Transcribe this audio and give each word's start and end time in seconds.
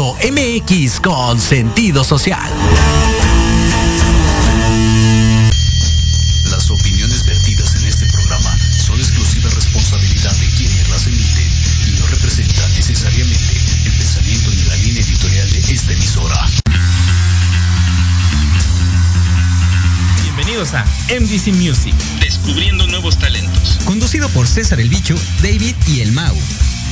MX 0.00 1.00
con 1.00 1.38
sentido 1.38 2.02
social. 2.02 2.50
Las 6.50 6.70
opiniones 6.70 7.26
vertidas 7.26 7.74
en 7.74 7.84
este 7.84 8.06
programa 8.06 8.56
son 8.70 8.98
exclusiva 8.98 9.50
responsabilidad 9.50 10.34
de 10.36 10.46
quienes 10.56 10.88
las 10.88 11.06
emiten 11.06 11.46
y 11.88 12.00
no 12.00 12.06
representan 12.06 12.72
necesariamente 12.74 13.52
el 13.84 13.92
pensamiento 13.92 14.50
ni 14.50 14.62
la 14.62 14.76
línea 14.76 15.02
editorial 15.02 15.50
de 15.50 15.58
esta 15.58 15.92
emisora. 15.92 16.46
Bienvenidos 20.22 20.72
a 20.72 20.86
MDC 21.10 21.48
Music, 21.48 21.94
descubriendo 22.18 22.86
nuevos 22.86 23.18
talentos. 23.18 23.78
Conducido 23.84 24.30
por 24.30 24.48
César 24.48 24.80
el 24.80 24.88
Bicho, 24.88 25.16
David 25.42 25.74
y 25.86 26.00
el 26.00 26.12
Mau 26.12 26.34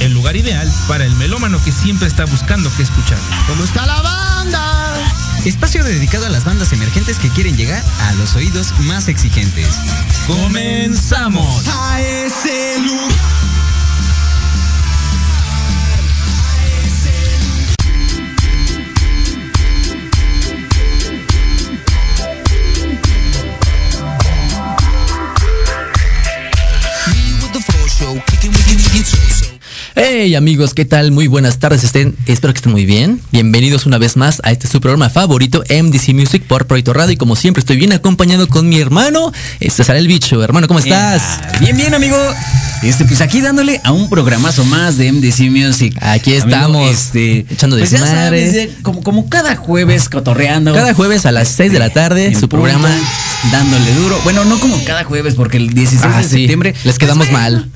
el 0.01 0.13
lugar 0.13 0.37
ideal 0.37 0.71
para 0.89 1.05
el 1.05 1.15
melómano 1.17 1.63
que 1.63 1.73
siempre 1.73 2.09
está 2.09 2.25
buscando 2.25 2.71
qué 2.77 2.83
escuchar. 2.83 3.19
¿Cómo 3.47 3.65
está 3.65 3.87
la 3.87 4.01
banda? 4.03 4.95
Espacio 5.45 5.85
dedicado 5.85 6.27
a 6.27 6.29
las 6.29 6.45
bandas 6.45 6.73
emergentes 6.73 7.19
que 7.19 7.31
quieren 7.31 7.57
llegar 7.57 7.83
a 8.09 8.13
los 8.15 8.35
oídos 8.35 8.75
más 8.81 9.09
exigentes. 9.09 9.69
¡Comenzamos! 10.27 11.67
A 11.69 12.01
ese 12.01 12.81
lugar. 12.81 13.50
Hey 30.13 30.35
amigos, 30.35 30.75
¿qué 30.75 30.85
tal? 30.85 31.13
Muy 31.13 31.29
buenas 31.29 31.61
tardes, 31.61 31.85
estén, 31.85 32.17
espero 32.27 32.53
que 32.53 32.59
estén 32.59 32.73
muy 32.73 32.85
bien. 32.85 33.21
Bienvenidos 33.31 33.87
una 33.87 33.97
vez 33.97 34.17
más 34.17 34.43
a 34.43 34.51
este 34.51 34.67
su 34.67 34.81
programa 34.81 35.09
favorito, 35.09 35.63
MDC 35.71 36.15
Music 36.15 36.43
por 36.49 36.67
Proyecto 36.67 36.93
Radio. 36.93 37.13
Y 37.13 37.17
como 37.17 37.37
siempre 37.37 37.61
estoy 37.61 37.77
bien 37.77 37.93
acompañado 37.93 38.49
con 38.49 38.69
mi 38.69 38.81
hermano, 38.81 39.33
César 39.61 39.95
el 39.95 40.09
Bicho. 40.09 40.43
Hermano, 40.43 40.67
¿cómo 40.67 40.81
estás? 40.81 41.23
Bien, 41.61 41.77
bien, 41.77 41.95
amigo. 41.95 42.17
Este, 42.83 43.05
pues 43.05 43.21
aquí 43.21 43.41
dándole 43.41 43.81
a 43.85 43.93
un 43.93 44.09
programazo 44.09 44.65
más 44.65 44.97
de 44.97 45.13
MDC 45.13 45.51
Music. 45.51 45.97
Aquí 46.01 46.33
estamos, 46.33 46.91
este, 46.91 47.47
echando 47.49 47.77
pues 47.77 47.95
como, 48.83 49.03
como 49.05 49.29
cada 49.29 49.55
jueves 49.55 50.09
cotorreando. 50.09 50.75
Cada 50.75 50.93
jueves 50.93 51.25
a 51.25 51.31
las 51.31 51.49
6 51.49 51.71
de 51.71 51.79
la 51.79 51.91
tarde, 51.91 52.35
su 52.35 52.49
programa. 52.49 52.89
Dándole 53.53 53.95
duro. 53.95 54.19
Bueno, 54.25 54.45
no 54.45 54.59
como 54.59 54.83
cada 54.85 55.05
jueves, 55.05 55.35
porque 55.35 55.57
el 55.59 55.73
16 55.73 56.03
ah, 56.05 56.19
de 56.19 56.25
septiembre. 56.25 56.75
Les 56.85 56.99
quedamos 56.99 57.29
pues, 57.29 57.33
mal. 57.33 57.71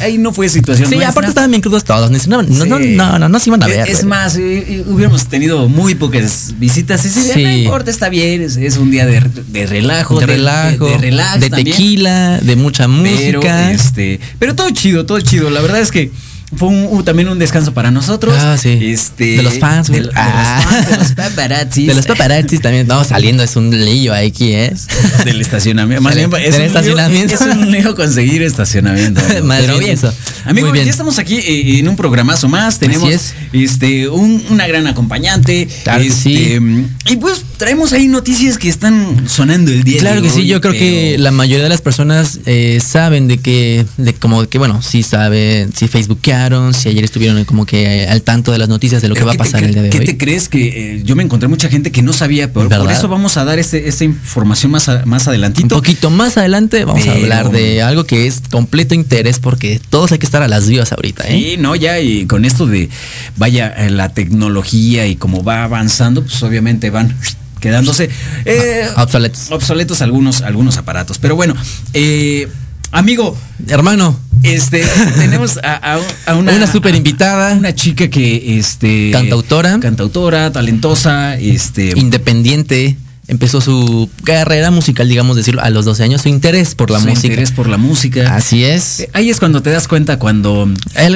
Ahí, 0.00 0.18
no 0.18 0.32
fue 0.32 0.48
situación. 0.48 0.88
Sí, 0.88 1.02
aparte 1.02 1.28
estaban 1.28 1.51
bien 1.52 1.62
crudos 1.62 1.84
todos. 1.84 2.10
No, 2.26 2.42
no, 2.42 2.66
no, 2.66 2.78
no, 2.78 3.18
no, 3.18 3.28
no, 3.28 3.38
se 3.38 3.50
iban 3.50 3.62
a 3.62 3.66
ver. 3.66 3.88
Es 3.88 4.04
más, 4.04 4.36
hubiéramos 4.36 5.26
tenido 5.26 5.68
muy 5.68 5.94
pocas 5.94 6.54
visitas. 6.58 7.02
Sí, 7.02 7.42
no 7.42 7.50
importa, 7.50 7.90
está 7.90 8.08
bien. 8.08 8.42
Es, 8.42 8.76
un 8.76 8.90
día 8.90 9.06
de, 9.06 9.20
relajo. 9.66 10.18
De, 10.18 10.26
relajo. 10.26 10.86
De, 10.86 10.98
relax 10.98 11.40
de 11.40 11.50
tequila, 11.50 12.40
de 12.40 12.56
mucha 12.56 12.88
música. 12.88 13.70
este, 13.70 14.20
pero 14.38 14.54
todo 14.54 14.70
chido, 14.70 15.06
todo 15.06 15.20
chido. 15.20 15.50
La 15.50 15.60
verdad 15.60 15.80
es 15.80 15.92
que 15.92 16.10
fue 16.54 16.68
un, 16.68 17.04
también 17.04 17.28
un 17.28 17.38
descanso 17.38 17.72
para 17.72 17.90
nosotros. 17.90 18.34
Ah, 18.38 18.56
sí. 18.58 18.78
Este, 18.82 19.36
de 19.36 19.42
los 19.42 19.58
fans, 19.58 19.88
de, 19.88 20.08
ah. 20.14 20.84
de, 20.88 20.96
los 20.96 21.12
paparazzis. 21.16 21.86
De 21.86 21.94
los 21.94 22.06
paparazzis 22.06 22.60
también. 22.60 22.86
No, 22.86 23.04
saliendo 23.04 23.42
es 23.42 23.56
un 23.56 23.70
lío 23.70 24.12
aquí, 24.12 24.52
¿eh? 24.52 24.74
Del 25.24 25.40
estacionamiento. 25.40 26.02
Más 26.02 26.14
bien, 26.14 26.30
es, 26.42 26.56
un 26.56 26.62
estacionamiento. 26.62 27.34
Lío, 27.34 27.50
es 27.50 27.56
un 27.56 27.70
lío 27.70 27.94
conseguir 27.94 28.42
estacionamiento. 28.42 29.20
Más 29.44 29.66
bien, 29.66 29.82
eso. 29.84 30.12
Amigo, 30.44 30.74
ya 30.74 30.82
estamos 30.82 31.18
aquí 31.18 31.36
eh, 31.36 31.78
en 31.78 31.88
un 31.88 31.96
programazo 31.96 32.48
más. 32.48 32.78
Tenemos 32.78 33.34
este 33.52 34.08
un, 34.08 34.44
una 34.50 34.66
gran 34.66 34.86
acompañante. 34.86 35.68
Claro 35.84 36.02
este, 36.02 36.58
sí. 36.58 36.86
Y 37.06 37.16
pues 37.16 37.44
traemos 37.62 37.92
ahí 37.92 38.08
noticias 38.08 38.58
que 38.58 38.68
están 38.68 39.28
sonando 39.28 39.70
el 39.70 39.84
día 39.84 40.00
Claro 40.00 40.20
que 40.20 40.30
sí, 40.30 40.48
yo 40.48 40.60
creo 40.60 40.72
que 40.72 41.16
la 41.16 41.30
mayoría 41.30 41.62
de 41.62 41.68
las 41.68 41.80
personas 41.80 42.40
eh, 42.44 42.80
saben 42.84 43.28
de 43.28 43.38
que, 43.38 43.86
de 43.98 44.14
como 44.14 44.48
que, 44.48 44.58
bueno, 44.58 44.82
sí 44.82 45.04
saben, 45.04 45.72
sí 45.72 45.86
facebookearon, 45.86 46.74
si 46.74 46.88
ayer 46.88 47.04
estuvieron 47.04 47.44
como 47.44 47.64
que 47.64 48.08
al 48.08 48.22
tanto 48.22 48.50
de 48.50 48.58
las 48.58 48.68
noticias 48.68 49.00
de 49.00 49.08
lo 49.08 49.14
que 49.14 49.22
va 49.22 49.34
a 49.34 49.36
pasar 49.36 49.62
el 49.62 49.72
día 49.74 49.82
de 49.82 49.90
hoy. 49.90 49.96
¿Qué 49.96 50.04
te 50.04 50.18
crees 50.18 50.48
que 50.48 50.94
eh, 50.94 51.02
yo 51.04 51.14
me 51.14 51.22
encontré 51.22 51.46
mucha 51.46 51.68
gente 51.68 51.92
que 51.92 52.02
no 52.02 52.12
sabía, 52.12 52.52
pero 52.52 52.68
por 52.68 52.90
eso 52.90 53.06
vamos 53.06 53.36
a 53.36 53.44
dar 53.44 53.60
este, 53.60 53.86
esta 53.86 54.02
información 54.02 54.72
más, 54.72 54.90
más 55.06 55.28
adelantito. 55.28 55.76
Un 55.76 55.82
poquito 55.82 56.10
más 56.10 56.36
adelante 56.38 56.84
vamos 56.84 57.06
a 57.06 57.12
hablar 57.12 57.52
de 57.52 57.80
algo 57.80 58.02
que 58.02 58.26
es 58.26 58.42
completo 58.50 58.96
interés 58.96 59.38
porque 59.38 59.80
todos 59.88 60.10
hay 60.10 60.18
que 60.18 60.26
estar 60.26 60.42
a 60.42 60.48
las 60.48 60.66
vivas 60.66 60.90
ahorita, 60.90 61.28
¿eh? 61.28 61.38
Sí, 61.38 61.56
no, 61.60 61.76
ya 61.76 62.00
y 62.00 62.26
con 62.26 62.44
esto 62.44 62.66
de, 62.66 62.88
vaya, 63.36 63.72
la 63.88 64.08
tecnología 64.08 65.06
y 65.06 65.14
cómo 65.14 65.44
va 65.44 65.62
avanzando, 65.62 66.22
pues 66.24 66.42
obviamente 66.42 66.90
van 66.90 67.14
quedándose 67.62 68.10
eh, 68.44 68.88
obsoletos. 68.96 69.50
obsoletos 69.50 70.02
algunos, 70.02 70.42
algunos 70.42 70.76
aparatos. 70.76 71.18
Pero 71.18 71.36
bueno, 71.36 71.54
eh, 71.94 72.48
amigo. 72.90 73.34
Hermano. 73.68 74.18
Este, 74.42 74.84
tenemos 75.16 75.60
a, 75.62 76.00
una, 76.36 76.52
una 76.52 76.66
super 76.66 76.94
invitada. 76.94 77.54
Una 77.54 77.74
chica 77.74 78.10
que, 78.10 78.58
este. 78.58 79.12
Cantautora. 79.12 79.78
Cantautora, 79.80 80.52
talentosa, 80.52 81.38
este. 81.38 81.94
Independiente 81.96 82.98
empezó 83.28 83.60
su 83.60 84.10
carrera 84.24 84.70
musical, 84.70 85.08
digamos 85.08 85.36
decirlo, 85.36 85.62
a 85.62 85.70
los 85.70 85.84
12 85.84 86.02
años, 86.02 86.22
su 86.22 86.28
interés 86.28 86.74
por 86.74 86.90
la 86.90 86.98
su 86.98 87.06
música. 87.06 87.28
interés 87.28 87.52
por 87.52 87.68
la 87.68 87.78
música. 87.78 88.34
Así 88.34 88.64
es. 88.64 89.00
Eh, 89.00 89.10
ahí 89.12 89.30
es 89.30 89.38
cuando 89.38 89.62
te 89.62 89.70
das 89.70 89.88
cuenta 89.88 90.18
cuando... 90.18 90.68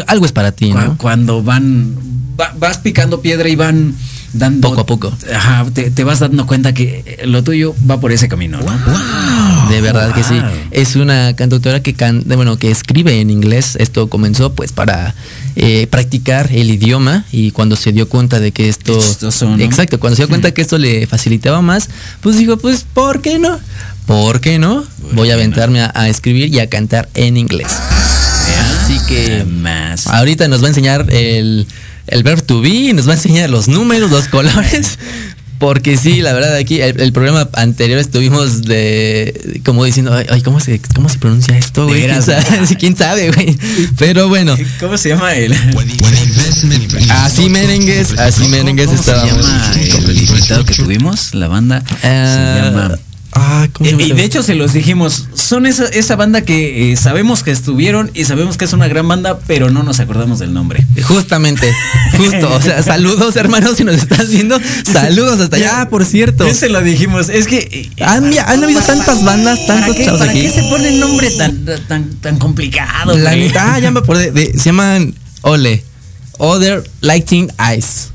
algo 0.06 0.25
es 0.25 0.32
para 0.32 0.52
ti, 0.52 0.72
¿no? 0.72 0.96
Cuando 0.96 1.42
van, 1.42 1.94
vas 2.58 2.78
picando 2.78 3.20
piedra 3.20 3.49
y 3.49 3.56
van 3.56 3.94
dando. 4.38 4.69
Poco 4.69 4.81
a 4.81 4.87
poco. 4.87 5.17
Ajá, 5.35 5.67
te, 5.73 5.91
te 5.91 6.05
vas 6.05 6.21
dando 6.21 6.47
cuenta 6.47 6.73
que 6.73 7.23
lo 7.25 7.43
tuyo 7.43 7.75
va 7.88 8.00
por 8.00 8.12
ese 8.12 8.29
camino, 8.29 8.59
¿no? 8.59 9.69
De 9.69 9.81
verdad 9.81 10.15
que 10.15 10.23
sí. 10.23 10.41
Es 10.71 10.97
una 10.97 11.35
cantautora 11.35 11.81
que 11.81 11.94
can, 11.94 12.23
bueno, 12.27 12.56
que 12.56 12.71
escribe 12.71 13.21
en 13.21 13.31
inglés. 13.31 13.77
Esto 13.81 14.09
comenzó 14.09 14.53
pues 14.53 14.73
para 14.73 15.15
eh, 15.56 15.87
practicar 15.91 16.50
el 16.53 16.71
idioma 16.71 17.25
y 17.33 17.50
cuando 17.50 17.77
se 17.77 17.93
dio 17.93 18.09
cuenta 18.09 18.41
de 18.41 18.53
que 18.53 18.69
esto 18.69 18.99
chistoso, 19.00 19.56
¿no? 19.56 19.62
exacto, 19.62 19.99
cuando 19.99 20.17
se 20.17 20.23
dio 20.23 20.29
cuenta 20.29 20.53
que 20.53 20.62
esto 20.62 20.79
le 20.79 21.06
facilitaba 21.06 21.62
más, 21.62 21.88
pues 22.21 22.37
dijo, 22.37 22.56
pues 22.59 22.85
¿por 22.85 23.23
qué 23.23 23.38
no? 23.38 23.59
¿Por 24.06 24.41
qué 24.41 24.59
no? 24.59 24.85
Voy 25.12 25.31
a 25.31 25.35
aventarme 25.35 25.81
a, 25.81 25.91
a 25.94 26.09
escribir 26.09 26.55
y 26.55 26.61
a 26.61 26.69
cantar 26.69 27.09
en 27.15 27.37
inglés. 27.37 27.73
Así 28.87 29.00
que 29.09 29.44
Más. 29.44 30.06
ahorita 30.06 30.47
nos 30.47 30.62
va 30.62 30.67
a 30.67 30.69
enseñar 30.69 31.06
el, 31.11 31.67
el 32.08 32.23
verb 32.23 32.43
to 32.43 32.61
be, 32.61 32.93
nos 32.93 33.06
va 33.06 33.12
a 33.12 33.17
enseñar 33.17 33.50
los 33.50 33.69
números, 33.69 34.11
los 34.11 34.29
colores. 34.29 34.99
Porque 35.58 35.97
sí, 35.97 36.20
la 36.20 36.35
verdad, 36.35 36.55
aquí 36.55 36.82
el, 36.82 37.00
el 37.00 37.12
programa 37.14 37.49
anterior 37.55 37.99
estuvimos 37.99 38.64
de 38.64 39.62
como 39.64 39.85
diciendo, 39.87 40.12
ay, 40.29 40.43
¿cómo 40.43 40.61
se, 40.61 40.82
cómo 40.94 41.08
se 41.08 41.17
pronuncia 41.19 41.56
esto, 41.56 41.87
güey? 41.87 42.03
¿Quién 42.05 42.23
sabe, 42.23 42.76
¿Quién 42.79 42.94
sabe, 42.97 43.31
güey? 43.31 43.56
Pero 43.97 44.29
bueno, 44.29 44.55
¿Cómo 44.79 44.99
se 44.99 45.08
llama 45.08 45.35
el? 45.35 45.55
así 47.11 47.49
merengues, 47.49 48.19
así 48.19 48.49
merengues 48.49 48.87
¿Cómo 48.87 49.02
se 49.02 49.11
estábamos. 49.11 49.47
llama 49.47 49.73
el 50.11 50.19
invitado 50.23 50.64
que 50.64 50.75
tuvimos? 50.75 51.35
La 51.35 51.49
banda 51.49 51.82
Ah, 52.02 52.61
se 52.62 52.70
llama. 52.70 52.99
Ah, 53.38 53.69
¿cómo 53.73 53.88
se 53.88 53.97
Eh? 53.97 54.06
Y 54.09 54.12
de 54.12 54.25
hecho 54.25 54.43
se 54.43 54.55
los 54.55 54.73
dijimos, 54.73 55.29
son 55.35 55.67
esa, 55.67 55.85
esa 55.87 56.17
banda 56.17 56.41
que 56.43 56.93
eh, 56.93 56.97
sabemos 56.97 57.43
que 57.43 57.50
estuvieron 57.50 58.11
y 58.15 58.25
sabemos 58.25 58.56
que 58.56 58.65
es 58.65 58.73
una 58.73 58.88
gran 58.88 59.06
banda, 59.06 59.38
pero 59.47 59.71
no 59.71 59.83
nos 59.83 60.00
acordamos 60.00 60.38
del 60.38 60.53
nombre. 60.55 60.85
Justamente, 61.05 61.73
justo, 62.17 62.53
o 62.53 62.61
sea, 62.62 62.83
saludos 62.83 63.37
hermanos 63.37 63.77
si 63.77 63.85
nos 63.85 63.97
estás 63.97 64.31
viendo, 64.31 64.59
saludos 64.91 65.41
hasta 65.41 65.56
allá, 65.56 65.81
Ah, 65.83 65.88
por 65.88 66.05
cierto. 66.05 66.47
Ya 66.47 66.55
se 66.55 66.69
lo 66.69 66.81
dijimos, 66.83 67.29
es 67.29 67.47
que... 67.47 67.59
eh, 67.99 68.05
Han, 68.05 68.33
han 68.38 68.65
habido 68.65 68.81
tantas 68.81 69.23
bandas, 69.25 69.59
¿Para 69.61 69.81
tantos 69.81 69.97
qué, 69.97 70.05
chavos 70.05 70.21
para 70.21 70.31
aquí. 70.33 70.41
qué 70.43 70.50
se 70.50 70.62
pone 70.65 70.88
el 70.88 71.00
nombre 71.00 71.31
tan, 71.33 71.65
tan, 71.87 72.11
tan 72.21 72.38
complicado? 72.38 73.17
La 73.17 73.37
neta, 73.37 73.75
ah, 73.75 73.79
ya 73.79 73.91
me 73.91 74.00
acordé. 74.00 74.31
de- 74.31 74.53
se 74.59 74.65
llaman 74.67 75.15
Ole. 75.43 75.85
Other 76.38 76.83
Lighting 77.00 77.50
Eyes. 77.59 78.11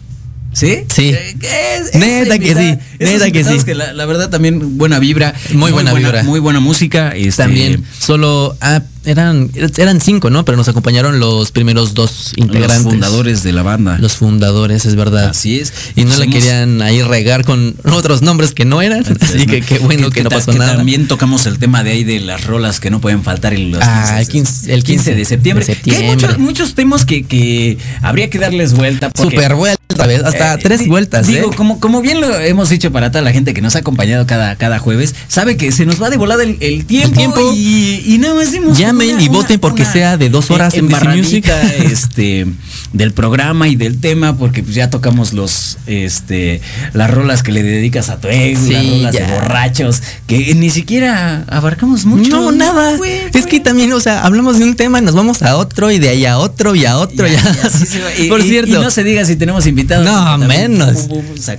¿Sí? 0.54 0.86
Sí. 0.94 1.14
Eh, 1.14 1.36
es- 1.42 1.96
Neta 1.96 2.38
que 2.40 2.56
sí, 2.56 2.78
neta 3.00 3.32
que 3.32 3.44
sí. 3.44 3.74
la, 3.74 3.94
la 3.94 4.06
verdad 4.06 4.30
también 4.30 4.78
buena 4.78 5.00
vibra. 5.00 5.34
Muy 5.54 5.72
buena 5.72 5.94
vibra. 5.94 6.24
Muy 6.24 6.40
buena 6.40 6.60
música. 6.60 7.12
este, 7.16 7.44
También 7.44 7.84
solo 7.98 8.58
ah, 8.62 8.82
eran 9.06 9.50
eran 9.78 10.00
cinco, 10.02 10.30
¿no? 10.30 10.46
Pero 10.46 10.58
nos 10.58 10.68
acompañaron 10.68 11.20
los 11.20 11.52
primeros 11.52 11.94
dos 11.94 12.34
integrantes. 12.36 12.84
Los 12.84 12.94
fundadores 12.94 13.44
de 13.44 13.52
la 13.54 13.64
banda. 13.64 13.98
Los 14.00 14.14
fundadores, 14.14 14.86
es 14.86 14.96
verdad. 14.96 15.30
Así 15.30 15.60
es. 15.60 15.74
Y 15.96 16.04
no 16.04 16.12
la 16.12 16.26
Somos- 16.26 16.34
querían 16.36 16.82
ahí 16.82 17.02
regar 17.02 17.44
con 17.46 17.76
otros 17.92 18.22
nombres 18.22 18.52
que 18.54 18.66
no 18.66 18.82
eran. 18.82 19.04
Así 19.22 19.46
que 19.46 19.62
qué 19.62 19.80
bueno 19.80 20.10
que, 20.10 20.24
no 20.24 20.30
pasó 20.30 20.52
que 20.52 20.60
nada. 20.60 20.78
También 20.78 21.08
tocamos 21.08 21.46
el 21.46 21.58
tema 21.60 21.84
de 21.84 21.92
ahí 21.92 22.04
de 22.04 22.20
las 22.20 22.46
rolas 22.46 22.80
que 22.80 22.90
no 22.92 23.02
pueden 23.02 23.24
faltar 23.24 23.54
en 23.54 23.72
los 23.72 23.82
Ah, 23.84 24.20
el 24.20 24.28
15 24.28 24.74
el 24.74 24.84
15 24.84 25.16
de 25.16 25.26
septiembre. 25.26 25.66
de 25.66 25.76
Que 25.76 25.96
hay 25.96 26.08
muchos, 26.08 26.38
muchos 26.38 26.74
temas 26.76 27.06
que, 27.06 27.24
que 27.26 27.78
habría 28.02 28.30
que 28.30 28.40
darles 28.40 28.74
vuelta. 28.74 29.10
porque- 29.10 29.36
Super 29.36 29.56
vuelta, 29.56 30.08
¿ves? 30.08 30.24
Hasta 30.24 30.54
Eh, 30.56 30.60
tres 30.62 30.88
vueltas, 30.88 31.28
Digo, 31.28 31.52
¿eh? 31.52 31.56
como, 31.56 31.80
como 31.80 32.02
bien 32.02 32.22
lo 32.22 32.34
hemos 32.40 32.70
dicho 32.70 32.92
para 32.92 33.12
toda 33.12 33.22
la 33.24 33.32
gente 33.32 33.54
que 33.54 33.62
nos 33.62 33.76
ha 33.76 33.80
acompañado 33.80 34.26
cada, 34.28 34.56
cada 34.56 34.80
jueves, 34.80 35.16
sabe 35.28 35.58
que 35.58 35.72
se 35.72 35.86
nos 35.86 36.02
va 36.02 36.10
de 36.10 36.18
volada 36.18 36.44
el, 36.44 36.58
el 36.60 36.86
tiempo, 36.86 37.16
tiempo. 37.16 37.54
y, 37.56 38.04
y 38.06 38.18
nada 38.20 38.36
más 38.36 38.52
dimos 38.52 38.78
Llamen 38.92 39.14
una- 39.16 39.24
y 39.24 39.28
voten 39.28 39.52
una- 39.54 39.62
porque 39.62 39.82
una 39.84 39.92
sea 39.94 40.18
de 40.18 40.30
dos 40.30 40.52
horas 40.52 40.74
en 40.76 40.88
Music. 40.88 41.46
este 41.92 42.46
del 42.94 43.14
programa 43.14 43.68
y 43.70 43.76
del 43.76 44.00
tema 44.00 44.38
porque 44.38 44.64
pues 44.64 44.76
ya 44.76 44.90
tocamos 44.90 45.32
los 45.34 45.78
este 45.88 46.62
las 46.94 47.10
rolas 47.10 47.42
que 47.44 47.52
le 47.52 47.64
dedicas 47.64 48.10
a 48.10 48.20
tu 48.20 48.28
ex, 48.28 48.60
Sí, 48.60 48.72
las 48.74 48.86
rolas 48.86 49.14
ya. 49.16 49.28
de 49.28 49.34
borrachos 49.34 50.02
que 50.28 50.54
ni 50.56 50.70
siquiera 50.70 51.46
abarcamos 51.50 52.06
mucho. 52.06 52.30
No, 52.30 52.52
nada. 52.52 52.98
Güey, 52.98 53.12
es 53.26 53.32
güey. 53.32 53.46
que 53.46 53.60
también, 53.60 53.92
o 53.94 54.00
sea, 54.00 54.24
hablamos 54.26 54.60
de 54.60 54.66
un 54.66 54.76
tema, 54.76 55.00
nos 55.02 55.16
vamos 55.16 55.42
a 55.42 55.56
otro 55.58 55.92
y 55.92 56.00
de 56.00 56.10
ahí 56.10 56.26
a 56.26 56.38
otro 56.38 56.76
y 56.76 56.86
a 56.86 56.98
otro. 56.98 57.28
Ya, 57.28 57.42
sí. 57.70 58.00
Y- 58.24 58.28
Por 58.30 58.42
cierto. 58.44 58.70
y 58.72 58.74
no 58.74 58.92
se 58.92 59.04
diga 59.04 59.26
si 59.26 59.36
tenemos 59.36 59.66
invitados. 59.68 60.06
No, 60.06 60.38
menos. 60.38 61.08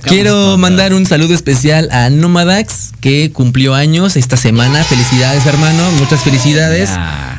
Quiero 0.03 0.31
todo. 0.33 0.57
mandar 0.57 0.93
un 0.93 1.05
saludo 1.05 1.33
especial 1.33 1.89
a 1.91 2.09
Nomadax, 2.09 2.91
que 3.01 3.31
cumplió 3.31 3.73
años 3.73 4.15
esta 4.17 4.37
semana. 4.37 4.83
Felicidades, 4.83 5.45
hermano. 5.45 5.83
Muchas 5.99 6.21
felicidades. 6.21 6.89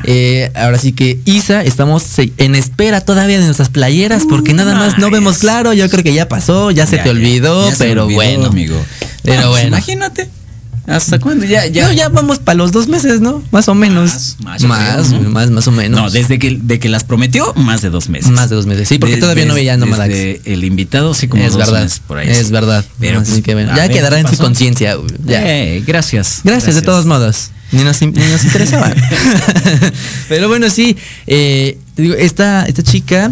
Eh, 0.03 0.51
ahora 0.55 0.77
sí 0.77 0.91
que, 0.91 1.19
Isa, 1.25 1.63
estamos 1.63 2.03
en 2.37 2.55
espera 2.55 3.01
todavía 3.01 3.39
de 3.39 3.45
nuestras 3.45 3.69
playeras, 3.69 4.23
porque 4.29 4.53
nada 4.53 4.75
más 4.75 4.97
no 4.97 5.09
vemos 5.09 5.37
claro. 5.39 5.73
Yo 5.73 5.89
creo 5.89 6.03
que 6.03 6.13
ya 6.13 6.27
pasó, 6.27 6.71
ya, 6.71 6.85
se 6.85 6.97
Ya, 6.97 7.03
te 7.03 7.09
ya, 7.09 7.15
olvidó, 7.15 7.69
ya 7.69 7.75
se 7.75 7.83
me 7.85 7.89
pero 7.91 8.03
olvidó, 8.05 8.15
bueno. 8.17 8.45
amigo. 8.47 8.85
Pero 9.23 9.37
pues 9.41 9.49
bueno. 9.49 9.67
Imagínate. 9.69 10.29
¿Hasta 10.87 11.17
cuándo? 11.17 11.45
Ya, 11.47 11.65
ya. 11.65 11.87
Ya, 11.87 11.93
ya 11.93 12.09
vamos 12.09 12.37
para 12.37 12.57
los 12.57 12.71
dos 12.71 12.87
meses, 12.87 13.19
¿no? 13.19 13.41
Más 13.49 13.67
o 13.69 13.73
menos. 13.73 14.35
Más, 14.37 14.37
más, 14.43 14.61
yo 14.61 14.67
más, 14.67 15.07
creo, 15.07 15.21
¿no? 15.23 15.29
más, 15.31 15.49
más 15.49 15.67
o 15.67 15.71
menos. 15.71 15.99
No, 15.99 16.09
desde 16.11 16.37
que, 16.37 16.59
de 16.61 16.77
que 16.77 16.89
las 16.89 17.03
prometió, 17.03 17.55
más 17.55 17.81
de 17.81 17.89
dos 17.89 18.07
meses. 18.07 18.29
Más 18.29 18.51
de 18.51 18.55
dos 18.55 18.67
meses. 18.67 18.87
Sí, 18.87 18.99
porque 18.99 19.17
todavía 19.17 19.45
no 19.45 19.55
des- 19.55 19.61
veía 19.63 19.77
Nomadax. 19.77 20.09
desde 20.13 20.41
El 20.45 20.63
invitado, 20.63 21.15
sí, 21.15 21.27
como 21.27 21.41
es 21.43 21.53
dos 21.53 21.57
verdad. 21.65 21.81
meses 21.85 22.01
por 22.05 22.19
ahí. 22.19 22.29
Es 22.29 22.51
verdad. 22.51 22.85
Pero, 22.99 23.21
Así 23.21 23.31
pues, 23.31 23.43
que 23.43 23.53
bueno, 23.55 23.71
a 23.73 23.77
ya 23.77 23.81
ver, 23.87 23.93
quedará 23.93 24.17
¿qué 24.17 24.21
en 24.21 24.27
su 24.27 24.31
pasó? 24.33 24.43
conciencia. 24.43 24.93
güey, 24.93 25.09
Ya. 25.25 25.41
Eh, 25.43 25.83
gracias, 25.87 26.41
Gracias, 26.43 26.75
de 26.75 26.83
todos 26.83 27.07
modos. 27.07 27.49
Ni 27.71 27.83
nos, 27.83 28.01
ni 28.01 28.11
nos 28.11 28.43
interesaba. 28.43 28.93
Pero 30.29 30.47
bueno, 30.47 30.69
sí. 30.69 30.95
eh, 31.27 31.77
te 31.95 32.01
digo, 32.01 32.15
esta, 32.15 32.65
esta 32.65 32.83
chica, 32.83 33.31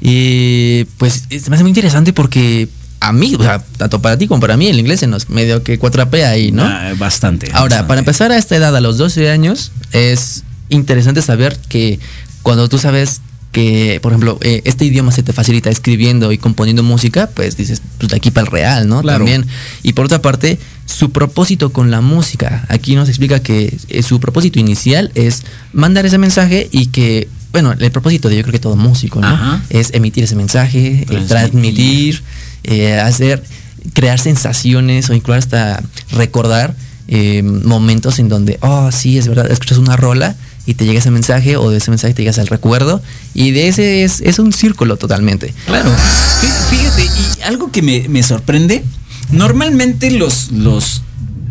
eh, 0.00 0.86
pues 0.98 1.24
se 1.28 1.50
me 1.50 1.56
hace 1.56 1.62
muy 1.64 1.70
interesante 1.70 2.12
porque 2.12 2.68
a 3.00 3.12
mí, 3.12 3.34
o 3.38 3.42
sea, 3.42 3.64
tanto 3.76 4.02
para 4.02 4.18
ti 4.18 4.26
como 4.26 4.40
para 4.40 4.56
mí, 4.56 4.66
el 4.66 4.78
inglés 4.78 5.00
se 5.00 5.06
nos 5.06 5.28
medio 5.28 5.62
que 5.62 5.78
cuatrapea 5.78 6.30
ahí, 6.30 6.50
¿no? 6.52 6.64
Ah, 6.64 6.92
bastante. 6.98 7.46
Ahora, 7.52 7.62
bastante. 7.62 7.88
para 7.88 7.98
empezar 8.00 8.32
a 8.32 8.36
esta 8.36 8.56
edad, 8.56 8.76
a 8.76 8.80
los 8.80 8.98
12 8.98 9.30
años, 9.30 9.72
es 9.92 10.44
interesante 10.68 11.22
saber 11.22 11.56
que 11.68 12.00
cuando 12.42 12.68
tú 12.68 12.78
sabes 12.78 13.20
que, 13.52 13.98
por 14.02 14.12
ejemplo, 14.12 14.38
eh, 14.42 14.62
este 14.64 14.84
idioma 14.84 15.12
se 15.12 15.22
te 15.22 15.32
facilita 15.32 15.70
escribiendo 15.70 16.32
y 16.32 16.38
componiendo 16.38 16.82
música, 16.82 17.28
pues 17.32 17.56
dices, 17.56 17.82
pues 17.98 18.10
de 18.10 18.16
aquí 18.16 18.30
para 18.30 18.46
el 18.46 18.52
real, 18.52 18.88
¿no? 18.88 19.00
Claro. 19.00 19.18
También. 19.18 19.46
Y 19.82 19.92
por 19.92 20.06
otra 20.06 20.20
parte, 20.20 20.58
su 20.88 21.10
propósito 21.12 21.70
con 21.70 21.90
la 21.90 22.00
música. 22.00 22.64
Aquí 22.68 22.94
nos 22.96 23.08
explica 23.10 23.40
que 23.40 23.76
eh, 23.88 24.02
su 24.02 24.18
propósito 24.20 24.58
inicial 24.58 25.12
es 25.14 25.42
mandar 25.74 26.06
ese 26.06 26.16
mensaje 26.18 26.68
y 26.72 26.86
que, 26.86 27.28
bueno, 27.52 27.72
el 27.78 27.90
propósito 27.92 28.28
de 28.30 28.36
yo 28.36 28.42
creo 28.42 28.52
que 28.52 28.58
todo 28.58 28.74
músico, 28.74 29.20
¿no? 29.20 29.26
Ajá. 29.28 29.62
Es 29.68 29.92
emitir 29.92 30.24
ese 30.24 30.34
mensaje, 30.34 31.02
eh, 31.02 31.04
Transmitir. 31.06 31.28
transmitir, 31.28 32.22
eh, 32.64 32.94
hacer, 32.98 33.44
crear 33.92 34.18
sensaciones 34.18 35.10
o 35.10 35.14
incluso 35.14 35.38
hasta 35.38 35.82
recordar 36.12 36.74
eh, 37.06 37.42
momentos 37.42 38.18
en 38.18 38.28
donde, 38.30 38.58
oh, 38.62 38.90
sí, 38.90 39.18
es 39.18 39.28
verdad, 39.28 39.50
escuchas 39.50 39.76
una 39.78 39.96
rola 39.96 40.36
y 40.66 40.74
te 40.74 40.84
llega 40.86 40.98
ese 41.00 41.10
mensaje 41.10 41.56
o 41.56 41.70
de 41.70 41.78
ese 41.78 41.90
mensaje 41.90 42.12
te 42.14 42.22
llegas 42.22 42.38
al 42.38 42.46
recuerdo 42.46 43.02
y 43.34 43.50
de 43.52 43.68
ese 43.68 44.04
es, 44.04 44.20
es 44.22 44.38
un 44.38 44.52
círculo 44.52 44.96
totalmente. 44.96 45.52
Claro. 45.66 45.90
Fí- 45.90 46.76
Fíjate, 46.76 47.04
y 47.04 47.42
algo 47.44 47.70
que 47.72 47.80
me, 47.82 48.06
me 48.08 48.22
sorprende, 48.22 48.84
normalmente 49.30 50.10
los, 50.10 50.50
los 50.52 51.02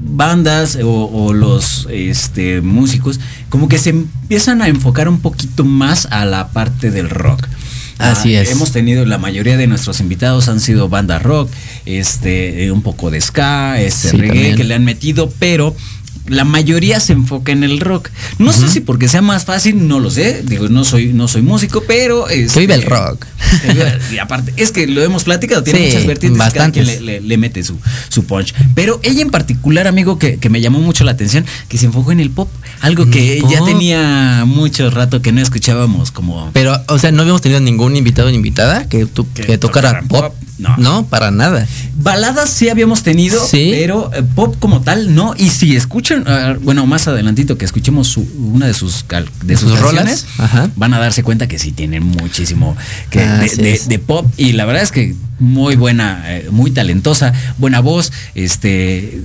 bandas 0.10 0.78
o, 0.82 0.88
o 1.06 1.34
los 1.34 1.88
este, 1.92 2.62
músicos 2.62 3.20
como 3.50 3.68
que 3.68 3.78
se 3.78 3.90
empiezan 3.92 4.62
a 4.62 4.68
enfocar 4.68 5.08
un 5.10 5.20
poquito 5.20 5.64
más 5.64 6.08
a 6.12 6.26
la 6.26 6.50
parte 6.50 6.92
del 6.92 7.10
rock. 7.10 7.46
Así 8.00 8.36
Ah, 8.36 8.42
es. 8.44 8.52
Hemos 8.52 8.72
tenido, 8.72 9.06
la 9.06 9.18
mayoría 9.18 9.58
de 9.58 9.66
nuestros 9.68 10.00
invitados 10.02 10.48
han 10.50 10.60
sido 10.60 10.88
banda 10.88 11.18
rock, 11.20 11.50
este, 11.86 12.66
eh, 12.66 12.72
un 12.72 12.84
poco 12.84 13.10
de 13.10 13.20
ska, 13.22 13.82
este, 13.82 14.10
Sí, 14.12 14.18
reggae 14.18 14.34
también. 14.34 14.56
que 14.56 14.64
le 14.66 14.76
han 14.76 14.84
metido, 14.86 15.32
pero 15.40 15.76
la 16.28 16.44
mayoría 16.44 17.00
se 17.00 17.14
enfoca 17.14 17.52
en 17.52 17.64
el 17.64 17.80
rock. 17.80 18.10
No 18.38 18.52
sé 18.54 18.68
si 18.70 18.80
porque 18.82 19.08
sea 19.08 19.22
más 19.22 19.46
fácil, 19.46 19.88
no 19.88 20.00
lo 20.00 20.10
sé. 20.10 20.44
Digo, 20.44 20.68
no 20.70 20.84
soy, 20.84 21.14
no 21.14 21.28
soy 21.28 21.42
músico, 21.42 21.84
pero 21.88 22.26
Que 22.26 22.34
el 22.36 22.46
este, 22.46 22.78
rock. 22.82 23.26
que 23.62 23.74
viva- 23.74 23.94
y 24.14 24.18
aparte, 24.18 24.54
es 24.58 24.72
que 24.72 24.88
lo 24.88 25.02
hemos 25.04 25.24
platicado, 25.24 25.64
tiene 25.64 25.80
Sí, 25.80 25.86
muchas 25.88 26.06
vertientes, 26.06 26.54
quien 26.74 26.86
le, 26.86 27.00
le- 27.02 27.22
le 27.22 27.38
mete 27.38 27.64
su, 27.64 27.78
su 28.10 28.26
punch. 28.26 28.54
Pero 28.76 29.00
ella 29.04 29.22
en 29.22 29.30
particular, 29.30 29.88
amigo, 29.88 30.20
que, 30.20 30.38
que 30.38 30.50
me 30.50 30.62
llamó 30.62 30.80
mucho 30.80 31.04
la 31.04 31.12
atención, 31.12 31.46
que 31.70 31.78
se 31.78 31.86
enfocó 31.86 32.12
en 32.12 32.20
el 32.20 32.30
pop, 32.30 32.50
algo 32.82 33.10
que 33.10 33.42
ya 33.50 33.64
tenía 33.66 34.44
mucho 34.46 34.90
rato 34.90 35.22
que 35.22 35.32
no 35.32 35.42
escuchábamos 35.42 36.12
como... 36.12 36.50
Pero, 36.54 36.80
o 36.88 37.00
sea, 37.00 37.12
no 37.12 37.22
habíamos 37.22 37.42
tenido 37.42 37.60
ningún 37.62 37.96
invitado 37.96 38.28
o 38.28 38.32
invitada 38.32 38.88
que, 38.90 39.06
tu- 39.06 39.32
Que 39.34 39.44
que 39.44 39.58
tocara 39.58 40.02
pop. 40.08 40.34
No. 40.58 40.76
No. 40.78 41.06
para 41.08 41.30
nada. 41.32 41.68
Baladas 42.00 42.50
sí 42.50 42.70
habíamos 42.70 43.04
tenido, 43.04 43.46
Sí. 43.48 43.70
pero 43.74 44.12
eh, 44.14 44.24
pop 44.36 44.56
como 44.60 44.82
tal 44.82 45.14
no. 45.14 45.34
Y 45.38 45.50
si 45.50 45.76
escuchan, 45.76 46.24
ah, 46.28 46.56
bueno, 46.62 46.86
más 46.86 47.08
adelantito 47.08 47.58
que 47.58 47.66
escuchemos 47.66 48.08
su- 48.08 48.28
una 48.54 48.66
de 48.68 48.74
sus 48.74 49.04
cal- 49.04 49.30
de 49.44 49.56
sus, 49.58 49.72
¿Sus 49.72 49.80
canciones? 49.80 50.26
Ajá. 50.38 50.70
van 50.76 50.94
a 50.94 51.00
darse 51.00 51.22
cuenta 51.24 51.48
que 51.48 51.60
sí 51.60 51.72
tienen 51.72 52.04
muchísimo 52.04 52.76
que 53.10 53.20
de, 53.20 54.00
pop 54.00 54.26
y 54.38 54.54
la 54.54 54.66
verdad 54.66 54.84
es 54.84 54.92
que 54.92 55.16
muy 55.40 55.76
buena, 55.76 56.24
eh, 56.36 56.48
muy 56.50 56.72
talentosa, 56.72 57.32
buena 57.60 57.80
voz. 57.80 58.12
Este, 58.34 59.22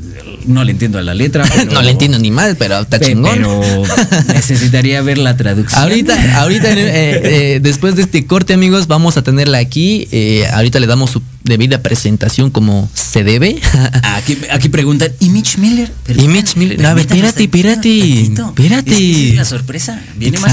no 0.47 0.63
le 0.65 0.73
entiendo 0.73 0.99
a 0.99 1.03
la 1.03 1.15
letra, 1.15 1.45
pero- 1.57 1.73
no 1.73 1.81
le 1.81 1.93
entiendo 1.93 2.19
ni 2.19 2.31
mal, 2.31 2.57
pero 2.59 2.81
está 2.81 2.99
pe- 2.99 3.07
chingón. 3.07 3.33
Pero 3.37 3.63
necesitaría 4.29 5.01
ver 5.03 5.17
la 5.19 5.37
traducción. 5.37 5.81
Ahorita, 5.81 6.41
ahorita 6.41 6.69
eh, 6.73 7.61
después 7.63 7.97
de 7.97 8.03
este 8.03 8.27
corte, 8.27 8.53
amigos, 8.53 8.87
vamos 8.89 9.17
a 9.17 9.23
tenerla 9.23 9.59
aquí. 9.59 10.07
Ahorita 10.53 10.81
le 10.81 10.87
damos 10.87 11.11
su 11.11 11.22
debida 11.45 11.83
presentación 11.83 12.51
como 12.51 12.89
se 12.95 13.25
debe. 13.25 13.61
Aquí, 14.03 14.39
aquí 14.51 14.69
preguntan, 14.69 15.11
¿y 15.21 15.29
Mitch 15.31 15.59
Miller? 15.59 15.91
¿Y 16.09 16.29
Mitch 16.29 16.57
Miller? 16.57 16.81
No, 16.81 16.89
a 16.89 16.95
ver, 16.95 17.07
espérate, 17.07 17.45
espérate, 17.45 18.23
espérate. 18.23 19.29
Es 19.31 19.35
la 19.37 19.45
sorpresa. 19.45 20.01
Viene 20.17 20.39
más 20.39 20.53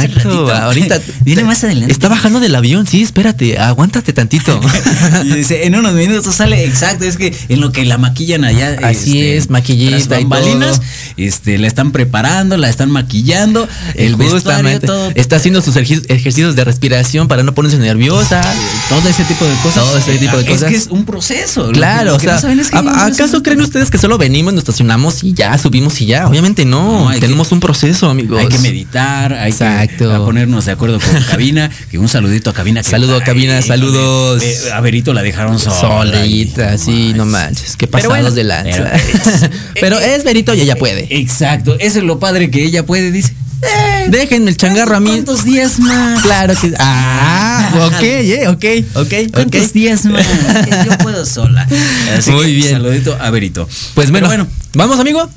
ahorita 0.63 1.00
Viene 1.25 1.43
más 1.43 1.63
adelante. 1.63 1.91
Está 1.91 2.08
bajando 2.10 2.39
del 2.39 2.55
avión, 2.55 2.88
sí, 2.88 3.01
espérate, 3.01 3.58
aguántate 3.60 4.13
tantito. 4.13 4.60
Y 5.24 5.34
dice, 5.34 5.65
en 5.65 5.75
unos 5.75 5.93
minutos 5.93 6.36
sale, 6.36 6.65
exacto, 6.65 7.05
es 7.05 7.17
que 7.17 7.34
en 7.50 7.60
lo 7.62 7.72
que 7.72 7.86
la 7.86 7.98
maquillan 7.98 8.43
allá. 8.43 8.74
este, 8.74 8.86
Así 8.86 9.22
es, 9.22 9.50
maquillista 9.50 10.19
y 10.19 10.25
todo. 10.25 10.72
este, 11.17 11.58
la 11.58 11.67
están 11.67 11.91
preparando, 11.91 12.58
la 12.58 12.69
están 12.69 12.91
maquillando, 12.91 13.67
el 13.96 14.15
vestuario, 14.15 14.79
todo. 14.79 15.12
está 15.15 15.36
haciendo 15.38 15.62
sus 15.62 15.75
ejerci- 15.75 16.05
ejercicios 16.10 16.55
de 16.55 16.63
respiración 16.63 17.27
para 17.27 17.43
no 17.43 17.53
ponerse 17.53 17.77
nerviosa. 17.77 18.41
Todo 18.89 19.08
ese 19.10 19.24
tipo 19.25 19.46
de 19.46 19.53
cosas. 19.63 19.84
Todo 19.86 19.98
ese 19.98 20.17
tipo 20.17 20.38
de 20.38 20.43
Es 20.43 20.50
cosas. 20.50 20.69
que 20.72 20.78
es 20.79 20.88
un 20.88 21.05
proceso. 21.05 21.71
Claro, 21.71 22.15
o 22.15 22.19
sea, 22.19 22.36
no 22.36 22.41
saben 22.41 22.59
es 22.59 22.69
que 22.69 22.77
hay 22.77 22.83
un 22.83 22.89
¿a- 22.89 22.93
proceso. 22.93 23.24
¿acaso 23.24 23.43
creen 23.43 23.62
ustedes 23.62 23.89
que 23.91 23.98
solo 23.98 24.17
venimos, 24.17 24.53
nos 24.53 24.62
estacionamos 24.62 25.24
y 25.24 25.33
ya 25.33 25.57
subimos 25.57 26.00
y 26.01 26.05
ya? 26.07 26.27
Obviamente 26.27 26.65
no, 26.65 27.09
tenemos 27.19 27.50
que- 27.50 27.53
un 27.55 27.59
proceso, 27.59 28.09
amigos. 28.09 28.39
Hay 28.39 28.48
que 28.48 28.59
meditar, 28.59 29.33
hay 29.33 29.51
Exacto. 29.51 30.09
que 30.09 30.13
a 30.15 30.17
ponernos 30.19 30.65
de 30.65 30.71
acuerdo 30.71 31.00
con 31.00 31.21
cabina. 31.24 31.69
Que 31.91 31.98
un 31.98 32.07
saludito 32.09 32.50
a 32.50 32.53
cabina. 32.53 32.81
que- 32.81 32.89
Saludo 32.89 33.15
a 33.17 33.24
Cabina, 33.24 33.62
saludos. 33.62 34.41
eh, 34.43 34.71
a 34.74 34.79
Verito 34.81 35.13
la 35.13 35.21
dejaron 35.21 35.59
sola. 35.59 36.19
Solita, 36.19 36.77
sí, 36.77 37.13
no 37.15 37.25
manches, 37.25 37.75
qué 37.75 37.88
pasados 37.88 38.15
bueno, 38.15 38.31
de 38.31 38.43
lanza. 38.43 38.91
pero 38.91 38.95
es- 38.95 39.50
Pero 39.79 40.00
es 40.00 40.24
Verito 40.24 40.53
y 40.53 40.62
ella 40.62 40.75
puede. 40.75 41.07
Exacto, 41.09 41.75
eso 41.79 42.00
es 42.00 42.03
lo 42.05 42.19
padre 42.19 42.50
que 42.51 42.63
ella 42.63 42.86
puede, 42.86 43.12
dice. 43.12 43.33
Eh, 43.62 44.06
Déjenme 44.10 44.50
el 44.51 44.58
changarro 44.58 44.96
a 44.96 45.00
mí. 45.00 45.10
¿Cuántos 45.10 45.44
días 45.44 45.80
más? 45.80 46.22
Claro 46.22 46.54
que. 46.60 46.74
Ah, 46.80 47.72
ok, 47.88 48.01
eh, 48.04 48.48
ok, 48.48 48.66
ok, 48.96 49.13
¿Cuántos 49.34 49.66
ok. 49.68 49.72
días 49.74 50.06
más? 50.06 50.25
Yo 50.86 50.98
puedo 51.00 51.25
sola. 51.25 51.68
Así 52.18 52.32
Muy 52.32 52.46
que, 52.48 52.51
bien. 52.54 52.72
Saludito 52.72 53.18
a 53.20 53.30
Verito. 53.30 53.68
Pues 53.96 54.12
Pero 54.12 54.28
bueno, 54.28 54.48
vamos, 54.74 55.00
amigo. 55.00 55.30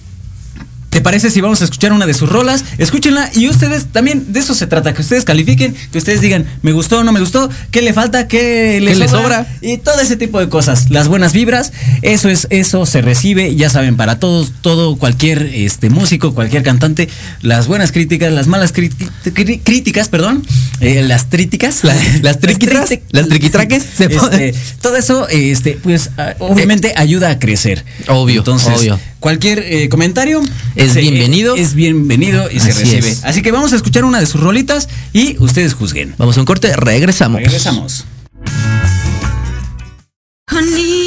¿Te 0.93 1.01
parece 1.01 1.31
si 1.31 1.41
vamos 1.41 1.63
a 1.63 1.65
escuchar 1.65 1.91
una 1.95 2.05
de 2.05 2.13
sus 2.13 2.29
rolas? 2.29 2.67
Escúchenla 2.77 3.31
y 3.35 3.49
ustedes 3.49 3.87
también 3.87 4.31
de 4.35 4.41
eso 4.41 4.55
se 4.55 4.67
trata, 4.67 4.93
que 4.93 5.01
ustedes 5.01 5.25
califiquen, 5.25 5.75
que 5.91 5.97
ustedes 5.97 6.21
digan, 6.21 6.45
me 6.61 6.73
gustó 6.73 6.99
o 6.99 7.03
no 7.03 7.13
me 7.13 7.21
gustó, 7.21 7.49
qué 7.71 7.81
le 7.81 7.95
falta, 7.95 8.29
qué 8.29 8.79
le, 8.79 8.93
¿Qué 8.93 8.99
le 8.99 9.09
sobra, 9.09 9.23
sobra? 9.45 9.47
y 9.63 9.79
todo 9.79 9.99
ese 10.01 10.17
tipo 10.19 10.39
de 10.39 10.51
cosas. 10.51 10.91
Las 10.91 11.09
buenas 11.09 11.33
vibras, 11.33 11.73
eso 12.03 12.29
es 12.29 12.47
eso 12.51 12.85
se 12.85 13.01
recibe, 13.01 13.57
ya 13.57 13.71
saben, 13.71 13.97
para 13.97 14.19
todos, 14.19 14.53
todo 14.61 14.97
cualquier 14.97 15.43
este 15.55 15.89
músico, 15.89 16.35
cualquier 16.35 16.63
cantante, 16.63 17.09
las 17.41 17.69
buenas 17.69 17.91
críticas, 17.91 18.31
las 18.31 18.47
malas 18.47 18.73
críticas, 18.73 20.09
perdón, 20.11 20.45
eh, 20.81 21.03
las 21.03 21.31
tríticas, 21.31 21.85
La- 21.85 21.97
las 22.23 22.39
triquitras, 22.39 22.91
triqui- 22.91 23.03
las 23.13 23.29
triquitraques, 23.29 23.83
este, 23.99 24.55
todo 24.83 24.97
eso, 24.97 25.27
este, 25.29 25.79
pues, 25.83 26.11
obviamente 26.39 26.93
ayuda 26.99 27.31
a 27.31 27.39
crecer. 27.39 27.83
Obvio, 28.09 28.41
Entonces, 28.41 28.79
obvio. 28.79 29.01
Cualquier 29.23 29.61
eh, 29.61 29.89
comentario 29.89 30.43
Es 30.75 30.95
bienvenido. 30.95 31.55
Es 31.55 31.75
bienvenido 31.75 32.51
y 32.51 32.61
se 32.61 32.73
recibe. 32.73 33.09
es. 33.09 33.25
Así 33.25 33.41
que 33.41 33.53
vamos 33.53 33.73
a 33.73 33.77
escuchar 33.77 34.05
una 34.05 34.21
de 34.21 34.27
sus 34.27 34.41
rolitas 34.41 34.89
y 35.15 35.37
ustedes 35.39 35.73
juzguen. 35.73 36.15
Vamos 36.19 36.37
a 36.37 36.41
un 36.41 36.47
corte, 36.47 36.75
regresamos. 36.77 37.41
Regresamos. 37.41 38.05
Honey, 40.51 41.02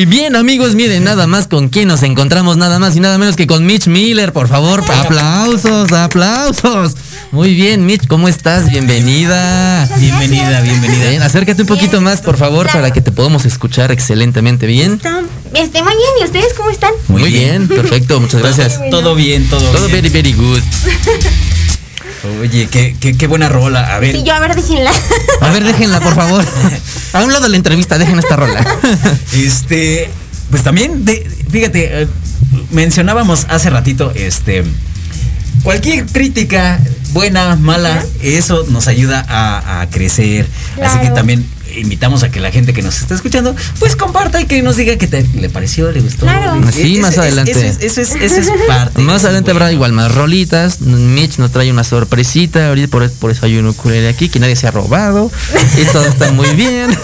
Y 0.00 0.06
bien, 0.06 0.34
amigos, 0.34 0.76
miren 0.76 1.04
nada 1.04 1.26
más 1.26 1.46
con 1.46 1.68
quién 1.68 1.88
nos 1.88 2.02
encontramos, 2.02 2.56
nada 2.56 2.78
más 2.78 2.96
y 2.96 3.00
nada 3.00 3.18
menos 3.18 3.36
que 3.36 3.46
con 3.46 3.66
Mitch 3.66 3.86
Miller, 3.86 4.32
por 4.32 4.48
favor. 4.48 4.82
Aplausos, 4.90 5.92
aplausos. 5.92 6.94
Muy 7.32 7.52
bien, 7.52 7.84
Mitch, 7.84 8.06
¿cómo 8.06 8.26
estás? 8.26 8.70
Bienvenida. 8.70 9.86
Bienvenida, 9.98 10.62
bienvenida. 10.62 11.10
Bien, 11.10 11.22
acércate 11.22 11.60
un 11.60 11.68
poquito 11.68 12.00
más, 12.00 12.22
por 12.22 12.38
favor, 12.38 12.66
para 12.72 12.94
que 12.94 13.02
te 13.02 13.12
podamos 13.12 13.44
escuchar 13.44 13.92
excelentemente 13.92 14.66
bien. 14.66 14.98
Este, 15.52 15.82
muy 15.82 15.92
bien, 15.92 16.10
¿y 16.22 16.24
ustedes 16.24 16.54
cómo 16.56 16.70
están? 16.70 16.94
Muy 17.08 17.24
bien, 17.24 17.68
perfecto, 17.68 18.18
muchas 18.20 18.40
gracias. 18.40 18.80
Todo 18.90 19.14
bien, 19.14 19.50
todo, 19.50 19.60
Todo 19.70 19.86
bien. 19.86 20.00
very, 20.00 20.08
very 20.08 20.32
good. 20.32 20.62
Oye, 22.40 22.68
qué, 22.70 22.96
qué, 23.00 23.16
qué 23.16 23.26
buena 23.26 23.48
rola. 23.48 23.94
A 23.94 23.98
ver. 23.98 24.14
Sí, 24.16 24.22
yo, 24.24 24.34
a 24.34 24.40
ver, 24.40 24.54
déjenla. 24.54 24.90
A 25.40 25.50
ver, 25.50 25.64
déjenla, 25.64 26.00
por 26.00 26.14
favor. 26.14 26.44
A 27.12 27.22
un 27.24 27.32
lado 27.32 27.44
de 27.44 27.48
la 27.50 27.56
entrevista, 27.56 27.98
dejen 27.98 28.18
esta 28.18 28.36
rola. 28.36 28.64
Este, 29.32 30.10
pues 30.50 30.62
también, 30.62 31.04
de- 31.04 31.28
fíjate, 31.50 32.02
eh, 32.02 32.08
mencionábamos 32.70 33.46
hace 33.48 33.68
ratito, 33.70 34.12
este, 34.14 34.62
cualquier 35.62 36.06
crítica, 36.06 36.78
buena, 37.12 37.56
mala, 37.56 38.04
eso 38.22 38.64
nos 38.68 38.86
ayuda 38.86 39.24
a, 39.28 39.80
a 39.80 39.90
crecer. 39.90 40.46
Así 40.82 40.98
que 41.00 41.08
también 41.10 41.44
invitamos 41.78 42.22
a 42.22 42.30
que 42.30 42.40
la 42.40 42.50
gente 42.50 42.72
que 42.72 42.82
nos 42.82 42.98
está 43.00 43.14
escuchando, 43.14 43.54
pues 43.78 43.96
comparta 43.96 44.40
y 44.40 44.46
que 44.46 44.62
nos 44.62 44.76
diga 44.76 44.96
qué 44.96 45.06
te, 45.06 45.22
le 45.34 45.48
pareció, 45.50 45.90
le 45.92 46.00
gustó. 46.00 46.26
Claro. 46.26 46.60
Sí, 46.72 46.98
más 47.00 47.16
adelante. 47.18 47.50
Eso 47.52 47.60
es, 47.60 47.78
eso 47.80 48.00
es, 48.00 48.14
eso 48.22 48.40
es 48.40 48.48
parte. 48.68 49.00
Más 49.02 49.24
adelante 49.24 49.50
habrá 49.50 49.72
igual 49.72 49.92
más 49.92 50.14
rolitas. 50.14 50.80
Mitch 50.80 51.38
nos 51.38 51.50
trae 51.52 51.70
una 51.70 51.84
sorpresita. 51.84 52.68
Ahorita 52.68 52.88
por, 52.88 53.10
por 53.12 53.30
eso 53.30 53.46
hay 53.46 53.56
un 53.58 53.66
ukulele 53.68 54.08
aquí 54.08 54.28
que 54.28 54.38
nadie 54.40 54.56
se 54.56 54.66
ha 54.66 54.70
robado. 54.70 55.30
Y 55.80 55.84
todo 55.86 56.04
está 56.06 56.32
muy 56.32 56.48
bien. 56.54 56.90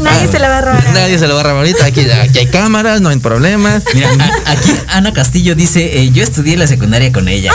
Nadie 0.00 0.28
se 0.28 0.38
la 0.38 0.48
va 0.48 0.58
a 0.58 0.60
robar. 0.62 0.90
Nadie 0.94 1.18
se 1.18 1.26
lo 1.28 1.34
va 1.34 1.40
a 1.40 1.44
robar 1.44 1.58
ahorita. 1.58 1.84
Aquí, 1.84 2.00
aquí 2.10 2.38
hay 2.38 2.46
cámaras, 2.46 3.00
no 3.00 3.10
hay 3.10 3.18
problema. 3.18 3.80
Mira, 3.94 4.08
a- 4.18 4.52
aquí 4.52 4.70
Ana 4.88 5.12
Castillo 5.12 5.54
dice, 5.54 6.00
eh, 6.00 6.10
yo 6.10 6.22
estudié 6.24 6.56
la 6.56 6.66
secundaria 6.66 7.12
con 7.12 7.28
ella. 7.28 7.52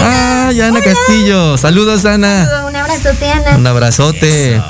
¡Ah, 0.00 0.50
ya 0.54 0.68
Ana 0.68 0.80
Castillo! 0.80 1.58
Saludos, 1.58 2.04
Ana. 2.04 2.64
Un 2.68 2.76
abrazote, 2.76 3.28
Ana. 3.30 3.56
Un 3.56 3.66
abrazote. 3.66 4.54
Eso. 4.56 4.64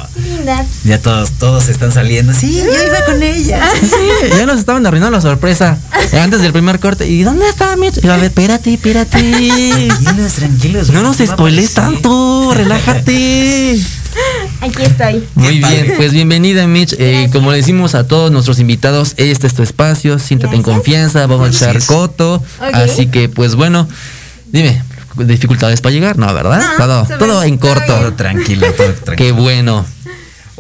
Ya 0.84 1.00
todos, 1.00 1.32
todos 1.32 1.68
están 1.68 1.92
saliendo. 1.92 2.32
Sí, 2.32 2.56
yo 2.56 2.64
iba 2.64 3.04
con 3.06 3.22
ella. 3.22 3.62
Sí, 3.80 4.36
ya 4.36 4.46
nos 4.46 4.58
estaban 4.58 4.86
arruinando 4.86 5.16
la 5.16 5.20
sorpresa. 5.20 5.78
Antes 6.20 6.42
del 6.42 6.52
primer 6.52 6.80
corte. 6.80 7.08
¿Y 7.08 7.22
dónde 7.22 7.48
está 7.48 7.76
Mitch? 7.76 7.98
Y 7.98 8.02
yo, 8.02 8.12
a 8.12 8.16
ver, 8.16 8.26
espérate, 8.26 8.74
espérate. 8.74 9.88
Tranquilos, 9.88 10.32
tranquilos. 10.34 10.90
No 10.90 11.02
nos 11.02 11.20
aparecer. 11.20 11.74
tanto, 11.74 12.52
relájate. 12.54 13.78
Aquí 14.60 14.82
estoy. 14.82 15.24
Muy 15.34 15.58
bien, 15.58 15.94
pues 15.96 16.12
bienvenida 16.12 16.66
Mitch. 16.66 16.94
Eh, 16.98 17.28
como 17.32 17.50
le 17.50 17.58
decimos 17.58 17.94
a 17.94 18.06
todos 18.06 18.30
nuestros 18.30 18.58
invitados, 18.58 19.14
este 19.16 19.46
es 19.46 19.54
tu 19.54 19.62
espacio, 19.62 20.18
siéntate 20.18 20.56
en 20.56 20.62
confianza, 20.62 21.26
vamos 21.26 21.48
a 21.48 21.50
echar 21.50 21.82
coto. 21.84 22.42
Así 22.72 23.06
que 23.06 23.28
pues 23.28 23.54
bueno, 23.54 23.88
dime, 24.52 24.82
dificultades 25.16 25.80
para 25.80 25.92
llegar, 25.92 26.18
¿no? 26.18 26.32
¿Verdad? 26.32 26.62
No, 26.78 27.06
todo, 27.06 27.18
todo 27.18 27.42
en 27.42 27.58
corto. 27.58 27.86
Todo 27.86 28.12
tranquilo, 28.14 28.66
todo 28.72 28.92
tranquilo. 28.92 29.16
Qué 29.16 29.32
bueno. 29.32 29.86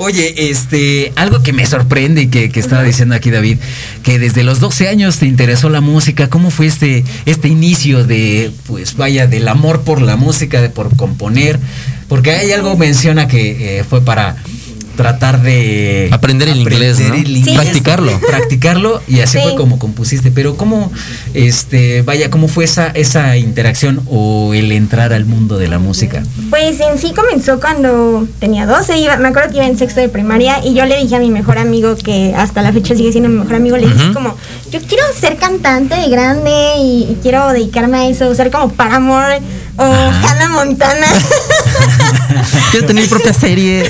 Oye, 0.02 0.48
este, 0.50 1.12
algo 1.14 1.42
que 1.42 1.52
me 1.52 1.66
sorprende 1.66 2.22
y 2.22 2.28
que, 2.28 2.48
que 2.48 2.58
estaba 2.58 2.82
diciendo 2.82 3.14
aquí 3.14 3.30
David, 3.30 3.58
que 4.02 4.18
desde 4.18 4.44
los 4.44 4.58
12 4.58 4.88
años 4.88 5.18
te 5.18 5.26
interesó 5.26 5.68
la 5.68 5.82
música, 5.82 6.30
¿cómo 6.30 6.50
fue 6.50 6.68
este, 6.68 7.04
este 7.26 7.48
inicio 7.48 8.06
de, 8.06 8.50
pues 8.66 8.96
vaya, 8.96 9.26
del 9.26 9.46
amor 9.46 9.82
por 9.82 10.00
la 10.00 10.16
música, 10.16 10.62
de 10.62 10.70
por 10.70 10.96
componer? 10.96 11.60
Porque 12.08 12.30
hay 12.30 12.50
algo 12.52 12.78
menciona 12.78 13.28
que 13.28 13.80
eh, 13.80 13.84
fue 13.84 14.00
para 14.00 14.36
tratar 14.96 15.42
de 15.42 16.08
Aprender 16.12 16.48
el 16.48 16.60
inglés, 16.60 17.00
¿no? 17.00 17.14
Sí. 17.14 17.52
Practicarlo. 17.54 18.18
practicarlo 18.20 19.02
y 19.08 19.20
así 19.20 19.38
Sí. 19.38 19.44
fue 19.44 19.54
como 19.56 19.78
compusiste. 19.78 20.30
Pero 20.30 20.56
cómo, 20.56 20.90
este, 21.34 22.02
vaya, 22.02 22.30
cómo 22.30 22.48
fue 22.48 22.64
esa 22.64 22.88
esa 22.88 23.36
interacción 23.36 24.02
o 24.06 24.52
el 24.54 24.72
entrar 24.72 25.12
al 25.12 25.24
mundo 25.24 25.58
de 25.58 25.68
la 25.68 25.78
música. 25.78 26.22
Pues 26.50 26.78
en 26.80 26.98
sí 26.98 27.12
comenzó 27.14 27.60
cuando 27.60 28.26
tenía 28.38 28.66
12, 28.66 28.98
iba- 28.98 29.16
me 29.16 29.28
acuerdo 29.28 29.50
que 29.50 29.56
iba 29.56 29.66
en 29.66 29.78
sexto 29.78 30.00
de 30.00 30.08
primaria 30.08 30.64
y 30.64 30.74
yo 30.74 30.84
le 30.84 30.98
dije 30.98 31.16
a 31.16 31.20
mi 31.20 31.30
mejor 31.30 31.58
amigo, 31.58 31.94
que 31.96 32.34
hasta 32.36 32.62
la 32.62 32.72
fecha 32.72 32.94
sigue 32.94 33.12
siendo 33.12 33.28
mi 33.30 33.36
mejor 33.38 33.54
amigo, 33.54 33.76
le 33.76 33.86
dije 33.86 34.12
como, 34.12 34.36
yo 34.70 34.80
quiero 34.80 35.04
ser 35.18 35.36
cantante 35.36 35.94
de 35.94 36.08
grande 36.08 36.50
y, 36.80 37.02
y 37.10 37.18
quiero 37.22 37.48
dedicarme 37.52 37.98
a 37.98 38.08
eso, 38.08 38.34
ser 38.34 38.50
como 38.50 38.70
Paramore 38.72 39.40
o 39.76 39.82
Hannah 39.84 40.48
Montana. 40.48 41.06
Quiero 42.70 42.86
tener 42.86 43.04
mi 43.04 43.08
propia 43.08 43.32
serie. 43.32 43.82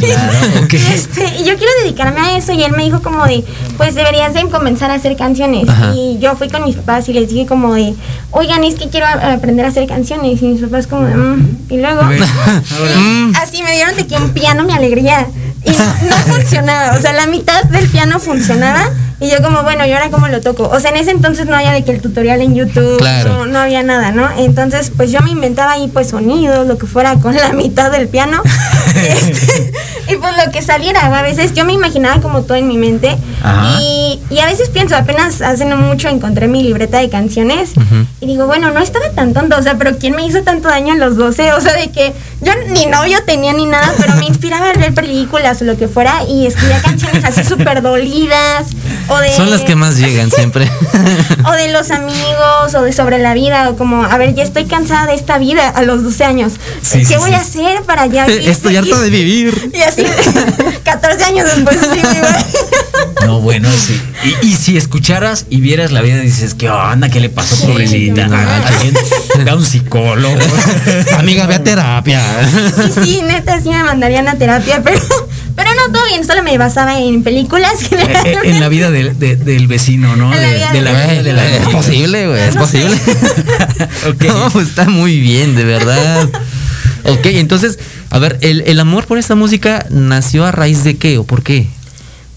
Claro, 0.00 0.32
ok. 0.64 0.74
Este, 0.74 1.24
y 1.40 1.44
yo 1.44 1.56
quiero 1.56 1.72
dedicarme 1.82 2.20
a 2.20 2.36
eso 2.38 2.52
y 2.52 2.62
él 2.62 2.72
me 2.72 2.84
dijo 2.84 3.02
como 3.02 3.24
de, 3.26 3.44
pues 3.76 3.94
deberías 3.94 4.34
de 4.34 4.48
comenzar 4.48 4.90
a 4.90 4.94
hacer 4.94 5.16
canciones. 5.16 5.68
Ajá. 5.68 5.92
Y 5.94 6.18
yo 6.20 6.36
fui 6.36 6.48
con 6.48 6.64
mis 6.64 6.76
papás 6.76 7.08
y 7.08 7.12
les 7.12 7.28
dije 7.30 7.46
como 7.46 7.74
de, 7.74 7.94
oigan, 8.30 8.62
es 8.64 8.74
que 8.76 8.88
quiero 8.88 9.06
aprender 9.06 9.64
a 9.66 9.68
hacer 9.70 9.86
canciones. 9.88 10.40
Y 10.42 10.46
mis 10.46 10.60
papás 10.62 10.86
como 10.86 11.06
de, 11.06 11.14
"Mm". 11.14 11.58
y 11.70 11.76
luego... 11.78 12.02
Mm. 13.00 13.32
Así 13.36 13.62
me 13.62 13.72
dieron 13.72 13.96
de 13.96 14.06
que 14.06 14.16
un 14.16 14.30
piano 14.30 14.64
me 14.64 14.72
alegría. 14.74 15.26
Y 15.64 15.70
no 15.70 16.16
funcionaba. 16.34 16.96
O 16.96 17.00
sea, 17.00 17.12
la 17.12 17.26
mitad 17.26 17.62
del 17.64 17.88
piano 17.88 18.18
funcionaba. 18.20 18.88
Y 19.20 19.28
yo 19.30 19.42
como, 19.42 19.62
bueno, 19.62 19.84
¿y 19.86 19.92
ahora 19.92 20.10
cómo 20.10 20.28
lo 20.28 20.40
toco? 20.40 20.68
O 20.68 20.80
sea, 20.80 20.90
en 20.90 20.96
ese 20.96 21.10
entonces 21.10 21.46
no 21.46 21.54
había 21.56 21.72
de 21.72 21.84
que 21.84 21.90
el 21.92 22.00
tutorial 22.00 22.40
en 22.40 22.54
YouTube. 22.54 22.96
Claro. 22.98 23.30
No, 23.40 23.46
no 23.46 23.58
había 23.58 23.82
nada, 23.82 24.12
¿no? 24.12 24.28
Entonces, 24.38 24.90
pues 24.96 25.10
yo 25.12 25.19
me 25.22 25.30
inventaba 25.30 25.72
ahí 25.72 25.88
pues 25.88 26.08
sonidos, 26.08 26.66
lo 26.66 26.78
que 26.78 26.86
fuera 26.86 27.16
con 27.16 27.34
la 27.34 27.52
mitad 27.52 27.90
del 27.90 28.08
piano. 28.08 28.42
Este, 28.90 29.72
y 30.08 30.16
pues 30.16 30.32
lo 30.44 30.50
que 30.50 30.62
saliera. 30.62 31.06
A 31.16 31.22
veces 31.22 31.54
yo 31.54 31.64
me 31.64 31.72
imaginaba 31.72 32.20
como 32.20 32.42
todo 32.42 32.56
en 32.56 32.66
mi 32.66 32.76
mente. 32.76 33.16
Y, 33.80 34.20
y 34.30 34.38
a 34.40 34.46
veces 34.46 34.68
pienso, 34.68 34.96
apenas 34.96 35.40
hace 35.40 35.64
no 35.64 35.76
mucho 35.76 36.08
encontré 36.08 36.48
mi 36.48 36.62
libreta 36.62 36.98
de 36.98 37.08
canciones. 37.08 37.72
Y 38.20 38.26
digo, 38.26 38.46
bueno, 38.46 38.72
no 38.72 38.80
estaba 38.80 39.10
tan 39.10 39.32
tonto, 39.32 39.56
o 39.56 39.62
sea, 39.62 39.76
pero 39.78 39.96
¿quién 39.98 40.14
me 40.16 40.26
hizo 40.26 40.42
tanto 40.42 40.68
daño 40.68 40.94
a 40.94 40.96
los 40.96 41.16
12? 41.16 41.52
O 41.52 41.60
sea, 41.60 41.74
de 41.74 41.90
que 41.90 42.12
yo 42.40 42.52
ni 42.68 42.86
novio 42.86 43.18
tenía 43.24 43.52
ni 43.52 43.66
nada, 43.66 43.92
pero 43.98 44.16
me 44.16 44.26
inspiraba 44.26 44.70
a 44.70 44.72
ver 44.72 44.92
películas 44.92 45.62
o 45.62 45.64
lo 45.64 45.76
que 45.76 45.88
fuera 45.88 46.24
y 46.28 46.46
escribía 46.46 46.82
canciones 46.82 47.24
así 47.24 47.44
súper 47.44 47.82
dolidas. 47.82 48.68
O 49.08 49.18
de, 49.18 49.32
Son 49.32 49.50
las 49.50 49.62
que 49.62 49.76
más 49.76 49.96
llegan 49.98 50.30
siempre. 50.30 50.70
O 51.46 51.52
de 51.52 51.72
los 51.72 51.90
amigos, 51.90 52.74
o 52.74 52.82
de 52.82 52.92
sobre 52.92 53.18
la 53.18 53.34
vida, 53.34 53.70
o 53.70 53.76
como, 53.76 54.04
a 54.04 54.16
ver, 54.18 54.34
ya 54.34 54.42
estoy 54.42 54.66
cansada 54.66 55.09
de 55.10 55.16
esta 55.16 55.38
vida 55.38 55.68
a 55.68 55.82
los 55.82 56.02
12 56.02 56.24
años. 56.24 56.52
Sí, 56.82 56.98
¿Qué 57.00 57.04
sí, 57.06 57.14
voy 57.18 57.30
sí. 57.30 57.34
a 57.36 57.40
hacer 57.40 57.82
para 57.82 58.06
ya 58.06 58.26
vivir 58.26 58.48
Estoy 58.48 58.74
feliz? 58.76 59.00
de 59.00 59.10
vivir. 59.10 59.70
Y 59.74 59.82
así, 59.82 60.04
14 60.84 61.24
años 61.24 61.48
después. 61.54 61.78
No, 63.26 63.40
bueno, 63.40 63.68
sí. 63.70 64.00
Y, 64.42 64.46
y 64.48 64.54
si 64.56 64.76
escucharas 64.76 65.46
y 65.50 65.60
vieras 65.60 65.92
la 65.92 66.00
vida, 66.00 66.18
dices, 66.18 66.54
¿qué 66.54 66.68
onda? 66.70 67.10
¿Qué 67.10 67.20
le 67.20 67.28
pasó, 67.28 67.54
pobrecita? 67.66 68.26
no 68.26 68.36
Ah, 68.36 68.62
Da 69.44 69.54
un 69.54 69.64
psicólogo. 69.64 70.36
Amiga, 71.18 71.46
ve 71.46 71.54
a 71.56 71.62
terapia. 71.62 72.20
Sí, 72.94 73.02
sí, 73.04 73.22
neta, 73.22 73.60
sí 73.60 73.68
me 73.68 73.84
mandarían 73.84 74.26
a 74.26 74.36
terapia, 74.36 74.82
pero 74.82 75.00
no, 75.86 75.92
todo 75.92 76.04
bien, 76.06 76.24
solo 76.26 76.42
me 76.42 76.56
basaba 76.58 76.98
en 77.00 77.22
películas. 77.22 77.74
Eh, 77.92 78.36
en 78.44 78.60
la 78.60 78.68
vida 78.68 78.90
del, 78.90 79.18
de- 79.18 79.36
del 79.36 79.66
vecino, 79.66 80.16
¿no? 80.16 80.32
En 80.34 80.40
la 80.40 80.48
De, 80.48 80.54
vida 80.56 80.72
de 80.72 80.80
la 80.82 80.92
del 80.92 81.10
vida 81.10 81.22
de 81.22 81.32
la 81.32 81.56
es 81.56 81.68
posible, 81.68 82.26
güey, 82.28 82.40
es 82.42 82.56
posible. 82.56 82.96
Ok. 84.08 84.24
No, 84.24 84.50
pues 84.50 84.68
está 84.68 84.88
muy 84.88 85.20
bien, 85.20 85.54
de 85.54 85.64
verdad. 85.64 86.28
Ok, 87.04 87.26
entonces, 87.26 87.78
a 88.10 88.18
ver, 88.18 88.38
el, 88.40 88.62
el 88.66 88.78
amor 88.80 89.06
por 89.06 89.18
esta 89.18 89.34
música 89.34 89.86
nació 89.90 90.44
a 90.46 90.52
raíz 90.52 90.84
de 90.84 90.96
qué 90.96 91.18
o 91.18 91.24
por 91.24 91.42
qué? 91.42 91.66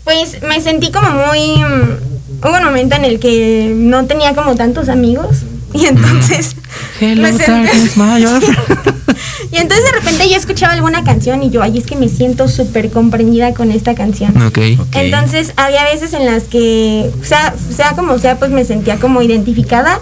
Pues 0.04 0.42
me 0.48 0.60
sentí 0.62 0.92
como 0.92 1.10
muy... 1.12 1.58
mm, 1.64 2.46
Hubo 2.46 2.58
un 2.58 2.64
momento 2.66 2.96
en 2.98 3.06
el 3.06 3.20
que 3.20 3.72
no 3.74 4.06
tenía 4.06 4.34
como 4.36 4.56
tantos 4.56 4.90
amigos 4.90 5.38
y 5.80 5.86
entonces... 5.86 6.56
Hello, 7.00 7.22
me 7.24 7.34
sentí- 7.34 7.48
darkness, 7.48 7.92
friend. 7.94 8.44
y 9.52 9.58
entonces 9.58 9.86
de 9.86 9.92
repente 10.00 10.30
yo 10.30 10.36
escuchaba 10.38 10.74
alguna 10.74 11.04
canción 11.04 11.44
y 11.44 11.50
yo, 11.50 11.62
ay, 11.62 11.78
es 11.78 11.86
que 11.86 11.96
me 11.96 12.10
siento 12.10 12.48
súper 12.48 12.90
comprendida 12.92 13.54
con 13.54 13.72
esta 13.72 13.96
canción. 13.96 14.36
Ok. 14.44 14.60
Ok. 14.80 14.96
Entonces 14.96 15.54
había 15.58 15.84
veces 15.86 16.14
en 16.14 16.26
las 16.26 16.44
que, 16.44 17.12
sea, 17.24 17.54
sea 17.76 17.92
como 17.92 18.18
sea, 18.20 18.38
pues 18.38 18.52
me 18.52 18.66
sentía 18.66 18.98
como 19.00 19.22
identificada. 19.22 20.00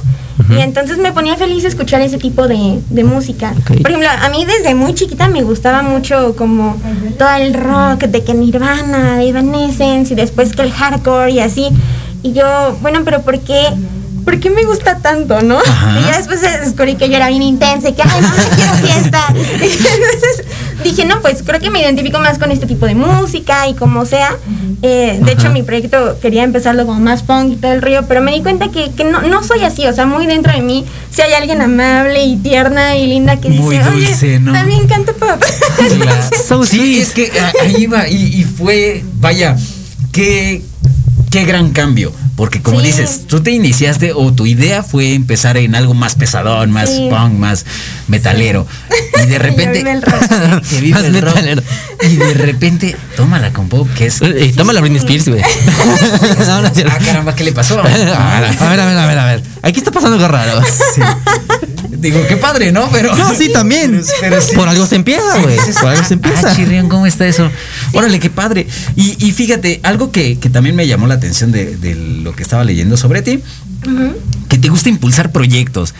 Y 0.50 0.60
entonces 0.60 0.98
me 0.98 1.12
ponía 1.14 1.38
feliz 1.38 1.64
escuchar 1.66 2.02
ese 2.02 2.18
tipo 2.18 2.48
de, 2.48 2.80
de 2.90 3.04
música. 3.04 3.54
Ok. 3.60 3.82
Por 3.82 3.92
ejemplo, 3.92 4.10
a 4.10 4.28
mí 4.30 4.44
desde 4.44 4.74
muy 4.74 4.94
chiquita 4.96 5.28
me 5.28 5.44
gustaba 5.44 5.84
mucho 5.84 6.36
como 6.36 6.78
todo 7.20 7.30
el 7.36 7.54
rock 7.54 8.06
de 8.06 8.24
que 8.24 8.34
Nirvana, 8.34 9.18
de 9.18 9.30
Evanescence 9.30 10.12
y 10.14 10.16
después 10.16 10.54
que 10.54 10.64
el 10.64 10.72
hardcore 10.72 11.32
y 11.32 11.40
así. 11.40 11.70
Y 12.24 12.34
yo, 12.34 12.76
bueno, 12.82 13.02
pero 13.06 13.22
¿por 13.22 13.40
qué? 13.40 13.62
¿Por 14.24 14.40
qué 14.40 14.50
me 14.50 14.64
gusta 14.66 14.98
tanto, 15.00 15.42
no? 15.42 15.58
Ajá. 15.60 16.00
Y 16.00 16.04
ya 16.06 16.18
después 16.18 16.42
descubrí 16.42 16.96
que 16.96 17.10
yo 17.10 17.16
era 17.16 17.30
bien 17.30 17.42
intensa 17.42 17.90
y 17.90 17.94
que, 17.94 18.02
ay, 18.04 18.22
no, 18.22 18.30
quiero 18.56 18.74
fiesta. 18.76 19.34
Y 19.36 19.40
entonces 19.64 20.46
dije, 20.84 21.06
no, 21.06 21.22
pues 21.22 21.44
creo 21.46 21.60
que 21.60 21.70
me 21.70 21.82
identifico 21.82 22.20
más 22.20 22.38
con 22.38 22.52
este 22.52 22.66
tipo 22.68 22.86
de 22.86 22.96
música 22.96 23.68
y 23.68 23.74
como 23.74 24.06
sea. 24.06 24.36
Eh, 24.84 25.20
de 25.22 25.32
hecho, 25.34 25.52
mi 25.52 25.62
proyecto 25.64 26.18
quería 26.22 26.44
empezarlo 26.44 26.86
como 26.88 27.00
más 27.00 27.22
punk 27.24 27.54
y 27.54 27.56
todo 27.56 27.72
el 27.74 27.82
río, 27.82 28.06
pero 28.08 28.22
me 28.22 28.32
di 28.34 28.42
cuenta 28.42 28.70
que, 28.72 28.92
que 28.92 29.04
no, 29.04 29.22
no 29.22 29.44
soy 29.44 29.64
así. 29.64 29.86
O 29.86 29.94
sea, 29.94 30.06
muy 30.06 30.26
dentro 30.26 30.52
de 30.54 30.62
mí, 30.62 30.86
si 31.12 31.22
hay 31.22 31.34
alguien 31.34 31.62
amable 31.62 32.24
y 32.24 32.36
tierna 32.38 32.96
y 32.98 33.06
linda 33.08 33.40
que 33.40 33.50
Muy 33.50 33.78
dice, 33.78 33.90
dulce, 33.92 34.26
oye, 34.28 34.40
¿no? 34.40 34.54
también 34.54 34.88
canto 34.88 35.14
pop. 35.14 35.42
So 36.48 36.64
sí, 36.66 37.00
es 37.00 37.12
que 37.12 37.32
a- 37.40 37.64
ahí 37.64 37.86
va, 37.86 38.08
y, 38.08 38.40
y 38.42 38.44
fue, 38.44 39.04
vaya, 39.20 39.56
qué, 40.12 40.64
qué 41.30 41.46
gran 41.46 41.72
cambio. 41.72 42.12
Porque 42.42 42.60
como 42.60 42.80
Sí. 42.80 42.88
dices, 42.88 43.28
tú 43.28 43.44
te 43.44 43.52
iniciaste 43.52 44.14
o 44.16 44.34
tu 44.34 44.48
idea 44.48 44.82
fue 44.82 45.14
empezar 45.14 45.58
en 45.58 45.76
algo 45.76 45.94
más 45.94 46.16
pesadón, 46.16 46.72
más 46.72 46.90
Sí. 46.90 47.08
punk, 47.08 47.34
más 47.34 47.68
metalero. 48.08 48.66
Y 49.24 49.28
de 49.28 49.38
repente. 49.48 49.78
vive 49.78 49.92
el 49.92 50.02
rock. 50.02 50.22
que 50.72 50.82
vive 50.82 50.96
Más 50.98 51.04
el 51.04 51.22
rock. 51.22 51.36
metalero. 51.36 51.62
Y 52.10 52.16
de 52.16 52.34
repente, 52.34 52.96
tómala 53.16 53.54
con 53.54 53.70
pop, 53.70 53.88
que 53.96 54.08
es. 54.08 54.24
Eh, 54.24 54.54
toma 54.58 54.74
la 54.74 54.82
Britney 54.82 54.98
Spears, 54.98 55.28
güey. 55.30 55.40
no, 56.48 56.62
no. 56.64 56.68
Ah, 56.68 56.98
caramba, 57.06 57.36
¿qué 57.36 57.44
le 57.44 57.52
pasó? 57.52 57.80
A 57.80 57.84
ver, 57.84 58.08
a 58.10 58.40
ver, 58.72 58.80
a 58.80 59.06
ver, 59.06 59.20
a 59.20 59.26
ver. 59.28 59.44
Aquí 59.62 59.78
está 59.78 59.92
pasando 59.92 60.16
algo 60.16 60.28
raro. 60.28 60.62
Digo, 61.98 62.20
qué 62.28 62.38
padre, 62.38 62.72
¿no? 62.72 62.90
Pero. 62.92 63.16
No, 63.16 63.34
sí, 63.36 63.52
también. 63.52 63.92
Pero- 63.92 64.06
pero 64.22 64.42
sí. 64.42 64.56
Por 64.56 64.68
algo 64.68 64.86
se 64.86 64.96
empieza, 64.96 65.40
güey. 65.42 65.58
Por 65.80 65.88
algo 65.90 66.04
se 66.06 66.14
empieza. 66.16 66.52
Ah, 66.52 66.56
chirrión, 66.56 66.90
¿cómo 66.90 67.06
está 67.06 67.28
eso? 67.28 67.50
Órale, 67.94 68.20
qué 68.20 68.30
padre. 68.30 68.68
Y, 68.96 69.16
y 69.26 69.32
fíjate, 69.32 69.80
algo 69.84 70.12
que, 70.12 70.38
que 70.40 70.50
también 70.50 70.76
me 70.76 70.88
llamó 70.88 71.08
la 71.08 71.16
atención 71.16 71.52
de, 71.52 71.76
de 71.78 71.96
lo 71.96 72.34
que 72.36 72.44
estaba 72.44 72.64
leyendo 72.64 72.98
sobre 72.98 73.22
ti, 73.22 73.42
que 74.50 74.58
te 74.58 74.70
gusta 74.70 74.90
impulsar 74.90 75.32
proyectos. 75.32 75.94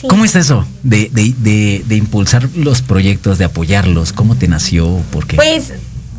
Sí. 0.00 0.06
¿Cómo 0.08 0.24
es 0.24 0.36
eso 0.36 0.64
de, 0.84 1.10
de, 1.12 1.34
de, 1.38 1.82
de 1.84 1.96
impulsar 1.96 2.48
los 2.54 2.82
proyectos, 2.82 3.38
de 3.38 3.44
apoyarlos? 3.46 4.12
¿Cómo 4.12 4.36
te 4.36 4.46
nació? 4.46 5.02
¿Por 5.10 5.26
qué? 5.26 5.34
Pues 5.36 5.72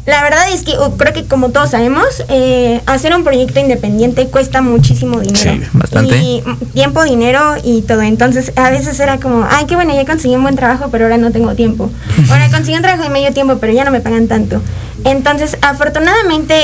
la 0.05 0.23
verdad 0.23 0.51
es 0.51 0.63
que 0.63 0.71
uh, 0.77 0.97
creo 0.97 1.13
que 1.13 1.25
como 1.25 1.49
todos 1.49 1.71
sabemos, 1.71 2.05
eh, 2.29 2.81
hacer 2.87 3.15
un 3.15 3.23
proyecto 3.23 3.59
independiente 3.59 4.27
cuesta 4.27 4.61
muchísimo 4.61 5.19
dinero. 5.19 5.51
Sí, 5.53 5.61
bastante. 5.73 6.17
Y 6.17 6.41
mm, 6.45 6.65
tiempo, 6.73 7.03
dinero 7.03 7.55
y 7.63 7.81
todo. 7.83 8.01
Entonces 8.01 8.51
a 8.55 8.69
veces 8.71 8.99
era 8.99 9.19
como, 9.19 9.45
ay, 9.49 9.65
qué 9.67 9.75
bueno, 9.75 9.93
ya 9.93 10.05
conseguí 10.05 10.35
un 10.35 10.41
buen 10.43 10.55
trabajo, 10.55 10.89
pero 10.91 11.05
ahora 11.05 11.17
no 11.17 11.31
tengo 11.31 11.53
tiempo. 11.55 11.89
Ahora 12.31 12.49
conseguí 12.49 12.75
un 12.75 12.81
trabajo 12.81 13.03
de 13.03 13.09
medio 13.09 13.31
tiempo, 13.33 13.57
pero 13.59 13.71
ya 13.73 13.83
no 13.85 13.91
me 13.91 14.01
pagan 14.01 14.27
tanto. 14.27 14.61
Entonces, 15.05 15.57
afortunadamente, 15.61 16.55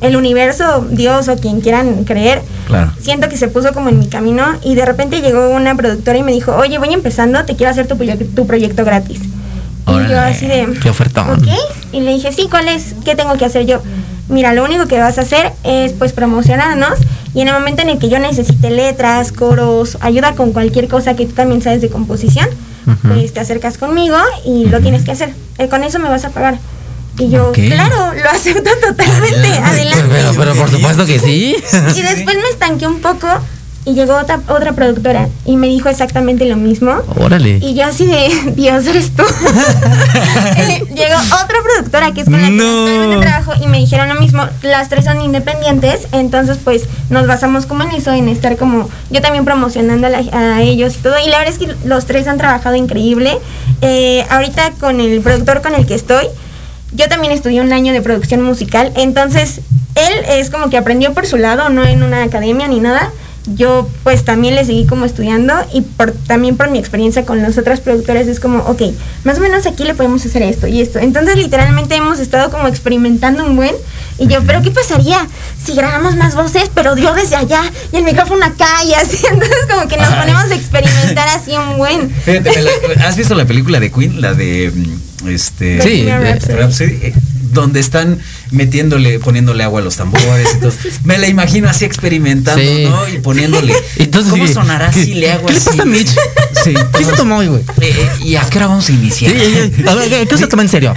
el 0.00 0.16
universo, 0.16 0.86
Dios 0.90 1.28
o 1.28 1.36
quien 1.36 1.60
quieran 1.60 2.04
creer, 2.04 2.40
Claro. 2.66 2.92
siento 3.00 3.28
que 3.28 3.36
se 3.36 3.48
puso 3.48 3.72
como 3.74 3.88
en 3.90 3.98
mi 3.98 4.06
camino 4.06 4.44
y 4.62 4.74
de 4.76 4.86
repente 4.86 5.20
llegó 5.20 5.50
una 5.50 5.74
productora 5.76 6.16
y 6.16 6.22
me 6.22 6.32
dijo, 6.32 6.54
oye, 6.56 6.78
voy 6.78 6.92
empezando, 6.94 7.44
te 7.44 7.54
quiero 7.56 7.70
hacer 7.70 7.86
tu, 7.88 7.96
proye- 7.96 8.26
tu 8.34 8.46
proyecto 8.46 8.84
gratis. 8.84 9.20
Y 9.86 9.90
yo 9.90 9.96
Órale. 9.96 10.16
así 10.16 10.46
de... 10.46 10.68
Qué 10.82 10.90
ofertón. 10.90 11.30
Ok. 11.30 11.48
Y 11.92 12.00
le 12.00 12.12
dije, 12.14 12.32
sí, 12.32 12.46
¿cuál 12.50 12.68
es? 12.68 12.94
¿Qué 13.04 13.14
tengo 13.16 13.36
que 13.36 13.44
hacer 13.44 13.66
yo? 13.66 13.82
Mira, 14.28 14.52
lo 14.54 14.64
único 14.64 14.86
que 14.86 14.98
vas 14.98 15.18
a 15.18 15.22
hacer 15.22 15.52
es 15.64 15.92
pues 15.92 16.12
promocionarnos 16.12 16.98
y 17.34 17.40
en 17.40 17.48
el 17.48 17.54
momento 17.54 17.82
en 17.82 17.88
el 17.90 17.98
que 17.98 18.08
yo 18.08 18.18
necesite 18.18 18.70
letras, 18.70 19.32
coros, 19.32 19.98
ayuda 20.00 20.34
con 20.34 20.52
cualquier 20.52 20.88
cosa 20.88 21.14
que 21.16 21.26
tú 21.26 21.32
también 21.32 21.60
sabes 21.62 21.80
de 21.82 21.88
composición, 21.88 22.48
pues 23.08 23.32
te 23.32 23.40
acercas 23.40 23.78
conmigo 23.78 24.16
y 24.46 24.66
lo 24.66 24.80
tienes 24.80 25.04
que 25.04 25.10
hacer. 25.12 25.34
Eh, 25.58 25.68
con 25.68 25.82
eso 25.84 25.98
me 25.98 26.08
vas 26.08 26.24
a 26.24 26.30
pagar. 26.30 26.58
Y 27.18 27.28
yo, 27.28 27.48
Ok. 27.50 27.54
claro, 27.66 28.12
lo 28.14 28.30
acepto 28.30 28.70
totalmente. 28.80 29.48
Adelante. 29.62 30.04
Pero, 30.10 30.32
pero 30.36 30.54
por 30.54 30.70
supuesto 30.70 31.04
que 31.04 31.18
sí. 31.18 31.56
Y 31.96 32.00
después 32.02 32.36
me 32.36 32.48
estanqué 32.50 32.86
un 32.86 33.00
poco 33.00 33.28
y 33.84 33.94
llegó 33.94 34.16
otra, 34.16 34.40
otra 34.48 34.72
productora 34.72 35.28
y 35.44 35.56
me 35.56 35.66
dijo 35.66 35.88
exactamente 35.88 36.44
lo 36.44 36.56
mismo. 36.56 36.92
Órale. 37.18 37.58
Y 37.60 37.74
yo 37.74 37.84
así 37.84 38.06
de, 38.06 38.52
Dios, 38.56 38.86
eres 38.86 39.10
tú. 39.14 39.22
Llegó 40.94 41.16
otra 41.42 41.56
productora 41.62 42.12
que 42.12 42.20
es 42.20 42.26
con 42.28 42.40
la 42.40 42.46
que 42.48 42.52
No. 42.54 42.62
actualmente 42.86 43.26
trabajo 43.26 43.52
y 43.62 43.66
me 43.66 43.78
dijeron 43.78 44.08
lo 44.08 44.14
mismo. 44.16 44.44
Las 44.62 44.88
tres 44.88 45.04
son 45.04 45.20
independientes, 45.20 46.06
entonces 46.12 46.58
pues 46.62 46.84
nos 47.10 47.26
basamos 47.26 47.66
como 47.66 47.82
en 47.84 47.90
eso, 47.92 48.12
en 48.12 48.28
estar 48.28 48.56
como 48.56 48.88
yo 49.10 49.20
también 49.20 49.44
promocionando 49.44 50.06
a, 50.06 50.10
la- 50.10 50.22
a 50.56 50.62
ellos 50.62 50.94
y 50.96 50.98
todo. 50.98 51.14
Y 51.24 51.28
la 51.28 51.38
verdad 51.38 51.54
es 51.54 51.58
que 51.58 51.74
los 51.86 52.06
tres 52.06 52.26
han 52.28 52.38
trabajado 52.38 52.76
increíble. 52.76 53.38
Eh, 53.80 54.24
ahorita 54.30 54.72
con 54.78 55.00
el 55.00 55.20
productor 55.22 55.60
con 55.62 55.74
el 55.74 55.86
que 55.86 55.94
estoy, 55.94 56.26
yo 56.92 57.08
también 57.08 57.32
estudié 57.32 57.60
un 57.60 57.72
año 57.72 57.92
de 57.92 58.00
producción 58.02 58.42
musical, 58.42 58.92
entonces 58.96 59.60
él 59.94 60.12
es 60.28 60.50
como 60.50 60.70
que 60.70 60.76
aprendió 60.76 61.12
por 61.14 61.26
su 61.26 61.36
lado, 61.36 61.68
no 61.68 61.84
en 61.84 62.02
una 62.02 62.22
academia 62.22 62.68
ni 62.68 62.80
nada. 62.80 63.10
Yo 63.56 63.88
pues 64.04 64.24
también 64.24 64.54
le 64.54 64.64
seguí 64.64 64.86
como 64.86 65.04
estudiando 65.04 65.52
y 65.74 65.80
por, 65.80 66.12
también 66.12 66.56
por 66.56 66.70
mi 66.70 66.78
experiencia 66.78 67.24
con 67.24 67.42
los 67.42 67.58
otros 67.58 67.80
productores 67.80 68.28
es 68.28 68.38
como, 68.38 68.58
ok, 68.60 68.82
más 69.24 69.36
o 69.38 69.40
menos 69.40 69.66
aquí 69.66 69.82
le 69.82 69.94
podemos 69.94 70.24
hacer 70.24 70.42
esto 70.42 70.68
y 70.68 70.80
esto. 70.80 71.00
Entonces 71.00 71.34
literalmente 71.36 71.96
hemos 71.96 72.20
estado 72.20 72.50
como 72.52 72.68
experimentando 72.68 73.44
un 73.44 73.56
buen 73.56 73.74
y 74.18 74.28
yo, 74.28 74.38
pero 74.46 74.62
¿qué 74.62 74.70
pasaría 74.70 75.26
si 75.60 75.74
grabamos 75.74 76.14
más 76.14 76.36
voces, 76.36 76.70
pero 76.72 76.96
yo 76.96 77.14
desde 77.14 77.34
allá 77.34 77.62
y 77.92 77.96
el 77.96 78.04
micrófono 78.04 78.44
acá 78.46 78.84
y 78.86 78.94
así? 78.94 79.18
Entonces 79.32 79.56
como 79.68 79.88
que 79.88 79.96
nos 79.96 80.08
Ay. 80.08 80.20
ponemos 80.20 80.44
a 80.48 80.54
experimentar 80.54 81.26
así 81.28 81.50
un 81.56 81.78
buen. 81.78 82.10
Fíjate, 82.10 82.62
la- 82.62 83.06
¿has 83.08 83.16
visto 83.16 83.34
la 83.34 83.44
película 83.44 83.80
de 83.80 83.90
Queen? 83.90 84.20
La 84.20 84.34
de. 84.34 84.70
mm, 84.72 85.28
Este. 85.28 85.80
Sí, 85.82 86.06
Rhapsody. 86.08 86.54
Rhapsody, 86.54 86.92
eh, 87.02 87.14
donde 87.52 87.80
están 87.80 88.18
metiéndole, 88.52 89.18
poniéndole 89.18 89.64
agua 89.64 89.80
a 89.80 89.84
los 89.84 89.96
tambores 89.96 90.48
y 90.56 90.60
todo. 90.60 90.72
Me 91.04 91.18
la 91.18 91.28
imagino 91.28 91.68
así 91.68 91.84
experimentando, 91.84 92.62
Sí. 92.62 92.84
¿no? 92.84 93.08
Y 93.08 93.18
poniéndole. 93.18 93.74
Entonces, 93.96 94.30
¿Cómo 94.30 94.46
sí, 94.46 94.54
sonará 94.54 94.90
¿qué- 94.90 95.04
si 95.04 95.14
le 95.14 95.32
hago 95.32 95.46
¿Qué 95.46 95.52
le 95.54 95.58
así? 95.58 95.68
pasa 95.70 95.82
a 95.82 95.86
Mitch? 95.86 96.10
Sí, 96.64 96.74
¿Qué 96.96 97.04
se 97.04 97.12
tomó 97.14 97.38
hoy, 97.38 97.48
güey? 97.48 97.62
Eh, 97.80 97.92
eh, 97.98 98.10
¿Y 98.24 98.36
a 98.36 98.42
qué 98.42 98.58
hora 98.58 98.68
vamos 98.68 98.88
a 98.88 98.92
iniciar? 98.92 99.32
A 99.88 99.94
ver, 99.94 100.28
¿qué 100.28 100.38
se 100.38 100.46
toma 100.46 100.62
en 100.62 100.68
serio? 100.68 100.94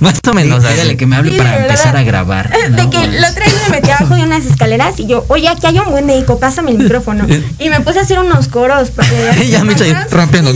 Más 0.00 0.14
o 0.28 0.32
menos. 0.32 0.60
Dígale 0.64 0.96
que 0.96 1.06
me 1.06 1.14
hable 1.14 1.30
Sí, 1.30 1.36
para 1.38 1.58
empezar 1.62 1.96
a 1.96 2.02
grabar. 2.02 2.50
De 2.50 2.90
que 2.90 2.96
otra 2.98 3.44
vez 3.44 3.54
me 3.68 3.76
metí 3.76 3.90
abajo 3.90 4.16
de 4.16 4.22
unas 4.22 4.44
escaleras 4.44 4.98
y 4.98 5.06
yo, 5.06 5.24
oye, 5.28 5.46
aquí 5.48 5.66
hay 5.68 5.78
un 5.78 5.90
buen 5.92 6.08
de 6.08 6.18
eco, 6.18 6.40
pásame 6.40 6.72
el 6.72 6.78
micrófono. 6.78 7.24
Y 7.60 7.68
me 7.68 7.80
puse 7.80 8.00
a 8.00 8.02
hacer 8.02 8.18
unos 8.18 8.48
coros. 8.48 8.90
Porque 8.90 9.46
ya 9.48 9.62
me 9.62 9.72
estoy 9.74 9.92
rampeando. 10.10 10.52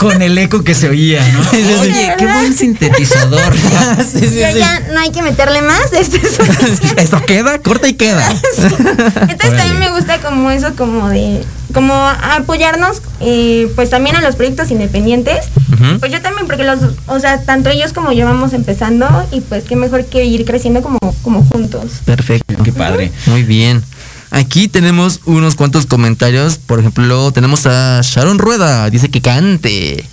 Con 0.00 0.20
el 0.20 0.36
eco 0.38 0.64
que 0.64 0.74
se 0.74 0.88
oía, 0.88 1.26
¿no? 1.28 1.44
Sí, 1.44 1.58
sí, 1.58 1.74
sí. 1.82 1.88
Oye, 1.90 2.14
qué 2.18 2.26
buen 2.26 2.54
sintetizador. 2.54 3.54
sí, 3.54 4.18
sí, 4.28 4.40
yo 4.40 4.46
sí. 4.52 4.60
No 4.94 5.00
hay 5.00 5.10
que 5.10 5.22
meterle 5.22 5.60
más. 5.60 5.92
Esto 5.92 6.16
es 6.16 6.36
suficiente. 6.36 6.94
Esto 7.02 7.20
queda, 7.26 7.58
corta 7.58 7.88
y 7.88 7.94
queda. 7.94 8.30
Entonces 8.62 9.56
también 9.56 9.78
me 9.78 9.90
gusta 9.90 10.18
como 10.20 10.50
eso, 10.50 10.74
como 10.76 11.08
de, 11.08 11.44
como 11.74 11.94
apoyarnos, 11.94 13.02
eh, 13.20 13.70
pues 13.74 13.90
también 13.90 14.16
a 14.16 14.22
los 14.22 14.36
proyectos 14.36 14.70
independientes. 14.70 15.46
Pues 15.98 16.12
yo 16.12 16.22
también, 16.22 16.46
porque 16.46 16.62
los, 16.62 16.78
o 17.06 17.18
sea, 17.18 17.42
tanto 17.42 17.68
ellos 17.68 17.92
como 17.92 18.12
yo 18.12 18.24
vamos 18.24 18.52
empezando 18.52 19.06
y 19.32 19.40
pues 19.40 19.64
qué 19.64 19.74
mejor 19.74 20.04
que 20.04 20.24
ir 20.24 20.44
creciendo 20.44 20.82
como, 20.82 20.98
como 21.22 21.44
juntos. 21.44 22.00
Perfecto. 22.04 22.62
Qué 22.62 22.72
padre. 22.72 23.10
Muy 23.26 23.42
bien. 23.42 23.82
Aquí 24.30 24.68
tenemos 24.68 25.20
unos 25.26 25.56
cuantos 25.56 25.86
comentarios. 25.86 26.58
Por 26.58 26.78
ejemplo, 26.78 27.32
tenemos 27.32 27.66
a 27.66 28.00
Sharon 28.02 28.38
Rueda. 28.38 28.88
Dice 28.88 29.10
que 29.10 29.20
cante. 29.20 30.04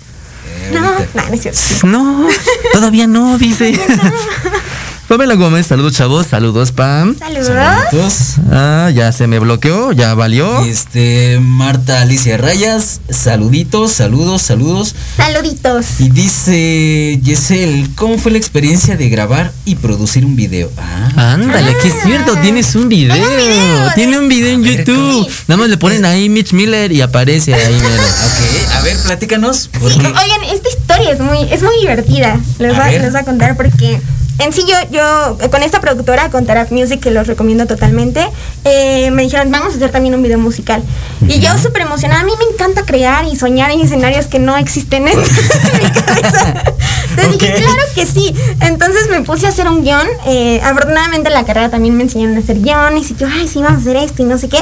No, 0.70 0.80
no, 0.80 1.28
no 1.28 1.34
es 1.34 1.42
cierto. 1.42 1.86
No, 1.86 2.28
todavía 2.72 3.06
no, 3.06 3.38
dice. 3.38 3.72
Pamela 5.12 5.34
Gómez, 5.34 5.66
saludos 5.66 5.92
chavos, 5.92 6.26
saludos 6.26 6.72
Pam. 6.72 7.14
Saludos. 7.18 8.36
Ah, 8.50 8.88
ya 8.94 9.12
se 9.12 9.26
me 9.26 9.38
bloqueó, 9.40 9.92
ya 9.92 10.14
valió. 10.14 10.64
Este, 10.64 11.38
Marta 11.38 12.00
Alicia 12.00 12.38
Rayas, 12.38 13.02
saluditos, 13.10 13.92
saludos, 13.92 14.40
saludos. 14.40 14.94
Saluditos. 15.18 16.00
Y 16.00 16.08
dice 16.08 17.20
Yesel, 17.22 17.90
¿cómo 17.94 18.16
fue 18.16 18.32
la 18.32 18.38
experiencia 18.38 18.96
de 18.96 19.10
grabar 19.10 19.52
y 19.66 19.74
producir 19.74 20.24
un 20.24 20.34
video? 20.34 20.70
Ah, 20.78 21.34
Ándale, 21.34 21.76
que 21.82 21.88
es 21.88 21.94
cierto, 22.02 22.34
tienes 22.36 22.74
un 22.74 22.88
video. 22.88 23.14
Tengo 23.14 23.28
un 23.28 23.36
video, 23.36 23.90
Tiene 23.94 24.18
un 24.18 24.28
video 24.28 24.54
en 24.54 24.62
ver, 24.62 24.78
YouTube. 24.78 25.30
Nada 25.46 25.60
más 25.60 25.68
le 25.68 25.76
ponen 25.76 26.06
ahí 26.06 26.30
Mitch 26.30 26.54
Miller 26.54 26.90
y 26.90 27.02
aparece 27.02 27.52
ahí, 27.52 27.74
mero. 27.74 28.02
ok, 28.02 28.72
a 28.76 28.80
ver, 28.80 28.96
platícanos. 28.96 29.68
Sí, 29.74 29.98
oigan, 29.98 30.44
esta 30.54 30.70
historia 30.70 31.12
es 31.12 31.20
muy, 31.20 31.52
es 31.52 31.62
muy 31.62 31.78
divertida. 31.82 32.40
Les 32.58 32.72
A 32.72 32.78
voy, 32.78 32.82
a, 32.82 32.90
ver. 32.92 33.02
les 33.02 33.12
voy 33.12 33.20
a 33.20 33.24
contar 33.24 33.58
porque 33.58 34.00
en 34.38 34.52
sí 34.52 34.64
yo, 34.66 34.74
yo 34.90 35.38
eh, 35.40 35.50
con 35.50 35.62
esta 35.62 35.80
productora, 35.80 36.30
con 36.30 36.46
Taraf 36.46 36.70
Music, 36.70 37.00
que 37.00 37.10
los 37.10 37.26
recomiendo 37.26 37.66
totalmente, 37.66 38.26
eh, 38.64 39.10
me 39.10 39.22
dijeron, 39.22 39.50
vamos 39.50 39.74
a 39.74 39.76
hacer 39.76 39.90
también 39.90 40.14
un 40.14 40.22
video 40.22 40.38
musical. 40.38 40.82
Y 41.28 41.40
yo 41.40 41.56
súper 41.58 41.82
emocionada, 41.82 42.22
a 42.22 42.24
mí 42.24 42.32
me 42.38 42.52
encanta 42.52 42.84
crear 42.84 43.24
y 43.24 43.36
soñar 43.36 43.70
en 43.70 43.80
escenarios 43.80 44.26
que 44.26 44.38
no 44.38 44.56
existen 44.56 45.06
en, 45.08 45.18
mi 45.18 46.00
cabeza. 46.00 46.64
Entonces 47.10 47.38
dije, 47.38 47.54
claro 47.54 47.82
que 47.94 48.06
sí. 48.06 48.34
Entonces 48.60 49.08
me 49.10 49.20
puse 49.22 49.46
a 49.46 49.50
hacer 49.50 49.68
un 49.68 49.82
guion. 49.82 50.06
eh, 50.26 50.60
afortunadamente 50.62 51.28
en 51.28 51.34
la 51.34 51.44
carrera 51.44 51.70
también 51.70 51.96
me 51.96 52.02
enseñaron 52.02 52.36
a 52.36 52.40
hacer 52.40 52.60
guiones 52.60 53.10
y 53.10 53.16
yo, 53.16 53.28
ay, 53.30 53.46
sí, 53.48 53.60
vamos 53.60 53.78
a 53.78 53.80
hacer 53.80 53.96
esto 53.96 54.22
y 54.22 54.26
no 54.26 54.38
sé 54.38 54.48
qué. 54.48 54.58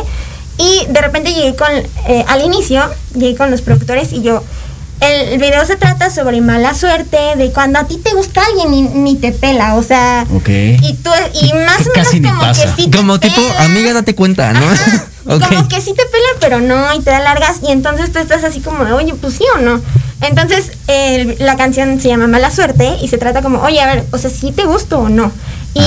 Y 0.59 0.87
de 0.91 1.01
repente 1.01 1.33
llegué 1.33 1.57
con, 1.57 1.71
eh, 1.73 2.25
al 2.29 2.43
inicio, 2.43 2.83
llegué 3.15 3.35
con 3.35 3.51
los 3.51 3.63
productores 3.63 4.13
y 4.13 4.21
yo, 4.21 4.43
el 5.01 5.39
video 5.39 5.65
se 5.65 5.77
trata 5.77 6.11
sobre 6.11 6.41
mala 6.41 6.75
suerte, 6.75 7.17
de 7.37 7.51
cuando 7.53 7.79
a 7.79 7.85
ti 7.85 7.97
te 7.97 8.13
gusta 8.15 8.43
alguien 8.45 8.75
y 8.75 8.83
ni 8.83 9.17
te 9.17 9.33
pela, 9.33 9.75
o 9.77 9.83
sea, 9.83 10.27
Ok. 10.35 10.49
y 10.49 10.99
tú, 11.03 11.11
y 11.41 11.53
más 11.67 11.87
o 11.87 11.91
menos 11.95 12.31
como 12.33 12.41
pasa. 12.41 12.63
que 12.77 12.83
sí 12.83 12.89
te 12.89 12.97
Como 12.99 13.19
tipo, 13.21 13.41
amiga, 13.59 13.93
date 13.95 14.15
cuenta, 14.15 14.53
¿no? 14.53 14.69
Ajá, 14.69 15.07
Ok. 15.27 15.47
Como 15.49 15.69
que 15.69 15.81
sí 15.81 15.93
te 15.95 16.05
pela, 16.07 16.27
pero 16.41 16.61
no, 16.61 16.95
y 16.95 17.01
te 17.01 17.11
da 17.11 17.21
largas, 17.21 17.59
y 17.63 17.71
entonces 17.73 18.11
tú 18.13 18.19
estás 18.19 18.43
así 18.43 18.61
como 18.61 18.85
de, 18.85 18.93
oye, 18.93 19.15
pues 19.15 19.35
sí 19.35 19.45
o 19.55 19.59
no. 19.61 19.81
Entonces, 20.23 20.73
el- 20.87 21.37
la 21.39 21.57
canción 21.57 22.01
se 22.01 22.09
llama 22.09 22.27
Mala 22.27 22.51
Suerte 22.51 22.97
y 23.03 23.09
se 23.09 23.17
trata 23.19 23.41
como, 23.43 23.61
oye, 23.63 23.81
a 23.81 23.87
ver, 23.87 24.05
o 24.13 24.19
sea, 24.19 24.31
si 24.31 24.51
te 24.53 24.65
gusto 24.65 24.99
o 24.99 25.09
no. 25.09 25.31
Y 25.73 25.81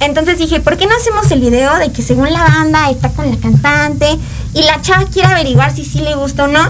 entonces 0.00 0.38
dije, 0.38 0.60
¿por 0.60 0.76
qué 0.76 0.86
no 0.86 0.94
hacemos 0.96 1.30
el 1.32 1.40
video 1.40 1.74
de 1.76 1.90
que 1.90 2.00
según 2.00 2.32
la 2.32 2.42
banda 2.44 2.88
está 2.90 3.08
con 3.10 3.28
la 3.30 3.36
cantante 3.38 4.06
y 4.54 4.62
la 4.62 4.80
chava 4.82 5.04
quiere 5.12 5.28
averiguar 5.28 5.74
si 5.74 5.84
sí 5.84 5.98
le 6.00 6.14
gusta 6.14 6.44
o 6.44 6.46
no? 6.46 6.60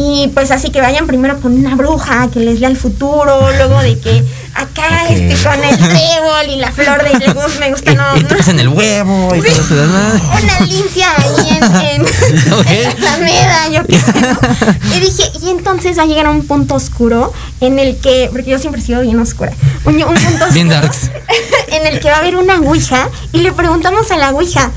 Y 0.00 0.28
pues 0.32 0.52
así 0.52 0.70
que 0.70 0.80
vayan 0.80 1.08
primero 1.08 1.40
con 1.40 1.54
una 1.58 1.74
bruja 1.74 2.28
que 2.32 2.38
les 2.38 2.60
lea 2.60 2.68
el 2.68 2.76
futuro, 2.76 3.50
luego 3.56 3.80
de 3.82 3.98
que 3.98 4.22
acá 4.54 4.84
Ok. 5.04 5.10
este 5.10 5.42
con 5.48 5.64
el 5.64 5.76
trébol 5.76 6.46
y 6.50 6.56
la 6.56 6.70
flor 6.70 7.02
de 7.02 7.18
le 7.18 7.32
gusta, 7.32 7.58
me 7.58 7.70
gusta, 7.72 7.94
no. 7.94 8.04
Y 8.16 8.22
no. 8.22 8.28
pasan 8.28 8.60
el 8.60 8.68
huevo 8.68 9.34
y 9.34 9.40
todo 9.40 9.50
eso, 9.60 9.74
¿verdad? 9.74 10.14
Una 10.40 10.66
lincia 10.66 11.06
ahí 11.16 11.48
en, 11.50 11.64
en, 11.64 12.02
Ok. 12.52 12.66
en 12.70 13.02
la 13.02 13.12
Alameda, 13.14 13.68
yo 13.72 13.84
qué 13.86 13.98
sé. 13.98 14.12
¿no? 14.20 14.96
Y 14.96 15.00
dije, 15.00 15.32
y 15.42 15.50
entonces 15.50 15.98
va 15.98 16.02
a 16.02 16.06
llegar 16.06 16.26
a 16.26 16.30
un 16.30 16.46
punto 16.46 16.76
oscuro 16.76 17.32
en 17.60 17.80
el 17.80 17.96
que, 17.96 18.28
porque 18.30 18.50
yo 18.52 18.58
siempre 18.60 18.80
he 18.80 18.84
sido 18.84 19.00
bien 19.00 19.18
oscura, 19.18 19.52
un, 19.84 19.94
un 19.96 20.02
punto 20.02 20.14
oscuro 20.28 20.52
Bien 20.52 20.68
darks. 20.68 21.10
en 21.72 21.86
el 21.88 21.98
que 21.98 22.08
va 22.08 22.18
a 22.18 22.18
haber 22.20 22.36
una 22.36 22.60
ouija 22.60 23.08
y 23.32 23.38
le 23.38 23.50
preguntamos 23.50 24.12
a 24.12 24.16
la 24.16 24.30
ouija, 24.30 24.70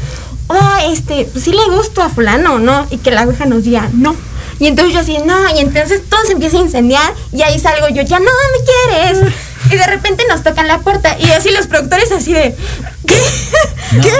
oh, 0.48 0.92
este, 0.92 1.26
pues 1.32 1.44
sí 1.44 1.52
le 1.52 1.76
gusto 1.76 2.02
a 2.02 2.10
fulano 2.10 2.58
no, 2.58 2.88
y 2.90 2.98
que 2.98 3.12
la 3.12 3.22
ouija 3.24 3.46
nos 3.46 3.64
diga, 3.66 3.88
no. 3.94 4.16
Y 4.62 4.68
entonces 4.68 4.94
yo 4.94 5.00
así, 5.00 5.18
no, 5.26 5.56
y 5.56 5.60
entonces 5.60 6.02
todo 6.08 6.20
se 6.24 6.34
empieza 6.34 6.58
a 6.58 6.62
incendiar 6.62 7.14
y 7.34 7.42
ahí 7.42 7.60
salgo 7.60 7.90
yo, 7.90 8.04
ya 8.04 8.20
no 8.20 8.26
me 8.26 8.94
quieres. 9.18 9.34
Y 9.72 9.76
de 9.76 9.88
repente 9.88 10.24
nos 10.30 10.44
tocan 10.44 10.68
la 10.68 10.78
puerta 10.80 11.18
y 11.20 11.32
así 11.32 11.50
los 11.50 11.66
productores 11.66 12.12
así 12.12 12.32
de, 12.32 12.56
¿qué? 13.08 13.16
¿Qué? 14.04 14.12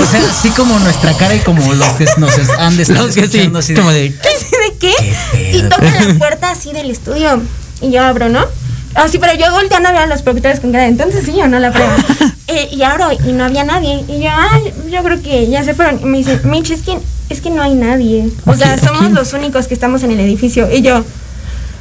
O 0.00 0.06
sea, 0.06 0.20
así 0.30 0.48
como 0.50 0.78
nuestra 0.78 1.12
cara 1.18 1.34
y 1.34 1.40
como 1.40 1.74
los 1.74 1.88
que 1.92 2.06
nos 2.16 2.32
han 2.58 2.76
de 2.78 2.82
estar 2.84 2.96
Los 2.98 3.14
que 3.14 3.20
sí, 3.20 3.26
escuchando 3.26 3.58
así 3.58 3.74
de- 3.74 3.78
como 3.80 3.92
de, 3.92 4.14
Así 4.34 4.46
de 4.50 4.78
qué? 4.78 4.94
Qué 5.32 5.56
y 5.58 5.62
tocan 5.68 6.08
la 6.08 6.14
puerta 6.18 6.50
así 6.50 6.72
del 6.72 6.90
estudio. 6.90 7.42
Y 7.82 7.90
yo 7.90 8.02
abro, 8.02 8.30
¿no? 8.30 8.46
Así, 8.94 9.18
pero 9.18 9.34
yo 9.34 9.52
volteando 9.52 9.90
a 9.90 9.92
ver 9.92 10.02
a 10.02 10.06
los 10.06 10.22
productores 10.22 10.60
con 10.60 10.72
cara, 10.72 10.86
entonces 10.86 11.26
sí 11.26 11.38
o 11.42 11.46
no 11.48 11.58
la 11.58 11.70
prueba. 11.72 11.94
Eh, 12.56 12.68
y 12.72 12.82
abro 12.82 13.08
y 13.12 13.32
no 13.32 13.44
había 13.44 13.64
nadie. 13.64 14.04
Y 14.08 14.22
yo, 14.22 14.28
ah, 14.30 14.60
yo 14.90 15.02
creo 15.02 15.20
que 15.20 15.48
ya 15.48 15.64
se 15.64 15.74
fueron. 15.74 16.00
Y 16.00 16.04
me 16.04 16.18
dice, 16.18 16.40
Mitch, 16.44 16.70
es 16.70 16.82
que, 16.82 16.96
es 17.30 17.40
que 17.40 17.50
no 17.50 17.62
hay 17.62 17.74
nadie. 17.74 18.28
O 18.46 18.54
sea, 18.54 18.78
somos 18.78 19.10
los 19.10 19.32
únicos 19.32 19.66
que 19.66 19.74
estamos 19.74 20.02
en 20.04 20.12
el 20.12 20.20
edificio. 20.20 20.70
Y 20.72 20.82
yo, 20.82 21.04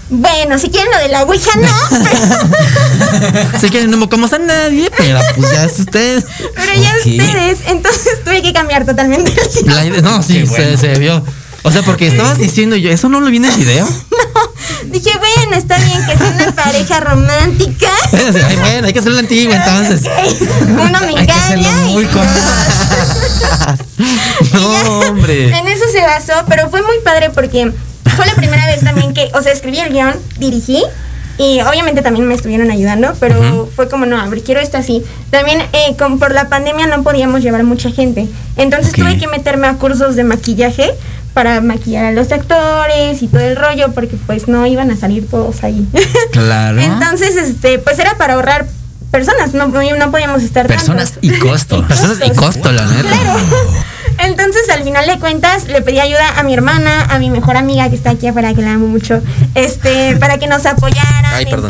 bueno, 0.10 0.58
si 0.58 0.70
quieren 0.70 0.92
lo 0.92 0.98
de 1.00 1.10
la 1.10 1.24
Ouija, 1.24 1.52
no. 1.58 1.70
Pero, 2.04 3.60
sé 3.60 3.70
que 3.70 3.86
no 3.88 3.98
me 3.98 4.10
como 4.10 4.26
a 4.26 4.40
nadie, 4.40 4.90
pero 4.98 5.20
pues 5.36 5.52
ya 5.52 5.66
es 5.66 5.80
usted. 5.80 6.24
pero 6.56 6.82
ya 6.82 6.90
Ok. 6.90 7.06
ustedes. 7.06 7.60
Entonces 7.68 8.24
tuve 8.24 8.42
que 8.42 8.52
cambiar 8.54 8.86
totalmente 8.86 9.32
el 9.32 9.66
La 9.76 9.86
idea- 9.86 10.02
no, 10.02 10.24
sí, 10.24 10.44
bueno. 10.44 10.78
se, 10.78 10.78
se 10.78 11.00
vio. 11.00 11.24
O 11.64 11.72
sea, 11.72 11.82
porque 11.84 12.08
estabas 12.08 12.38
diciendo 12.40 12.76
yo, 12.76 12.90
¿eso 12.90 13.08
no 13.10 13.20
lo 13.22 13.28
viene 13.30 13.48
en 13.48 13.54
el 13.54 13.60
video? 13.60 13.88
Dije, 14.94 15.10
bueno, 15.18 15.58
está 15.58 15.78
bien 15.80 16.06
que 16.06 16.16
sea 16.18 16.30
una 16.30 16.52
pareja 16.56 17.00
romántica. 17.00 17.90
Ay, 18.14 18.56
bueno, 18.58 18.86
hay 18.88 18.94
que 18.94 19.00
hacerlo 19.00 19.18
antiguo 19.20 19.52
entonces. 19.54 20.04
Uno 20.68 21.00
me 21.02 21.20
engaña. 21.20 21.72
muy 21.88 22.04
y- 22.06 22.08
No, 24.54 25.00
hombre. 25.00 25.58
En 25.58 25.68
eso 25.68 25.86
se 25.92 26.02
basó, 26.02 26.34
pero 26.48 26.70
fue 26.70 26.84
muy 26.84 27.00
padre 27.04 27.32
porque 27.32 27.72
fue 28.16 28.26
la 28.28 28.36
primera 28.36 28.68
vez 28.68 28.82
también 28.82 29.14
que, 29.16 29.32
o 29.34 29.42
sea, 29.42 29.52
escribí 29.52 29.80
el 29.80 29.92
guion, 29.92 30.14
dirigí. 30.38 30.84
Y 31.40 31.60
obviamente 31.62 32.04
también 32.04 32.28
me 32.28 32.36
estuvieron 32.36 32.70
ayudando, 32.70 33.16
pero 33.20 33.68
fue 33.76 33.90
como, 33.90 34.06
no, 34.06 34.22
a 34.22 34.28
ver, 34.28 34.44
quiero 34.44 34.62
esto 34.62 34.78
así. 34.78 35.04
También 35.32 35.62
eh, 35.74 35.96
con, 35.98 36.20
por 36.20 36.32
la 36.32 36.48
pandemia 36.48 36.86
no 36.86 37.02
podíamos 37.02 37.42
llevar 37.42 37.64
mucha 37.64 37.90
gente. 37.90 38.28
Entonces 38.56 38.94
tuve 38.94 39.18
que 39.18 39.28
meterme 39.28 39.66
a 39.66 39.74
cursos 39.74 40.16
de 40.16 40.24
maquillaje 40.24 40.92
para 41.34 41.62
maquillar 41.62 42.06
a 42.06 42.12
los 42.12 42.32
actores 42.32 43.22
y 43.22 43.28
todo 43.28 43.42
el 43.42 43.56
rollo, 43.56 43.92
porque 43.94 44.18
pues 44.26 44.48
no 44.48 44.66
iban 44.66 44.92
a 44.92 44.96
salir 44.98 45.28
todos 45.28 45.64
ahí. 45.64 45.86
Claro. 46.32 46.80
Entonces, 46.82 47.36
este, 47.36 47.80
pues 47.80 48.00
era 48.00 48.18
para 48.18 48.34
ahorrar 48.36 48.66
personas, 49.12 49.54
no, 49.54 49.68
no 49.68 50.12
podíamos 50.12 50.42
estar 50.42 50.66
Personas 50.66 51.12
tantos. 51.12 51.30
y 51.32 51.38
costo. 51.40 51.88
Personas 51.88 52.18
y 52.26 52.32
costo, 52.32 52.72
la 52.72 52.86
neta. 52.86 53.10
Entonces, 54.20 54.70
al 54.70 54.84
final 54.84 55.06
de 55.08 55.20
cuentas, 55.20 55.68
le 55.68 55.82
pedí 55.82 56.00
ayuda 56.00 56.40
a 56.40 56.44
mi 56.44 56.54
hermana, 56.54 57.06
a 57.10 57.20
mi 57.20 57.30
mejor 57.30 57.58
amiga 57.58 57.90
que 57.90 57.96
está 57.96 58.12
aquí 58.12 58.28
afuera, 58.28 58.54
que 58.54 58.62
la 58.62 58.74
amo 58.74 58.88
mucho, 58.88 59.22
este, 59.56 60.16
para 60.18 60.38
que 60.38 60.48
nos 60.48 60.66
apoyaran 60.66 61.26
Ay, 61.34 61.46
en 61.48 61.62
todo. 61.62 61.70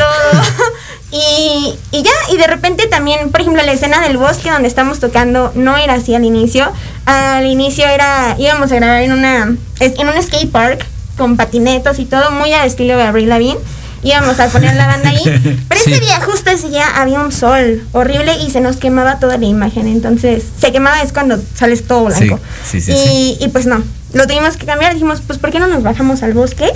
Y, 1.12 1.78
y 1.92 2.02
ya, 2.02 2.12
y 2.32 2.38
de 2.38 2.48
repente 2.48 2.88
también, 2.88 3.30
por 3.30 3.42
ejemplo, 3.42 3.62
la 3.62 3.72
escena 3.72 4.02
del 4.02 4.18
bosque 4.18 4.50
donde 4.50 4.68
estamos 4.68 5.00
tocando 5.00 5.52
no 5.56 5.78
era 5.78 5.94
así 5.94 6.16
al 6.16 6.24
inicio. 6.26 6.72
Al 7.06 7.46
inicio 7.46 7.86
era, 7.88 8.36
íbamos 8.40 8.72
a 8.72 8.76
grabar 8.76 9.02
en 9.02 9.12
una, 9.12 9.56
en 9.80 10.08
un 10.08 10.24
skate 10.24 10.50
park 10.52 10.86
con 11.18 11.36
patinetos 11.38 12.00
y 12.00 12.06
todo, 12.06 12.32
muy 12.32 12.54
al 12.54 12.66
estilo 12.68 12.96
de 12.98 13.04
Avril 13.04 13.30
Lavigne. 13.30 13.60
Íbamos 14.04 14.40
a 14.40 14.48
poner 14.48 14.76
la 14.76 14.88
banda 14.88 15.10
ahí. 15.10 15.22
Pero 15.70 15.82
ese 15.82 15.94
Sí. 15.96 16.00
día, 16.00 16.20
justo 16.22 16.50
ese 16.50 16.70
día, 16.70 16.86
había 16.96 17.20
un 17.22 17.32
sol 17.32 17.82
horrible 17.94 18.36
y 18.46 18.52
se 18.52 18.60
nos 18.62 18.78
quemaba 18.78 19.20
toda 19.20 19.38
la 19.38 19.46
imagen. 19.46 19.88
Entonces, 19.88 20.44
se 20.60 20.72
quemaba 20.72 21.02
es 21.02 21.14
cuando 21.14 21.40
sales 21.56 21.88
todo 21.88 22.06
blanco. 22.06 22.40
Sí, 22.70 22.82
sí, 22.82 22.92
y, 22.92 22.96
sí. 22.96 23.38
y 23.40 23.48
pues 23.50 23.66
no, 23.66 23.82
lo 24.14 24.28
tuvimos 24.28 24.58
que 24.58 24.66
cambiar. 24.66 24.94
Dijimos, 24.94 25.22
pues, 25.26 25.40
¿por 25.40 25.52
qué 25.52 25.60
no 25.60 25.68
nos 25.68 25.84
bajamos 25.84 26.22
al 26.24 26.34
bosque? 26.34 26.70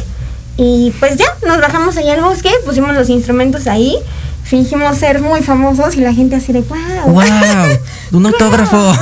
Y 0.55 0.91
pues 0.99 1.17
ya, 1.17 1.25
nos 1.45 1.59
bajamos 1.59 1.97
ahí 1.97 2.09
al 2.09 2.21
bosque, 2.21 2.49
pusimos 2.65 2.95
los 2.95 3.09
instrumentos 3.09 3.67
ahí, 3.67 3.95
fingimos 4.49 4.97
ser 4.97 5.21
muy 5.21 5.41
famosos 5.41 5.95
y 5.95 6.01
la 6.01 6.13
gente 6.13 6.35
así 6.35 6.53
de, 6.53 6.61
wow. 6.61 6.77
¡Wow! 7.07 7.23
Un 8.13 8.25
autógrafo. 8.27 8.93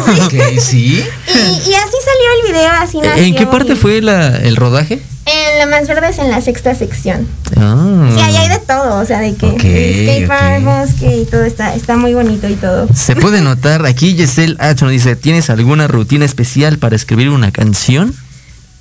Sí. 0.60 1.04
Y, 1.28 1.70
y 1.70 1.74
así 1.76 1.98
salió 2.04 2.28
el 2.46 2.52
video, 2.54 2.72
así 2.82 2.98
nació. 3.00 3.24
¿En 3.24 3.36
qué 3.36 3.48
parte 3.48 3.74
y- 3.74 3.76
fue 3.76 4.02
la, 4.02 4.38
el 4.38 4.56
rodaje? 4.56 5.00
En 5.28 5.58
la 5.58 5.66
más 5.66 5.88
verde 5.88 6.10
es 6.10 6.20
en 6.20 6.30
la 6.30 6.40
sexta 6.40 6.76
sección. 6.76 7.28
Ah. 7.58 8.10
Sí, 8.14 8.22
ahí 8.22 8.38
hay 8.38 8.50
de 8.50 8.60
todo, 8.60 9.00
o 9.02 9.06
sea, 9.06 9.20
de 9.20 9.34
que 9.36 9.48
Ok, 9.48 9.60
skate 9.60 10.28
park, 10.28 10.60
ok. 10.60 10.64
bosque 10.66 11.18
y 11.18 11.26
todo 11.26 11.44
está, 11.44 11.74
está 11.74 11.98
muy 11.98 12.14
bonito 12.14 12.48
y 12.48 12.54
todo. 12.54 12.88
Se 12.94 13.16
puede 13.16 13.42
notar, 13.50 13.86
aquí 13.88 14.16
Giselle 14.16 14.56
H 14.60 14.84
nos 14.86 14.92
dice, 14.92 15.16
¿tienes 15.16 15.50
alguna 15.50 15.88
rutina 15.88 16.26
especial 16.26 16.78
para 16.78 16.96
escribir 16.96 17.30
una 17.30 17.52
canción? 17.52 18.14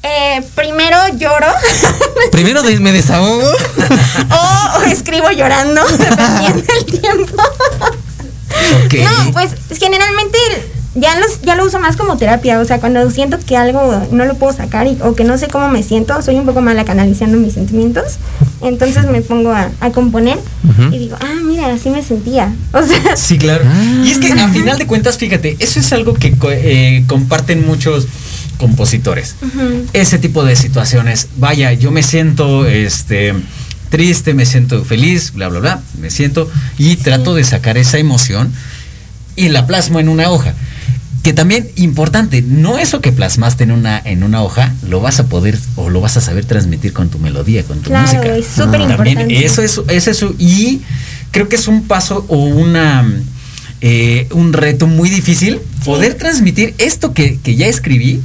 Eh, 0.07 0.43
primero 0.55 0.99
lloro 1.17 1.47
Primero 2.31 2.62
de- 2.62 2.79
me 2.79 2.93
desahogo. 2.93 3.43
o, 3.43 4.79
o 4.79 4.83
escribo 4.83 5.31
llorando, 5.31 5.83
dependiendo 5.99 6.62
del 6.62 7.01
tiempo. 7.01 7.43
No, 9.03 9.33
pues 9.33 9.51
generalmente 9.79 10.38
ya 10.95 11.19
los 11.19 11.40
ya 11.43 11.57
lo 11.57 11.64
uso 11.64 11.81
más 11.81 11.97
como 11.97 12.17
terapia, 12.17 12.61
o 12.61 12.64
sea, 12.64 12.79
cuando 12.79 13.11
siento 13.11 13.38
que 13.45 13.57
algo 13.57 14.07
no 14.12 14.25
lo 14.27 14.35
puedo 14.35 14.53
sacar 14.57 14.87
y- 14.87 14.97
o 15.03 15.14
que 15.17 15.25
no 15.25 15.37
sé 15.38 15.49
cómo 15.49 15.69
me 15.69 15.83
siento, 15.83 16.21
soy 16.23 16.37
un 16.37 16.47
poco 16.47 16.61
mala 16.61 16.85
canalizando 16.85 17.37
mis 17.38 17.55
sentimientos, 17.55 18.19
entonces 18.62 19.05
me 19.11 19.21
pongo 19.23 19.51
a, 19.51 19.71
a 19.81 19.90
componer 19.90 20.38
y 20.93 20.99
digo, 20.99 21.17
ah, 21.21 21.40
mira, 21.43 21.73
así 21.73 21.88
me 21.90 22.03
sentía. 22.03 22.55
O 22.73 22.83
sea, 22.83 23.17
Sí, 23.17 23.38
claro. 23.38 23.64
Y 24.05 24.11
es 24.12 24.19
que 24.19 24.33
a 24.33 24.49
final 24.49 24.79
de 24.79 24.87
cuentas, 24.87 25.19
fíjate, 25.19 25.57
eso 25.59 25.81
es 25.81 25.93
algo 25.93 26.14
que 26.14 26.35
eh, 26.51 27.05
comparten 27.09 27.67
muchos 27.67 28.07
compositores. 28.59 29.35
Ese 29.93 30.19
tipo 30.19 30.45
de 30.45 30.57
situaciones. 30.57 31.29
Vaya, 31.37 31.73
yo 31.73 31.90
me 31.90 32.03
siento 32.03 32.67
este 32.67 33.35
triste, 33.90 34.35
me 34.35 34.45
siento 34.47 34.85
feliz, 34.85 35.33
bla 35.35 35.49
bla 35.49 35.61
bla, 35.61 35.81
me 36.01 36.11
siento 36.11 36.51
y 36.79 36.97
trato 36.97 37.35
de 37.35 37.45
sacar 37.45 37.79
esa 37.79 37.99
emoción 37.99 38.53
y 39.37 39.49
la 39.51 39.67
plasmo 39.67 40.01
en 40.01 40.09
una 40.09 40.31
hoja. 40.31 40.55
Que 41.23 41.33
también 41.33 41.69
importante, 41.77 42.43
no 42.43 42.79
eso 42.79 43.01
que 43.01 43.11
plasmaste 43.11 43.64
en 43.64 43.71
una 43.71 43.99
en 44.05 44.23
una 44.25 44.43
hoja 44.43 44.75
lo 44.88 45.01
vas 45.01 45.21
a 45.21 45.27
poder 45.27 45.59
o 45.77 45.88
lo 45.88 46.03
vas 46.03 46.17
a 46.19 46.21
saber 46.21 46.45
transmitir 46.45 46.93
con 46.93 47.09
tu 47.09 47.19
melodía, 47.19 47.62
con 47.62 47.79
tu 47.81 47.88
Claro, 47.88 48.03
música. 48.07 48.37
es 48.37 48.47
súper 48.47 48.83
Ah, 48.83 48.88
También 48.88 49.21
importante. 49.21 49.47
eso 49.47 49.62
es 49.62 49.81
es 49.88 50.07
eso 50.09 50.35
y 50.38 50.83
creo 51.31 51.49
que 51.49 51.57
es 51.57 51.67
un 51.67 51.85
paso 51.87 52.27
o 52.29 52.37
una 52.45 53.11
eh, 53.81 54.27
un 54.33 54.53
reto 54.53 54.87
muy 54.87 55.09
difícil 55.09 55.61
poder 55.85 56.14
transmitir 56.14 56.75
esto 56.79 57.14
que, 57.14 57.38
que 57.38 57.55
ya 57.57 57.69
escribí 57.69 58.21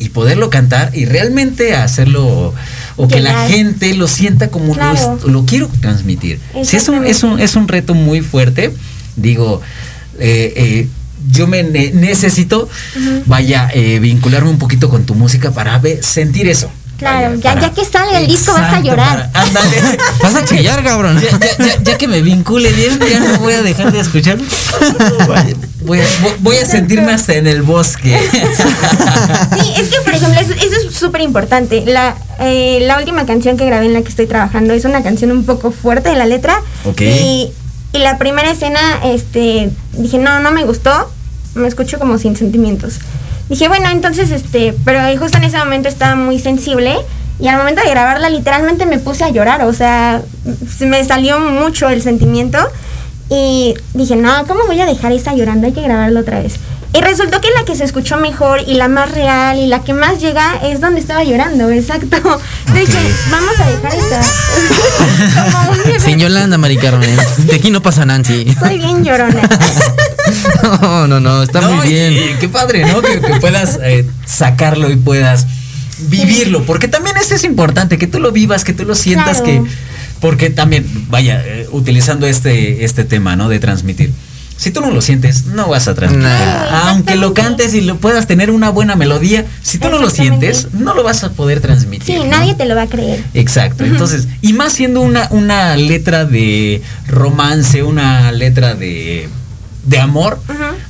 y 0.00 0.08
poderlo 0.08 0.50
cantar 0.50 0.90
y 0.96 1.04
realmente 1.04 1.74
hacerlo 1.76 2.52
o 2.96 3.06
que 3.08 3.20
la 3.20 3.46
gente 3.48 3.94
lo 3.94 4.08
sienta 4.08 4.48
como 4.48 4.68
lo 4.68 4.74
Claro. 4.74 5.16
est- 5.18 5.24
lo, 5.26 5.44
quiero 5.46 5.68
transmitir. 5.80 6.40
Sí, 6.64 6.76
es 6.76 6.88
un, 6.88 7.06
es, 7.06 7.22
un, 7.22 7.38
es 7.38 7.54
un 7.54 7.68
reto 7.68 7.94
muy 7.94 8.20
fuerte. 8.22 8.72
Digo, 9.16 9.60
eh, 10.18 10.52
eh, 10.56 10.88
yo 11.30 11.46
me 11.46 11.62
ne- 11.62 11.92
necesito, 11.92 12.68
vaya, 13.26 13.70
eh, 13.74 13.98
vincularme 14.00 14.48
un 14.50 14.58
poquito 14.58 14.88
con 14.88 15.04
tu 15.04 15.14
música 15.14 15.52
para 15.52 15.80
sentir 16.02 16.48
eso. 16.48 16.70
Claro, 17.00 17.34
ya- 17.36 17.58
ya 17.58 17.70
que 17.72 17.84
salga 17.84 18.18
el 18.18 18.26
disco 18.28 18.52
vas 18.52 18.72
a 18.74 18.80
llorar. 18.80 19.30
para- 19.32 19.42
ándale. 19.44 19.76
Vas 20.22 20.34
a 20.36 20.44
chillar, 20.44 20.84
cabrón. 20.84 21.18
Ya, 21.20 21.30
ya- 21.30 21.64
ya- 21.66 21.82
ya 21.82 21.98
que 21.98 22.06
me 22.06 22.20
vincule 22.22 22.70
bien, 22.72 22.98
ya 23.00 23.18
no 23.20 23.38
voy 23.40 23.54
a 23.54 23.62
dejar 23.62 23.90
de 23.90 24.00
escuchar. 24.00 24.36
Voy 25.82 25.98
a, 26.00 26.04
voy 26.40 26.56
a 26.58 26.66
sentirme 26.66 27.12
hasta 27.12 27.34
en 27.34 27.46
el 27.46 27.62
bosque. 27.62 28.18
Sí, 28.30 29.72
es 29.76 29.88
que 29.88 30.00
por 30.04 30.14
ejemplo, 30.14 30.38
eso, 30.40 30.52
eso 30.52 30.76
es 30.88 30.94
súper 30.94 31.22
importante. 31.22 31.84
La, 31.86 32.14
eh, 32.38 32.78
la 32.82 32.98
última 32.98 33.24
canción 33.26 33.56
que 33.56 33.64
grabé 33.66 33.86
en 33.86 33.94
la 33.94 34.02
que 34.02 34.08
estoy 34.08 34.26
trabajando 34.26 34.74
es 34.74 34.84
una 34.84 35.02
canción 35.02 35.32
un 35.32 35.44
poco 35.44 35.70
fuerte 35.70 36.10
de 36.10 36.16
la 36.16 36.26
letra. 36.26 36.60
Ok. 36.84 37.00
Y, 37.00 37.50
y 37.92 37.98
la 37.98 38.18
primera 38.18 38.50
escena, 38.50 38.80
este, 39.04 39.70
dije, 39.94 40.18
no, 40.18 40.40
no 40.40 40.50
me 40.52 40.64
gustó. 40.64 41.10
Me 41.54 41.66
escucho 41.66 41.98
como 41.98 42.18
sin 42.18 42.36
sentimientos. 42.36 42.98
Dije, 43.50 43.66
bueno, 43.66 43.90
entonces, 43.90 44.30
este, 44.30 44.74
pero 44.84 45.00
justo 45.18 45.36
en 45.36 45.44
ese 45.44 45.58
momento 45.58 45.88
estaba 45.88 46.14
muy 46.14 46.38
sensible. 46.38 46.96
Y 47.40 47.48
al 47.48 47.58
momento 47.58 47.82
de 47.82 47.90
grabarla, 47.90 48.30
literalmente 48.30 48.86
me 48.86 48.98
puse 48.98 49.24
a 49.24 49.30
llorar. 49.30 49.64
O 49.64 49.72
sea, 49.72 50.22
se 50.78 50.86
me 50.86 51.02
salió 51.04 51.40
mucho 51.40 51.88
el 51.88 52.00
sentimiento. 52.00 52.58
Y 53.28 53.74
dije, 53.92 54.14
no, 54.14 54.46
¿cómo 54.46 54.66
voy 54.66 54.80
a 54.80 54.86
dejar 54.86 55.12
esa 55.12 55.34
llorando? 55.34 55.66
Hay 55.66 55.72
que 55.72 55.82
grabarla 55.82 56.20
otra 56.20 56.40
vez. 56.40 56.54
Y 56.92 57.00
resultó 57.02 57.40
que 57.40 57.46
la 57.56 57.64
que 57.64 57.76
se 57.76 57.84
escuchó 57.84 58.16
mejor 58.16 58.62
y 58.66 58.74
la 58.74 58.88
más 58.88 59.12
real 59.12 59.58
y 59.58 59.68
la 59.68 59.84
que 59.84 59.94
más 59.94 60.20
llega 60.20 60.56
es 60.64 60.80
donde 60.80 60.98
estaba 61.00 61.22
llorando, 61.22 61.70
exacto. 61.70 62.16
Entonces 62.66 62.88
dije, 62.88 62.98
vamos 63.30 63.60
a 63.60 63.70
dejar 63.70 63.92
bebé. 63.92 64.16
Sin 66.00 66.18
Yolanda, 66.18 66.58
Mari 66.58 66.76
Carmen. 66.78 67.16
De 67.46 67.54
aquí 67.54 67.70
no 67.70 67.80
pasa 67.80 68.04
Nancy. 68.04 68.52
Soy 68.58 68.78
bien 68.78 69.04
llorona. 69.04 69.40
No, 70.62 71.08
no, 71.08 71.18
no, 71.18 71.42
está 71.42 71.60
No, 71.60 71.72
muy 71.72 71.88
bien. 71.88 72.12
y 72.12 72.34
qué 72.38 72.48
padre, 72.48 72.84
¿no? 72.86 73.02
Que, 73.02 73.20
que 73.20 73.40
puedas 73.40 73.80
eh, 73.82 74.08
sacarlo 74.24 74.88
y 74.90 74.96
puedas 74.96 75.46
vivirlo. 76.02 76.64
Porque 76.64 76.86
también 76.86 77.16
eso 77.16 77.34
es 77.34 77.42
importante, 77.42 77.98
que 77.98 78.06
tú 78.06 78.20
lo 78.20 78.30
vivas, 78.30 78.62
que 78.64 78.72
tú 78.72 78.84
lo 78.84 78.94
sientas 78.94 79.40
Claro. 79.40 79.64
que. 79.64 79.70
Porque 80.20 80.50
también, 80.50 80.86
vaya, 81.08 81.42
eh, 81.44 81.66
utilizando 81.72 82.26
este, 82.26 82.84
este 82.84 83.04
tema, 83.04 83.34
¿no? 83.34 83.48
De 83.48 83.58
transmitir. 83.58 84.12
Si 84.60 84.70
tú 84.72 84.82
no 84.82 84.90
lo 84.90 85.00
sientes, 85.00 85.46
no 85.46 85.68
vas 85.68 85.88
a 85.88 85.94
transmitir. 85.94 86.28
Nah. 86.28 86.90
Aunque 86.90 87.16
lo 87.16 87.32
cantes 87.32 87.72
y 87.72 87.80
lo 87.80 87.96
puedas 87.96 88.26
tener 88.26 88.50
una 88.50 88.68
buena 88.68 88.94
melodía, 88.94 89.46
si 89.62 89.78
tú 89.78 89.88
no 89.88 89.98
lo 89.98 90.10
sientes, 90.10 90.74
no 90.74 90.92
lo 90.92 91.02
vas 91.02 91.24
a 91.24 91.30
poder 91.30 91.62
transmitir. 91.62 92.04
Sí, 92.04 92.18
¿no? 92.18 92.26
nadie 92.26 92.54
te 92.54 92.66
lo 92.66 92.76
va 92.76 92.82
a 92.82 92.86
creer. 92.86 93.24
Exacto. 93.32 93.86
Entonces, 93.86 94.28
y 94.42 94.52
más 94.52 94.74
siendo 94.74 95.00
una, 95.00 95.28
una 95.30 95.78
letra 95.78 96.26
de 96.26 96.82
romance, 97.08 97.82
una 97.82 98.32
letra 98.32 98.74
de, 98.74 99.30
de 99.84 99.98
amor, 99.98 100.38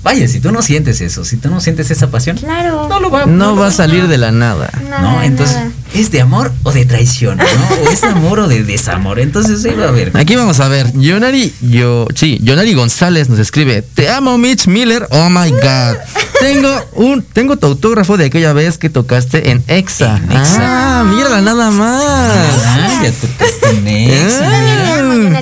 vaya, 0.03 0.26
si 0.29 0.40
tú 0.40 0.50
no 0.53 0.62
sientes 0.62 1.00
eso, 1.00 1.24
si 1.24 1.37
tú 1.37 1.48
no 1.50 1.61
sientes 1.61 1.90
esa 1.90 2.11
pasión, 2.11 2.37
Claro. 2.37 2.87
no 2.88 3.00
lo 3.00 3.11
va, 3.11 3.26
No 3.26 3.50
lo 3.55 3.57
va 3.57 3.68
a 3.68 3.70
salir 3.70 4.09
de 4.09 4.18
la 4.18 4.33
nada. 4.33 4.70
Nada, 4.88 5.00
¿no? 5.00 5.22
Entonces, 5.22 5.57
nada. 5.57 5.70
¿es 5.94 6.11
de 6.11 6.20
amor 6.20 6.53
o 6.62 6.72
de 6.72 6.85
traición? 6.87 7.38
¿no? 7.38 7.44
¿O 7.44 7.90
es 7.90 8.03
amor 8.05 8.40
o 8.40 8.48
de 8.48 8.62
desamor? 8.64 9.18
Entonces, 9.20 9.64
ahí 9.64 9.74
va 9.74 9.88
a 9.88 9.90
ver. 9.90 10.12
Aquí 10.14 10.37
vamos 10.37 10.61
a 10.61 10.68
ver. 10.68 10.92
Yonari, 10.94 11.53
yo, 11.61 12.07
sí, 12.14 12.38
Yonari 12.42 12.74
González 12.74 13.29
nos 13.29 13.38
escribe: 13.38 13.83
Te 13.83 14.09
amo, 14.09 14.38
Mitch 14.38 14.66
Miller. 14.66 15.07
Oh 15.11 15.29
my 15.31 15.50
God. 15.50 15.96
Tengo 16.40 16.70
un, 16.94 17.22
tengo 17.22 17.57
tu 17.59 17.66
autógrafo 17.66 18.16
de 18.16 18.24
aquella 18.26 18.53
vez 18.55 18.79
que 18.79 18.88
tocaste 18.88 19.50
en 19.50 19.62
Exa. 19.68 20.16
En 20.16 20.33
Exa. 20.33 21.00
Ah, 21.00 21.05
mírala 21.05 21.40
nada 21.42 21.70
más. 21.70 22.03
Ah, 22.03 23.00
ya 23.05 23.12
tocaste 23.12 23.68
en 23.70 23.87
Exa, 23.88 24.48
Ah. 24.50 25.40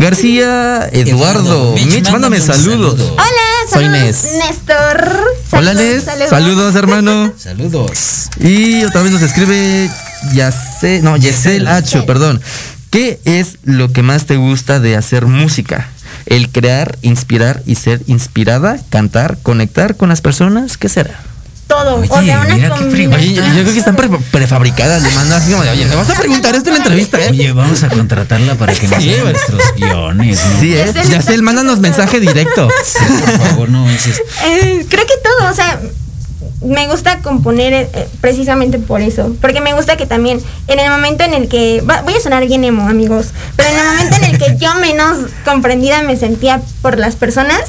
García 0.00 0.88
Eduardo. 0.92 1.74
Mitch, 1.74 1.94
Mitch, 1.94 2.10
mándame 2.10 2.40
saludos. 2.40 2.96
saludo. 2.98 3.12
Hola, 3.12 3.70
Soy 3.70 3.84
saludos, 3.84 4.00
Nes. 4.00 4.28
Néstor. 4.46 5.20
Hola, 5.52 5.74
Nes. 5.74 6.04
Saludos, 6.30 6.74
hermano. 6.74 7.32
Saludos. 7.38 8.30
Y 8.40 8.82
otra 8.84 9.02
vez 9.02 9.12
nos 9.12 9.22
escribe 9.22 9.90
Yacel, 10.32 11.04
no, 11.04 11.18
Yesel 11.18 11.68
H, 11.68 12.02
perdón. 12.02 12.40
¿Qué 12.90 13.20
es 13.26 13.58
lo 13.62 13.92
que 13.92 14.02
más 14.02 14.24
te 14.24 14.36
gusta 14.36 14.80
de 14.80 14.96
hacer 14.96 15.26
música? 15.26 15.88
El 16.24 16.48
crear, 16.50 16.98
inspirar 17.02 17.62
y 17.66 17.74
ser 17.74 18.00
inspirada, 18.06 18.80
cantar, 18.88 19.38
conectar 19.42 19.96
con 19.96 20.08
las 20.08 20.22
personas, 20.22 20.78
¿qué 20.78 20.88
será? 20.88 21.29
Todo. 21.70 21.96
Oye, 21.96 22.08
o 22.10 22.22
sea, 22.24 22.40
una 22.40 22.54
mira 22.56 22.68
qué 22.74 22.80
combinación. 22.80 23.12
Oye, 23.14 23.34
yo, 23.34 23.42
yo 23.44 23.62
creo 23.62 23.72
que 23.72 23.78
están 23.78 23.96
pre- 23.96 24.08
prefabricadas, 24.32 25.02
le 25.02 25.10
mandan 25.10 25.40
así 25.40 25.50
como 25.52 25.62
de, 25.62 25.70
oye, 25.70 25.86
¿me 25.86 25.94
vas 25.94 26.10
a 26.10 26.14
preguntar 26.14 26.54
esto 26.54 26.68
en 26.70 26.74
la 26.74 26.78
entrevista, 26.82 27.18
eh? 27.20 27.28
Oye, 27.30 27.52
vamos 27.52 27.82
a 27.84 27.88
contratarla 27.88 28.56
para 28.56 28.74
que 28.74 28.88
nos 28.88 29.02
Sí, 29.02 29.14
haga 29.14 29.30
nuestros 29.30 29.62
guiones, 29.76 30.40
¿no? 30.54 30.60
Sí, 30.60 30.74
eh. 30.74 30.84
Yesel, 30.92 31.08
Yacel, 31.10 31.42
mándanos 31.42 31.78
mensaje 31.88 32.18
directo. 32.20 32.68
Sí, 32.84 32.98
por 33.20 33.46
favor, 33.48 33.68
no 33.68 33.84
manches. 33.84 34.20
Eh, 34.44 34.84
creo 34.88 35.06
que 35.06 35.14
todo, 35.22 35.48
o 35.50 35.54
sea, 35.54 35.80
me 36.62 36.88
gusta 36.88 37.20
componer 37.20 37.72
eh, 37.72 38.08
precisamente 38.20 38.78
por 38.78 39.00
eso, 39.00 39.34
porque 39.40 39.60
me 39.60 39.72
gusta 39.72 39.96
que 39.96 40.06
también 40.06 40.40
en 40.66 40.78
el 40.78 40.90
momento 40.90 41.24
en 41.24 41.34
el 41.34 41.48
que 41.48 41.82
va- 41.88 42.02
voy 42.02 42.14
a 42.14 42.20
sonar 42.20 42.44
bien 42.46 42.64
emo, 42.64 42.88
amigos, 42.88 43.28
pero 43.56 43.68
en 43.70 43.78
el 43.78 43.86
momento 43.86 44.16
en 44.16 44.24
el 44.24 44.38
que 44.38 44.56
yo 44.58 44.74
menos 44.74 45.18
comprendida 45.44 46.02
me 46.02 46.16
sentía 46.16 46.60
por 46.82 46.98
las 46.98 47.16
personas 47.16 47.60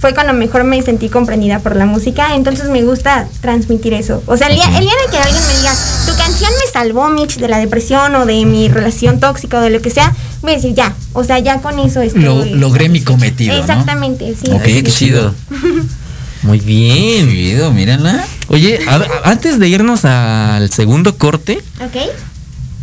fue 0.00 0.14
cuando 0.14 0.32
mejor 0.32 0.62
me 0.64 0.80
sentí 0.82 1.08
comprendida 1.08 1.58
por 1.58 1.74
la 1.74 1.84
música, 1.84 2.34
entonces 2.36 2.68
me 2.70 2.82
gusta 2.82 3.26
transmitir 3.40 3.94
eso. 3.94 4.22
O 4.26 4.36
sea, 4.36 4.46
el 4.46 4.54
día, 4.54 4.66
el 4.78 4.84
día 4.84 4.92
de 5.04 5.10
que 5.10 5.18
alguien 5.18 5.42
me 5.48 5.56
diga, 5.58 5.72
tu 6.06 6.14
canción 6.16 6.50
me 6.64 6.70
salvó, 6.72 7.08
Mitch, 7.10 7.36
de 7.38 7.48
la 7.48 7.58
depresión 7.58 8.14
o 8.14 8.24
de 8.24 8.44
mi 8.44 8.68
relación 8.68 9.18
tóxica 9.18 9.58
o 9.58 9.60
de 9.60 9.70
lo 9.70 9.82
que 9.82 9.90
sea, 9.90 10.14
voy 10.40 10.52
a 10.52 10.54
decir, 10.54 10.74
ya, 10.74 10.94
o 11.14 11.24
sea, 11.24 11.40
ya 11.40 11.60
con 11.60 11.78
eso 11.80 12.00
estoy... 12.00 12.22
Lo- 12.22 12.44
logré 12.44 12.88
mi 12.88 13.00
cometido, 13.00 13.54
¿no? 13.54 13.60
Exactamente, 13.60 14.34
sí. 14.40 14.50
Ok, 14.52 14.62
qué 14.62 14.82
chido. 14.84 15.34
Muy 16.42 16.60
bien. 16.60 17.28
Chido, 17.30 17.72
mírala. 17.72 18.24
Oye, 18.46 18.78
a 18.88 19.02
antes 19.24 19.58
de 19.58 19.68
irnos 19.68 20.04
al 20.04 20.70
segundo 20.70 21.16
corte, 21.18 21.60
Ok. 21.84 21.96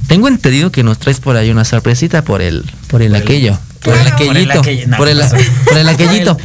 tengo 0.07 0.27
entendido 0.27 0.71
que 0.71 0.83
nos 0.83 0.99
traes 0.99 1.21
por 1.21 1.37
ahí 1.37 1.49
una 1.49 1.63
sorpresita 1.63 2.23
por 2.23 2.41
el, 2.41 2.63
por 2.89 3.01
el 3.01 3.11
Por 3.11 3.15
el- 3.17 3.23
aquello. 3.23 3.57
Por 3.85 3.95
el 3.95 4.07
aquellito. 4.07 4.61
Por 4.61 4.67
el 4.67 4.87
Por 4.97 5.07
el, 5.07 5.19
no, 5.19 5.29
por 5.65 5.77
el 5.77 5.89
aquellito. 5.89 6.37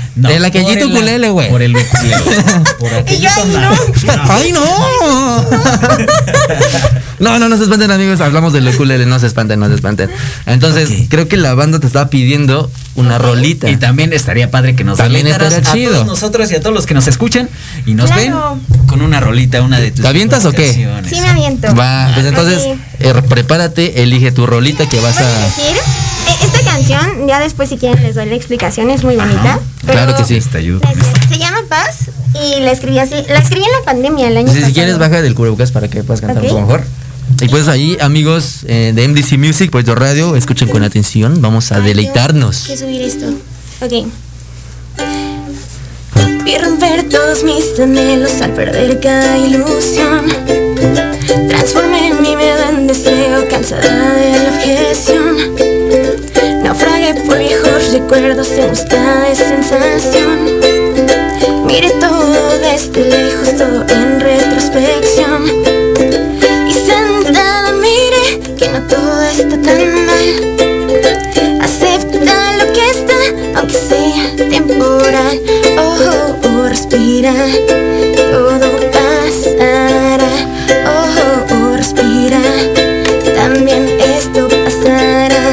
Aquellito 0.45 0.89
ukulele, 0.89 1.31
güey. 1.31 1.49
Por 1.49 1.63
el 1.63 1.75
ukulele. 1.75 2.17
Por 2.79 2.93
aquellito 2.93 3.31
ay, 3.35 3.53
no. 3.53 3.71
¡Ay, 4.29 4.53
no! 4.53 5.47
No, 7.19 7.39
no, 7.39 7.49
no 7.49 7.57
se 7.57 7.65
espanten, 7.65 7.91
amigos. 7.91 8.21
Hablamos 8.21 8.53
del 8.53 8.69
ukulele, 8.69 9.07
no 9.07 9.19
se 9.19 9.27
espanten, 9.27 9.61
no 9.61 9.69
se 9.69 9.75
espanten. 9.75 10.11
Entonces, 10.47 10.91
creo 11.09 11.29
que 11.29 11.37
la 11.37 11.55
banda 11.55 11.79
te 11.81 11.87
estaba 11.87 12.09
pidiendo 12.09 12.71
una 12.97 13.19
rolita. 13.19 13.71
Y 13.71 13.77
también 13.77 14.13
estaría 14.13 14.51
padre 14.51 14.75
que 14.75 14.85
nos 14.85 14.99
También 14.99 15.27
estaría 15.27 15.59
a 15.59 15.63
chido. 15.63 15.93
todos 15.93 16.07
nosotros 16.07 16.51
y 16.51 16.57
a 16.57 16.61
todos 16.61 16.75
los 16.75 16.87
que 16.87 16.95
nos 16.95 17.07
escuchan 17.07 17.49
y 17.87 17.95
nos 17.95 18.11
Claro. 18.11 18.59
ven 18.59 18.87
con 18.87 19.01
una 19.03 19.21
rolita, 19.21 19.63
una 19.63 19.79
de 19.79 19.91
tus 19.93 20.03
¿Te 20.03 20.09
avientas 20.09 20.45
o 20.45 20.53
qué? 20.53 20.73
Sí 20.73 21.21
me 21.21 21.29
aviento. 21.29 21.75
Va, 21.75 22.11
pues 22.15 22.27
entonces, 22.27 22.63
eh, 22.99 23.15
prepárate, 23.29 24.03
elige 24.03 24.33
tu 24.33 24.47
rolita 24.47 24.89
que 24.89 25.01
vas 25.01 25.17
a 25.19 25.21
a. 25.21 25.39
elegir. 25.47 25.77
eh, 25.77 26.35
Esta 26.45 26.61
canción, 26.71 27.27
ya 27.29 27.39
después 27.41 27.69
si 27.69 27.77
quieren 27.79 28.03
les 28.03 28.15
doy 28.15 28.27
la 28.27 28.35
explicación, 28.35 28.91
es 28.91 29.05
muy 29.05 29.17
bonita. 29.17 29.61
Claro 29.87 30.17
que 30.17 30.25
sí. 30.25 30.41
Te 30.51 30.59
ayudo. 30.59 30.81
Se, 31.29 31.39
llama 31.39 31.59
Paz 31.69 32.11
y 32.35 32.61
la 32.61 32.73
escribí 32.73 32.99
así. 32.99 33.15
La 33.29 33.39
escribí 33.39 33.65
en 33.65 33.73
la 33.79 33.85
pandemia 33.85 34.29
el 34.29 34.37
año 34.37 34.49
Si, 34.49 34.55
pasado. 34.55 34.67
si 34.69 34.73
quieres, 34.75 34.99
baja 34.99 35.23
del 35.23 35.35
cubrebocas 35.35 35.71
para 35.71 35.89
que 35.89 36.03
puedas 36.03 36.21
cantar 36.21 36.39
Ok. 36.39 36.45
un 36.45 36.49
poco 36.51 36.61
mejor. 36.63 36.85
Y 37.41 37.49
pues 37.49 37.69
ahí, 37.69 37.97
amigos 38.01 38.65
eh, 38.67 38.93
de 38.95 39.09
MDC 39.09 39.39
Music, 39.39 39.71
Puerto 39.71 39.95
Radio, 39.95 40.37
escuchen 40.37 40.69
con 40.69 40.83
atención. 40.83 41.41
Vamos 41.41 41.73
a 41.73 41.81
deleitarnos. 41.81 42.65
tengo 42.65 42.75
que 42.75 42.85
subir 42.85 43.03
esto. 43.03 43.27
Ok. 43.81 44.07
Vi 46.45 46.59
romper 46.59 47.09
todos 47.09 47.45
mis 47.45 47.79
anhelos 47.79 48.41
al 48.43 48.53
perder 48.53 49.01
cada 49.01 49.39
ilusión. 49.39 50.27
Transformé 51.49 52.13
mi 52.21 52.37
miedo 52.37 52.69
en 52.71 52.87
deseo, 52.87 53.49
cansada 53.49 54.15
de 54.17 54.31
la 54.39 54.51
objeción. 54.51 55.37
Naufragué 56.63 57.15
por 57.27 57.39
viejos 57.39 57.93
recuerdos 57.93 58.49
en 58.51 58.71
busca 58.71 59.21
de 59.21 59.35
sensación. 59.37 60.61
Miré 61.67 61.91
todo 62.01 62.59
desde 62.59 63.10
respira, 76.81 77.35
todo 78.33 78.71
pasará. 78.91 80.31
Oh, 80.87 81.07
oh, 81.21 81.55
oh, 81.55 81.77
respira, 81.77 82.41
también 83.35 83.87
esto 84.01 84.49
pasará. 84.49 85.45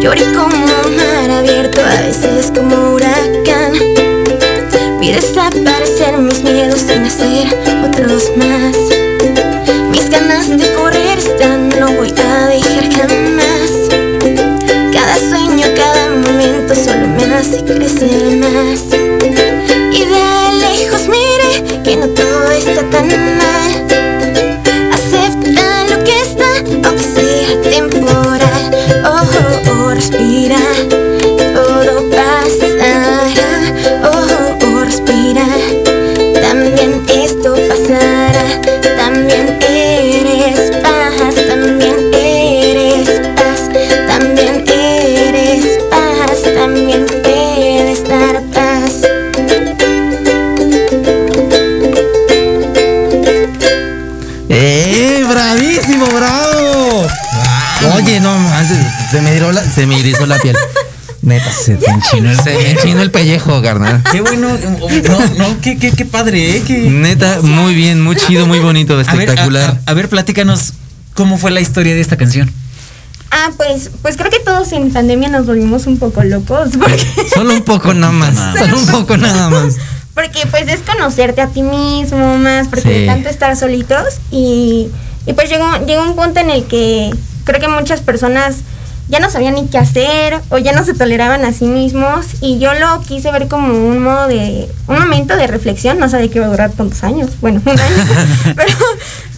Lloré 0.00 0.24
como 0.32 0.66
mar 0.96 1.30
abierto, 1.30 1.80
a 1.80 2.00
veces 2.02 2.50
como 2.52 2.94
huracán. 2.94 3.72
Vi 5.00 5.12
desaparecer 5.12 6.18
mis 6.18 6.42
miedos 6.42 6.80
sin 6.80 7.04
hacer 7.04 7.46
otros 7.84 8.32
más. 8.36 8.76
Mis 9.92 10.10
ganas 10.10 10.48
de 10.48 10.72
correr 10.74 11.18
están, 11.18 11.68
no 11.68 11.92
voy 11.92 12.12
a 12.18 12.46
dejar 12.48 12.92
jamás. 12.94 13.70
Cada 14.92 15.16
sueño, 15.18 15.68
cada 15.76 16.10
momento 16.10 16.74
solo 16.74 17.06
me 17.06 17.32
hace 17.32 17.62
crecer 17.64 18.33
se 59.14 59.20
me, 59.22 59.40
la- 59.52 59.64
se 59.64 59.86
me 59.86 59.98
irizó 59.98 60.26
la 60.26 60.38
piel. 60.38 60.56
Neta. 61.22 61.50
Se 61.50 61.76
te 61.76 61.90
enchinó 61.90 62.30
el 62.30 62.38
enchinó 62.66 63.00
el 63.00 63.10
pellejo, 63.10 63.62
carnal. 63.62 64.02
Qué 64.12 64.20
bueno. 64.20 64.48
No, 65.08 65.18
no, 65.38 65.60
qué, 65.62 65.78
qué, 65.78 65.92
qué 65.92 66.04
padre, 66.04 66.56
¿eh? 66.56 66.62
Qué- 66.66 66.90
Neta, 66.90 67.40
muy 67.42 67.74
bien, 67.74 68.02
muy 68.02 68.16
chido, 68.16 68.46
muy 68.46 68.58
bonito, 68.58 68.92
A 68.92 68.96
ver, 68.98 69.08
a- 69.08 69.12
espectacular. 69.12 69.80
A, 69.86 69.90
a 69.90 69.94
ver, 69.94 70.08
platícanos 70.10 70.74
cómo 71.14 71.38
fue 71.38 71.50
la 71.50 71.60
historia 71.60 71.94
de 71.94 72.00
esta 72.02 72.16
canción. 72.18 72.52
Ah, 73.30 73.50
pues, 73.56 73.90
pues 74.02 74.16
creo 74.16 74.30
que 74.30 74.38
todos 74.40 74.70
en 74.72 74.92
pandemia 74.92 75.28
nos 75.28 75.46
volvimos 75.46 75.86
un 75.86 75.98
poco 75.98 76.22
locos 76.22 76.70
porque, 76.78 77.06
Solo 77.34 77.54
un 77.54 77.62
poco 77.62 77.94
nada 77.94 78.12
más. 78.12 78.36
Solo 78.58 78.76
un 78.78 78.86
poco 78.86 79.16
nada 79.16 79.48
más. 79.48 79.76
porque 80.14 80.46
pues 80.50 80.68
es 80.68 80.80
conocerte 80.80 81.40
a 81.40 81.48
ti 81.48 81.62
mismo 81.62 82.36
más, 82.38 82.68
porque 82.68 82.82
Sí. 82.82 82.88
de 83.00 83.06
tanto 83.06 83.28
estar 83.30 83.56
solitos 83.56 84.04
y, 84.30 84.88
y 85.26 85.32
pues 85.32 85.48
llegó, 85.48 85.66
llegó 85.86 86.02
un 86.02 86.14
punto 86.14 86.38
en 86.40 86.50
el 86.50 86.64
que 86.66 87.10
creo 87.44 87.60
que 87.60 87.66
muchas 87.68 88.02
personas 88.02 88.56
ya 89.08 89.20
no 89.20 89.30
sabían 89.30 89.54
ni 89.54 89.66
qué 89.66 89.78
hacer 89.78 90.40
o 90.50 90.58
ya 90.58 90.72
no 90.72 90.84
se 90.84 90.94
toleraban 90.94 91.44
a 91.44 91.52
sí 91.52 91.66
mismos 91.66 92.26
y 92.40 92.58
yo 92.58 92.72
lo 92.74 93.00
quise 93.02 93.30
ver 93.30 93.48
como 93.48 93.72
un 93.72 94.02
modo 94.02 94.28
de, 94.28 94.68
un 94.88 94.98
momento 94.98 95.36
de 95.36 95.46
reflexión, 95.46 95.98
no 95.98 96.08
sabía 96.08 96.28
que 96.28 96.38
iba 96.38 96.46
a 96.46 96.50
durar 96.50 96.72
tantos 96.72 97.02
años, 97.04 97.30
bueno, 97.40 97.60
un 97.64 97.78
año, 97.78 98.54
pero 98.56 98.74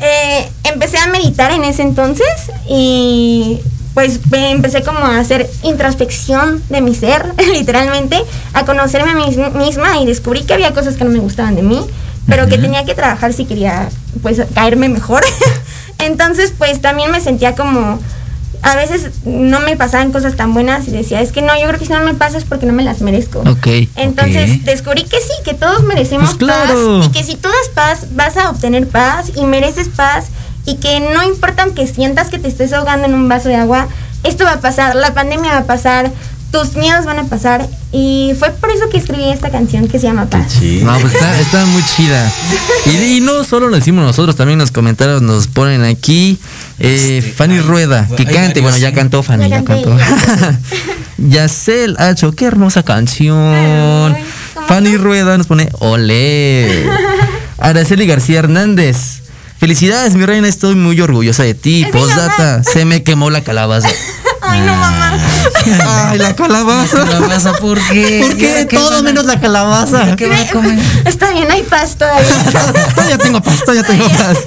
eh, 0.01 0.49
empecé 0.65 0.99
a 0.99 1.09
meditar 1.09 1.51
en 1.51 1.65
ese 1.65 1.83
entonces 1.83 2.27
y 2.69 3.61
pues 3.97 4.21
empecé 4.31 4.83
como 4.83 4.99
a 4.99 5.19
hacer 5.19 5.49
introspección 5.63 6.63
de 6.69 6.83
mi 6.83 6.95
ser, 6.95 7.33
literalmente, 7.53 8.23
a 8.53 8.67
conocerme 8.67 9.13
a 9.13 9.15
mí 9.15 9.35
misma 9.55 9.99
y 10.01 10.07
descubrí 10.07 10.45
que 10.45 10.53
había 10.53 10.75
cosas 10.75 10.97
que 10.97 11.05
no 11.05 11.11
me 11.11 11.19
gustaban 11.19 11.57
de 11.57 11.63
mí, 11.63 11.81
pero 12.29 12.47
que 12.47 12.59
tenía 12.59 12.85
que 12.85 12.95
trabajar 12.95 13.33
si 13.33 13.47
quería 13.47 13.89
pues 14.23 14.39
caerme 14.55 14.91
mejor. 14.91 15.25
Entonces 15.99 16.53
pues 16.59 16.83
también 16.83 17.11
me 17.11 17.23
sentía 17.23 17.55
como 17.55 17.99
a 18.67 18.75
veces 18.75 19.11
no 19.25 19.61
me 19.61 19.77
pasaban 19.77 20.11
cosas 20.11 20.35
tan 20.35 20.53
buenas 20.53 20.89
y 20.89 20.91
decía, 20.91 21.21
es 21.21 21.31
que 21.31 21.41
no, 21.41 21.57
yo 21.57 21.69
creo 21.69 21.79
que 21.79 21.87
si 21.87 21.93
no 21.93 22.01
me 22.01 22.15
pasa 22.15 22.37
es 22.37 22.45
porque 22.45 22.67
no 22.67 22.73
me 22.73 22.83
las 22.83 23.01
merezco. 23.01 23.41
Ok. 23.41 23.67
Entonces 23.95 24.65
descubrí 24.65 25.05
que 25.05 25.21
sí, 25.21 25.33
que 25.45 25.55
todos 25.55 25.85
merecemos 25.85 26.31
Pues 26.31 26.39
claro. 26.39 26.99
paz 26.99 27.07
y 27.07 27.13
que 27.13 27.23
si 27.23 27.37
tú 27.37 27.49
das 27.49 27.69
paz 27.75 28.09
vas 28.17 28.37
a 28.37 28.51
obtener 28.51 28.89
paz 28.89 29.31
y 29.37 29.45
mereces 29.45 29.89
paz 29.89 30.27
y 30.65 30.77
que 30.77 30.99
no 30.99 31.23
importa 31.23 31.63
aunque 31.63 31.87
sientas 31.87 32.29
que 32.29 32.41
te 32.41 32.49
estés 32.49 32.73
ahogando 32.73 33.07
en 33.07 33.15
un 33.15 33.29
vaso 33.29 33.49
de 33.49 33.55
agua, 33.55 33.87
esto 34.25 34.43
va 34.43 34.55
a 34.55 34.61
pasar, 34.61 34.97
la 34.97 35.15
pandemia 35.15 35.53
va 35.53 35.59
a 35.59 35.65
pasar, 35.67 36.11
tus 36.63 36.75
miedos 36.77 37.05
van 37.05 37.19
a 37.19 37.25
pasar 37.25 37.69
y 37.93 38.33
fue 38.39 38.51
por 38.51 38.71
eso 38.71 38.89
que 38.91 38.97
escribí 38.99 39.29
esta 39.31 39.51
canción 39.51 39.89
que 39.89 39.99
se 39.99 40.07
llama 40.07 40.27
Paz. 40.27 40.61
No, 40.63 40.99
pues 41.01 41.13
está, 41.15 41.39
está 41.41 41.65
muy 41.67 41.83
chida. 41.97 42.31
Y, 42.87 43.17
y 43.17 43.21
no 43.21 43.45
solo 43.45 43.69
lo 43.69 43.77
decimos 43.77 44.05
nosotros, 44.05 44.37
también 44.37 44.59
los 44.59 44.71
comentarios 44.71 45.23
nos 45.23 45.49
ponen 45.49 45.85
aquí. 45.85 46.39
Eh, 46.79 47.19
Este, 47.19 47.33
Fanny 47.33 47.61
Rueda, 47.61 48.09
que 48.17 48.25
cante. 48.25 48.61
Bueno, 48.61 48.77
ya 48.79 48.93
cantó 48.93 49.23
Fanny, 49.23 49.49
Ya 49.49 49.65
cantó. 49.65 49.97
ya 49.99 50.59
Yacel 51.19 51.97
Hacho, 51.99 52.33
qué 52.33 52.45
hermosa 52.47 52.83
canción. 52.83 54.15
Ay, 54.15 54.25
¿cómo 54.55 54.67
Fanny? 54.67 54.97
Rueda 54.97 55.37
nos 55.39 55.47
pone 55.47 55.69
ole. 55.79 56.87
Araceli 57.59 58.07
García 58.07 58.39
Hernández. 58.41 59.23
Felicidades, 59.59 60.15
mi 60.15 60.27
reina, 60.27 60.49
estoy 60.49 60.75
muy 60.75 61.01
orgullosa 61.01 61.43
de 61.43 61.55
ti. 61.55 61.87
Postdata, 61.91 62.63
se 62.63 62.85
me 62.85 63.03
quemó 63.03 63.31
la 63.31 63.43
calabaza. 63.43 63.89
Ay, 64.57 64.67
no, 64.67 64.77
mamá. 64.77 65.19
Ay, 66.11 66.19
la 66.19 66.35
calabaza. 66.37 67.05
Calabaza, 67.05 67.53
¿por 67.55 67.79
qué? 67.89 68.21
¿Por 68.27 68.37
qué? 68.37 68.43
¿Ya 68.63 68.69
qué 68.69 68.77
Todo 68.77 68.91
van 68.91 68.99
a- 69.01 69.03
menos 69.03 69.25
la 69.25 69.41
calabaza. 69.41 70.17
¿Qué 70.17 70.27
va 70.29 70.41
a 70.41 70.47
comer? 70.51 70.79
Está 71.05 71.31
bien, 71.33 71.51
hay 71.51 71.63
paz 71.63 71.97
todavía. 71.97 72.27
ya 73.11 73.19
tengo 73.19 73.43
paz, 73.43 73.61
ya 73.75 73.83
tengo 73.83 74.09
paz. 74.09 74.39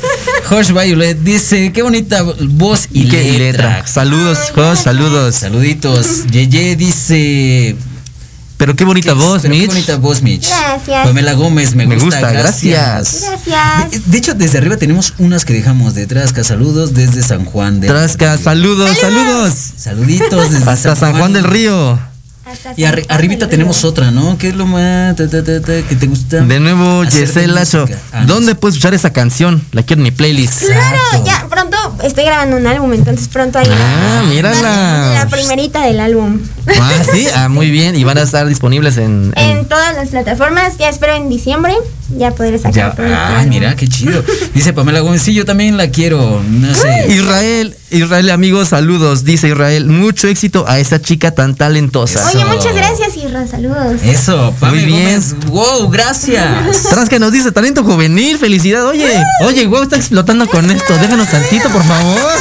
Josh 0.47 0.71
Violet 0.71 1.17
dice, 1.19 1.71
qué 1.73 1.81
bonita 1.81 2.23
voz 2.23 2.87
y, 2.91 3.03
Y 3.03 3.09
qué 3.09 3.23
letra. 3.37 3.69
letra. 3.69 3.87
Saludos, 3.87 4.37
Jos, 4.55 4.79
saludos. 4.79 5.35
Saluditos. 5.35 6.25
Yeye 6.27 6.75
dice... 6.75 7.75
Pero 8.59 8.75
qué 8.75 8.83
bonita 8.83 9.13
qué- 9.13 9.17
voz, 9.19 9.41
pero 9.41 9.53
Qué 9.53 9.59
Mitch. 9.61 9.69
bonita 9.71 9.95
voz, 9.97 10.21
Mitch. 10.21 10.47
Gracias. 10.49 11.07
Pamela 11.07 11.33
Gómez, 11.33 11.75
me, 11.75 11.87
Me 11.87 11.95
gusta, 11.95 12.19
gusta, 12.19 12.31
gracias. 12.33 13.21
gracias. 13.23 13.45
Gracias. 13.47 13.91
De, 13.91 14.11
de 14.11 14.17
hecho, 14.17 14.33
desde 14.33 14.57
arriba 14.57 14.75
tenemos 14.75 15.13
unas 15.17 15.45
que 15.45 15.53
dejamos 15.53 15.95
de 15.95 16.05
Trasca. 16.07 16.43
Saludos 16.43 16.93
desde 16.93 17.23
San 17.23 17.45
Juan 17.45 17.79
del 17.79 17.89
Trasca, 17.89 18.35
Río. 18.35 18.43
saludos, 18.43 18.97
saludos. 18.99 19.53
Saluditos 19.77 20.51
desde 20.51 20.69
Hasta 20.69 20.95
San 20.97 21.17
Juan 21.17 21.31
del 21.33 21.45
Río. 21.45 21.97
Hasta 22.45 22.73
Y 22.75 22.81
arri- 22.83 23.05
arribita 23.09 23.47
tenemos 23.47 23.83
otra, 23.83 24.09
¿no? 24.09 24.37
¿Qué 24.39 24.47
es 24.49 24.55
lo 24.55 24.65
más 24.65 25.15
ta, 25.15 25.29
ta, 25.29 25.43
ta, 25.43 25.61
ta, 25.61 25.81
que 25.87 25.95
te 25.95 26.07
gusta? 26.07 26.41
De 26.41 26.59
nuevo, 26.59 27.05
de 27.05 27.11
Yesel 27.11 27.51
música? 27.51 27.85
Ah, 28.11 28.21
no 28.21 28.25
¿Dónde 28.33 28.55
puedes 28.55 28.75
escuchar 28.75 28.95
esa 28.95 29.11
canción? 29.13 29.63
La 29.71 29.83
quiero 29.83 29.99
en 29.99 30.03
mi 30.05 30.11
playlist. 30.11 30.63
Claro, 30.65 30.95
Exacto. 30.97 31.25
ya 31.27 31.47
estoy 32.03 32.23
grabando 32.25 32.57
un 32.57 32.67
álbum, 32.67 32.93
entonces 32.93 33.27
pronto 33.27 33.59
ahí. 33.59 33.67
Ah, 33.71 34.23
mírala. 34.27 35.13
La 35.13 35.27
primerita 35.29 35.81
del 35.85 35.99
álbum. 35.99 36.39
Ah, 36.79 36.91
sí, 37.11 37.27
ah, 37.35 37.49
muy 37.49 37.69
bien. 37.71 37.95
Y 37.95 38.03
van 38.03 38.17
a 38.17 38.21
estar 38.21 38.45
disponibles 38.47 38.97
en. 38.97 39.33
en- 39.35 39.57
En 39.59 39.65
todas 39.67 39.95
las 39.95 40.09
plataformas, 40.09 40.77
ya 40.77 40.89
espero 40.89 41.15
en 41.15 41.29
diciembre 41.29 41.73
ya 42.17 42.31
poder 42.31 42.57
sacar 42.57 42.73
Ya, 42.73 42.91
todo 42.91 43.05
el 43.05 43.13
ah, 43.13 43.45
mira, 43.47 43.75
qué 43.75 43.87
chido. 43.87 44.23
Dice 44.53 44.73
Pamela 44.73 45.01
Gómez, 45.01 45.21
sí, 45.21 45.33
yo 45.33 45.45
también 45.45 45.77
la 45.77 45.89
quiero. 45.89 46.41
No 46.49 46.73
sé. 46.73 47.07
Israel, 47.09 47.75
Israel, 47.91 48.29
amigos, 48.31 48.69
saludos. 48.69 49.23
Dice 49.23 49.49
Israel, 49.49 49.87
mucho 49.87 50.27
éxito 50.27 50.65
a 50.67 50.79
esa 50.79 51.01
chica 51.01 51.31
tan 51.31 51.55
talentosa. 51.55 52.27
Oye, 52.33 52.45
muchas 52.45 52.73
gracias, 52.75 53.17
Isra, 53.17 53.47
saludos. 53.47 54.01
Eso, 54.03 54.53
Pamela 54.59 54.85
Muy 54.85 54.93
bien. 54.93 55.21
Gómez. 55.21 55.35
Wow, 55.47 55.89
gracias. 55.89 56.83
Tras 56.89 57.09
que 57.09 57.19
nos 57.19 57.31
dice 57.31 57.51
talento 57.51 57.83
juvenil, 57.83 58.37
felicidad. 58.37 58.85
Oye, 58.87 59.23
oye, 59.41 59.67
wow, 59.67 59.83
está 59.83 59.95
explotando 59.95 60.47
con 60.47 60.69
esto. 60.71 60.97
Déjanos 60.97 61.29
tantito, 61.29 61.69
por 61.69 61.83
favor. 61.83 62.31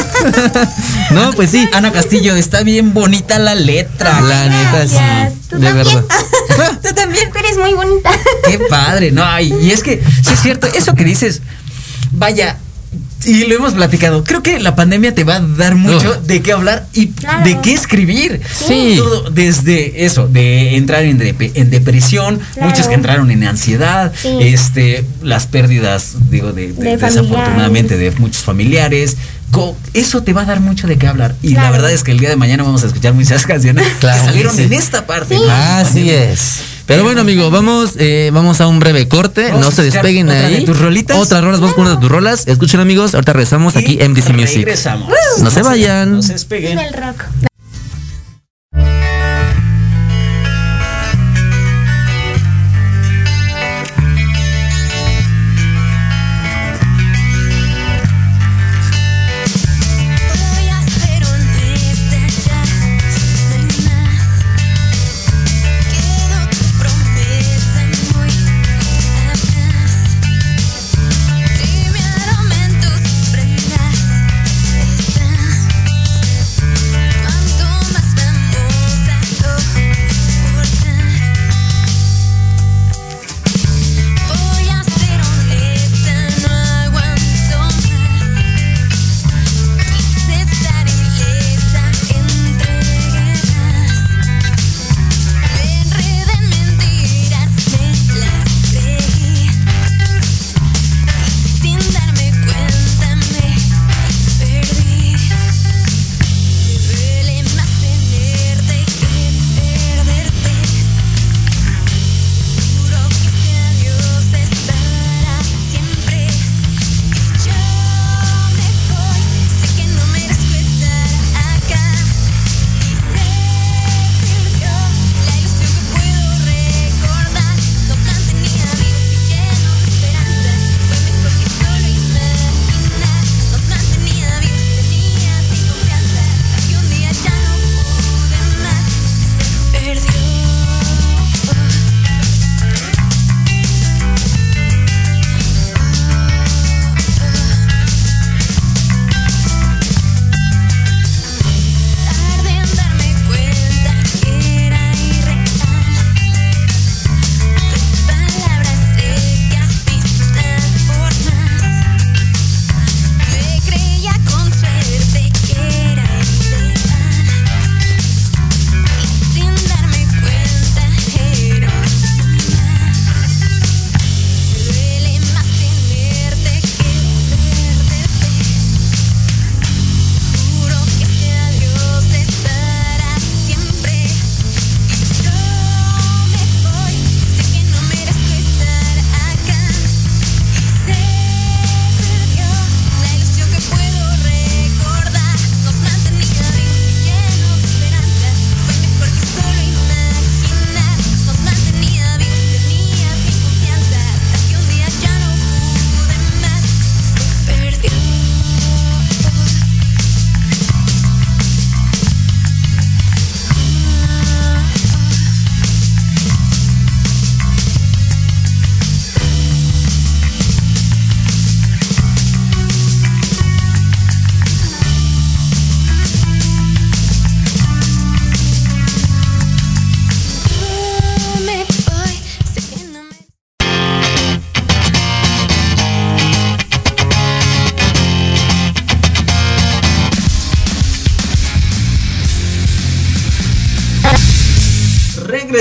no, 1.11 1.33
pues 1.33 1.51
sí. 1.51 1.69
Ana 1.73 1.93
Castillo, 1.93 2.35
está 2.37 2.63
bien 2.63 2.95
bonita 2.95 3.39
la 3.39 3.55
letra. 3.55 4.21
La 4.21 4.47
neta, 4.49 4.89
sí. 4.89 5.38
Tú 5.49 5.59
De 5.59 5.67
también. 5.67 5.87
verdad. 5.87 6.05
Tú 6.83 6.95
también, 6.95 7.31
tú 7.33 7.39
eres 7.39 7.57
muy 7.57 7.73
bonita. 7.75 8.11
Qué 8.49 8.59
padre, 8.69 9.11
no, 9.13 9.25
y, 9.41 9.53
y 9.63 9.71
es 9.71 9.83
que, 9.83 10.03
sí 10.25 10.33
es 10.35 10.41
cierto, 10.43 10.67
eso 10.67 10.95
que 10.95 11.05
dices, 11.05 11.41
vaya, 12.13 12.57
y 13.25 13.45
lo 13.45 13.55
hemos 13.57 13.75
platicado, 13.75 14.25
creo 14.25 14.43
que 14.43 14.59
la 14.61 14.75
pandemia 14.77 15.15
te 15.15 15.25
va 15.25 15.37
a 15.37 15.41
dar 15.41 15.75
mucho 15.75 16.15
de 16.23 16.41
qué 16.43 16.53
hablar 16.53 16.87
y 16.93 17.09
Claro. 17.09 17.45
de 17.45 17.61
qué 17.61 17.75
escribir. 17.75 18.41
Sí. 18.67 18.95
Todo 18.99 19.31
desde 19.31 20.05
eso, 20.05 20.29
de 20.29 20.77
entrar 20.77 21.03
en, 21.05 21.19
dep- 21.19 21.51
en 21.55 21.71
depresión, 21.71 22.41
Claro. 22.55 22.71
muchos 22.71 22.87
que 22.89 22.95
entraron 22.95 23.31
en 23.31 23.45
ansiedad, 23.45 24.13
Sí. 24.21 24.37
este, 24.41 25.05
las 25.23 25.47
pérdidas, 25.47 26.15
digo, 26.31 26.53
de, 26.53 26.73
de- 26.73 26.85
De 26.85 26.97
desafortunadamente 26.97 27.97
de 27.99 28.11
muchos 28.13 28.43
familiares. 28.43 29.17
Eso 29.95 30.23
te 30.23 30.33
va 30.33 30.43
a 30.43 30.45
dar 30.45 30.61
mucho 30.61 30.87
de 30.87 30.99
qué 30.99 31.07
hablar. 31.09 31.35
Y 31.43 31.55
la 31.55 31.71
verdad 31.71 31.91
es 31.91 32.05
que 32.05 32.13
el 32.13 32.19
día 32.21 32.29
de 32.29 32.37
mañana 32.37 32.63
vamos 32.63 32.85
a 32.85 32.87
escuchar 32.87 33.15
muchas 33.15 33.47
canciones 33.47 33.87
Claro, 34.01 34.21
que 34.21 34.27
salieron 34.29 34.55
sí. 34.57 34.63
en 34.63 34.73
esta 34.73 35.07
parte. 35.07 35.37
Sí. 35.37 35.43
¿no? 35.45 35.51
Así 35.53 36.11
es. 36.11 36.61
Pero 36.87 37.03
bueno, 37.03 37.21
amigo, 37.21 37.51
vamos, 37.51 37.95
eh, 37.99 38.31
vamos 38.33 38.61
a 38.61 38.67
un 38.67 38.79
breve 38.81 39.09
corte. 39.09 39.49
Vamos 39.49 39.61
no 39.61 39.71
se 39.73 39.83
despeguen 39.83 40.29
otra 40.29 40.49
de 40.49 40.57
ahí. 40.57 40.65
tus 40.65 40.79
rolitas. 40.79 41.19
Otras 41.19 41.43
rolas, 41.45 41.61
vamos 41.61 41.75
con 41.75 41.87
una 41.87 41.97
de 41.97 42.01
tus 42.01 42.11
rolas. 42.11 42.47
Escuchen, 42.47 42.81
amigos. 42.81 43.15
Ahorita 43.15 43.33
regresamos 43.35 43.77
aquí 43.77 43.99
Y 44.01 44.03
en 44.03 44.13
MDC 44.13 44.31
Music. 44.31 44.57
Regresamos. 44.59 45.13
No 45.43 45.51
se 45.51 45.63
vayan. 45.63 46.13
No 46.13 46.23
se 46.23 46.33
despeguen. 46.35 46.79
El 46.79 46.93
rock. 46.95 47.25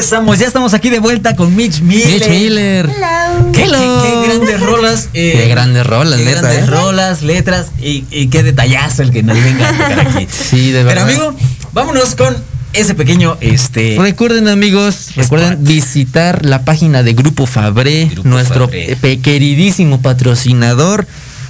Regresamos, 0.10 0.39
ya 0.39 0.47
estamos 0.47 0.74
aquí 0.74 0.89
de 0.89 0.99
vuelta 0.99 1.36
con 1.36 1.53
Mitch 1.53 1.82
Miller. 1.82 2.08
Mitch 2.22 2.30
Miller. 2.30 2.86
Hello. 2.89 3.51
Qué, 3.51 3.64
Hello. 3.64 4.01
qué- 4.01 4.10
qué 4.10 4.28
grandes 4.38 4.60
rolas. 4.62 5.10
eh, 5.14 5.34
Qué 5.36 5.47
grandes 5.49 5.86
rolas, 5.86 6.18
qué 6.20 6.26
neta, 6.26 6.41
grandes 6.43 6.64
¿eh? 6.64 6.66
rolas, 6.72 7.22
letras 7.24 7.66
y, 7.82 8.05
y 8.10 8.28
qué 8.30 8.41
detallazo 8.41 9.01
el 9.01 9.12
que 9.12 9.22
nos 9.22 9.36
venga 9.36 9.68
a 9.68 9.72
tocar 9.74 9.99
aquí. 10.08 10.26
Sí, 10.49 10.72
de 10.72 10.86
Pero 10.86 11.01
verdad. 11.01 11.10
amigo, 11.10 11.36
vámonos 11.74 12.16
con 12.16 12.38
ese 12.72 12.95
pequeño, 12.95 13.36
este... 13.41 13.97
Recuerden 13.99 14.47
amigos, 14.47 15.10
recuerden 15.18 15.62
visitar 15.66 16.45
la 16.45 16.64
página 16.64 17.03
de 17.03 17.12
Grupo 17.12 17.45
Fabré, 17.45 18.05
Grupo 18.05 18.30
nuestro 18.30 18.68
Fabré. 18.68 19.20
queridísimo 19.22 20.01
patrocinador. 20.01 21.05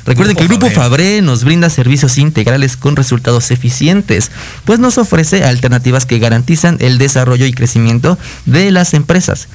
Recuerden 0.08 0.36
Grupo 0.36 0.48
que 0.48 0.54
el 0.56 0.60
Grupo 0.60 0.74
Fabré. 0.82 1.22
Nos 1.22 1.44
brinda 1.44 1.70
servicios 1.70 2.18
integrales 2.18 2.78
con 2.78 2.96
resultados 2.96 3.52
eficientes, 3.52 4.32
pues 4.66 4.80
nos 4.80 4.98
ofrece 4.98 5.44
alternativas 5.44 6.06
que 6.06 6.18
garantizan 6.20 6.78
el 6.80 6.98
desarrollo 6.98 7.46
y 7.46 7.54
crecimiento 7.54 8.18
de 8.46 8.72
las 8.72 8.94
empresas. 8.94 9.48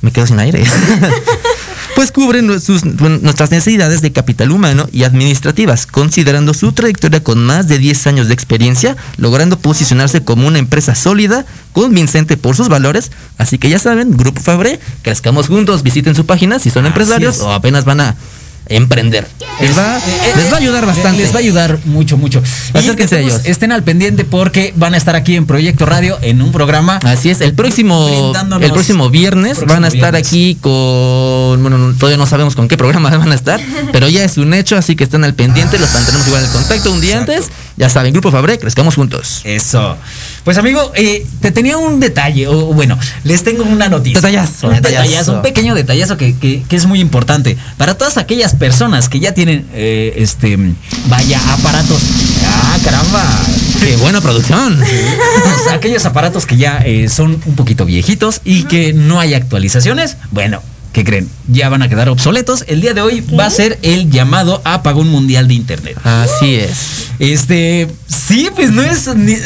Me 0.00 0.10
quedo 0.10 0.26
sin 0.26 0.40
aire. 0.40 0.64
pues 1.94 2.10
cubren 2.10 2.60
sus- 2.60 2.84
nuestras 2.84 3.50
necesidades 3.50 4.02
de 4.02 4.10
capital 4.12 4.50
humano 4.50 4.88
y 4.92 5.04
administrativas, 5.04 5.86
considerando 5.86 6.54
su 6.54 6.72
trayectoria 6.72 7.22
con 7.22 7.44
más 7.44 7.68
de 7.68 7.78
10 7.78 8.06
años 8.08 8.28
de 8.28 8.34
experiencia, 8.34 8.96
logrando 9.16 9.58
posicionarse 9.58 10.22
como 10.24 10.48
una 10.48 10.58
empresa 10.58 10.94
sólida, 10.96 11.44
convincente 11.72 12.36
por 12.36 12.56
sus 12.56 12.68
valores. 12.68 13.12
Así 13.38 13.58
que 13.58 13.68
ya 13.68 13.78
saben, 13.78 14.16
Grupo 14.16 14.40
Fabré, 14.40 14.80
crezcamos 15.02 15.46
juntos, 15.48 15.82
visiten 15.84 16.14
su 16.16 16.26
página 16.26 16.58
si 16.58 16.70
son 16.70 16.84
Así 16.84 16.88
empresarios 16.88 17.36
es. 17.36 17.40
o 17.42 17.52
apenas 17.52 17.84
van 17.84 18.00
a 18.00 18.16
emprender. 18.66 19.26
Les 19.60 19.76
va, 19.76 19.98
les 20.36 20.50
va 20.50 20.56
a 20.56 20.58
ayudar 20.60 20.86
bastante. 20.86 21.22
Les 21.22 21.30
va 21.32 21.36
a 21.36 21.38
ayudar 21.40 21.78
mucho, 21.84 22.16
mucho. 22.16 22.42
Acérquense 22.72 23.16
a 23.16 23.20
ellos. 23.20 23.40
Estén 23.44 23.72
al 23.72 23.82
pendiente 23.82 24.24
porque 24.24 24.72
van 24.76 24.94
a 24.94 24.96
estar 24.96 25.14
aquí 25.14 25.36
en 25.36 25.46
Proyecto 25.46 25.86
Radio 25.86 26.18
en 26.22 26.40
un 26.42 26.52
programa. 26.52 26.98
Así 27.04 27.30
es, 27.30 27.40
el 27.40 27.54
próximo 27.54 28.32
el 28.60 28.72
próximo 28.72 29.10
viernes 29.10 29.58
próximo 29.58 29.74
van 29.74 29.84
a 29.84 29.88
estar 29.88 30.12
viernes. 30.12 30.28
aquí 30.28 30.58
con 30.60 31.60
bueno, 31.62 31.78
no- 31.78 31.94
todavía 31.94 32.16
no 32.18 32.26
sabemos 32.26 32.54
con 32.56 32.68
qué 32.68 32.76
programa 32.76 33.10
van 33.16 33.30
a 33.32 33.34
estar, 33.34 33.60
pero 33.92 34.08
ya 34.08 34.24
es 34.24 34.38
un 34.38 34.54
hecho, 34.54 34.76
así 34.76 34.96
que 34.96 35.04
estén 35.04 35.24
al 35.24 35.34
pendiente, 35.34 35.78
los 35.78 35.92
mantenemos 35.92 36.26
igual 36.26 36.44
en 36.44 36.50
contacto 36.50 36.92
un 36.92 37.00
día 37.00 37.20
Exacto. 37.20 37.32
antes. 37.32 37.50
Ya 37.76 37.88
saben, 37.88 38.12
Grupo 38.12 38.30
Fabré, 38.30 38.58
crezcamos 38.58 38.94
juntos. 38.94 39.40
Eso. 39.44 39.96
Pues 40.44 40.58
amigo, 40.58 40.92
eh, 40.94 41.26
te 41.40 41.50
tenía 41.52 41.76
un 41.78 42.00
detalle, 42.00 42.46
o 42.48 42.66
bueno, 42.74 42.98
les 43.24 43.42
tengo 43.44 43.62
una 43.64 43.88
noticia. 43.88 44.20
Detallazo, 44.20 44.68
Un 44.68 44.74
detallazo. 44.74 45.02
detallazo, 45.02 45.32
un 45.36 45.42
pequeño 45.42 45.74
detallazo 45.74 46.16
que, 46.16 46.36
que- 46.36 46.62
que 46.68 46.76
es 46.76 46.86
muy 46.86 47.00
importante. 47.00 47.56
Para 47.78 47.94
todas 47.94 48.18
aquellas 48.18 48.54
personas 48.54 49.08
que 49.08 49.20
ya 49.20 49.32
tienen, 49.32 49.66
eh, 49.72 50.14
este, 50.16 50.58
vaya, 51.08 51.40
aparatos. 51.54 52.00
Ah, 52.46 52.76
caramba. 52.84 53.24
Qué 53.80 53.96
buena 53.96 54.20
producción. 54.20 54.78
Aquellos 55.70 56.04
aparatos 56.06 56.46
que 56.46 56.56
ya 56.56 56.78
eh, 56.84 57.08
son 57.08 57.40
un 57.46 57.54
poquito 57.56 57.84
viejitos 57.84 58.40
y 58.44 58.64
que 58.64 58.92
no 58.92 59.18
hay 59.18 59.34
actualizaciones, 59.34 60.16
bueno, 60.30 60.62
¿qué 60.92 61.04
creen? 61.04 61.28
Ya 61.48 61.68
van 61.68 61.82
a 61.82 61.88
quedar 61.88 62.08
obsoletos. 62.08 62.64
El 62.68 62.80
día 62.80 62.94
de 62.94 63.00
hoy 63.00 63.20
va 63.38 63.46
a 63.46 63.50
ser 63.50 63.78
el 63.82 64.10
llamado 64.10 64.60
apagón 64.64 65.08
mundial 65.08 65.48
de 65.48 65.54
Internet. 65.54 65.96
Así 66.04 66.54
es. 66.54 67.08
Este, 67.18 67.88
sí, 68.06 68.48
pues 68.54 68.70
no 68.70 68.82
es 68.82 69.14
ni- 69.14 69.36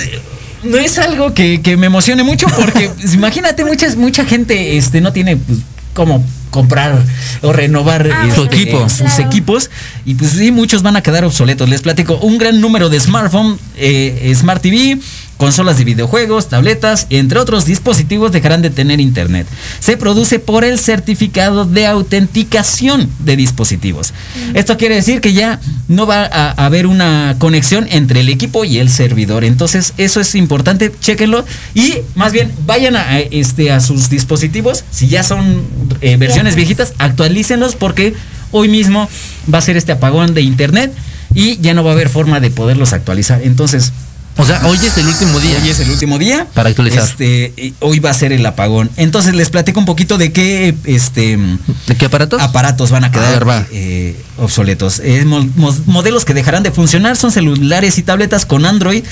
no 0.64 0.78
es 0.78 0.98
algo 0.98 1.32
que, 1.34 1.60
que 1.62 1.76
me 1.76 1.86
emocione 1.86 2.22
mucho 2.24 2.46
porque 2.48 2.88
pues, 2.88 3.14
imagínate 3.14 3.64
muchas 3.64 3.94
mucha 3.96 4.24
gente 4.24 4.76
este 4.76 5.00
no 5.00 5.12
tiene 5.12 5.36
pues, 5.36 5.58
cómo 5.94 6.24
comprar 6.50 7.02
o 7.42 7.52
renovar 7.52 8.08
Ah, 8.12 8.24
este, 8.28 8.36
Su 8.40 8.44
equipo. 8.46 8.88
sus 8.88 9.18
equipos 9.18 9.70
y 10.04 10.14
pues 10.14 10.32
sí 10.32 10.50
muchos 10.52 10.82
van 10.82 10.96
a 10.96 11.02
quedar 11.02 11.24
obsoletos. 11.24 11.68
Les 11.68 11.82
platico 11.82 12.16
un 12.18 12.38
gran 12.38 12.60
número 12.60 12.88
de 12.88 13.00
smartphone, 13.00 13.58
eh, 13.76 14.32
smart 14.36 14.62
TV, 14.62 14.98
consolas 15.36 15.76
de 15.78 15.84
videojuegos, 15.84 16.48
tabletas, 16.48 17.06
entre 17.10 17.38
otros 17.38 17.66
dispositivos 17.66 18.32
dejarán 18.32 18.62
de 18.62 18.70
tener 18.70 19.00
internet. 19.00 19.46
Se 19.80 19.96
produce 19.98 20.38
por 20.38 20.64
el 20.64 20.78
certificado 20.78 21.64
de 21.66 21.86
autenticación 21.86 23.10
de 23.18 23.36
dispositivos. 23.36 24.12
Esto 24.54 24.76
quiere 24.78 24.94
decir 24.94 25.20
que 25.20 25.32
ya 25.32 25.60
no 25.88 26.06
va 26.06 26.24
a 26.24 26.50
haber 26.64 26.86
una 26.86 27.36
conexión 27.38 27.86
entre 27.90 28.20
el 28.20 28.28
equipo 28.28 28.64
y 28.64 28.78
el 28.78 28.88
servidor. 28.88 29.44
Entonces, 29.44 29.92
eso 29.98 30.20
es 30.20 30.34
importante, 30.34 30.92
chéquenlo 31.00 31.44
y 31.74 31.94
más 32.14 32.32
bien 32.32 32.50
vayan 32.66 32.96
a, 32.96 33.02
a, 33.10 33.18
este 33.20 33.70
a 33.72 33.80
sus 33.80 34.08
dispositivos, 34.08 34.84
si 34.90 35.08
ya 35.08 35.22
son 35.22 35.62
eh, 36.00 36.16
versiones 36.16 36.45
viejitas, 36.54 36.92
actualícenlos 36.98 37.74
porque 37.74 38.14
hoy 38.52 38.68
mismo 38.68 39.08
va 39.52 39.58
a 39.58 39.62
ser 39.62 39.76
este 39.76 39.92
apagón 39.92 40.34
de 40.34 40.42
internet 40.42 40.92
y 41.34 41.58
ya 41.58 41.74
no 41.74 41.82
va 41.82 41.90
a 41.90 41.94
haber 41.94 42.08
forma 42.08 42.40
de 42.40 42.50
poderlos 42.50 42.92
actualizar. 42.92 43.40
Entonces, 43.42 43.92
O 44.38 44.44
sea, 44.44 44.60
hoy 44.66 44.76
es 44.84 44.96
el 44.98 45.06
último 45.06 45.40
día. 45.40 45.56
Hoy 45.62 45.70
es 45.70 45.80
el 45.80 45.88
último 45.90 46.18
día. 46.18 46.46
Para 46.52 46.68
actualizar. 46.68 47.04
Este, 47.04 47.72
hoy 47.80 48.00
va 48.00 48.10
a 48.10 48.14
ser 48.14 48.32
el 48.34 48.44
apagón. 48.44 48.90
Entonces 48.98 49.34
les 49.34 49.48
platico 49.48 49.80
un 49.80 49.86
poquito 49.86 50.18
de 50.18 50.30
qué 50.30 50.74
este 50.84 51.38
¿De 51.86 51.94
qué 51.96 52.04
aparatos? 52.04 52.42
aparatos 52.42 52.90
van 52.90 53.04
a 53.04 53.10
quedar 53.10 53.48
va. 53.48 53.66
eh, 53.72 54.14
obsoletos. 54.36 55.00
Eh, 55.02 55.24
mo- 55.24 55.48
mo- 55.56 55.74
modelos 55.86 56.26
que 56.26 56.34
dejarán 56.34 56.62
de 56.62 56.70
funcionar 56.70 57.16
son 57.16 57.32
celulares 57.32 57.96
y 57.96 58.02
tabletas 58.02 58.44
con 58.44 58.66
Android 58.66 59.04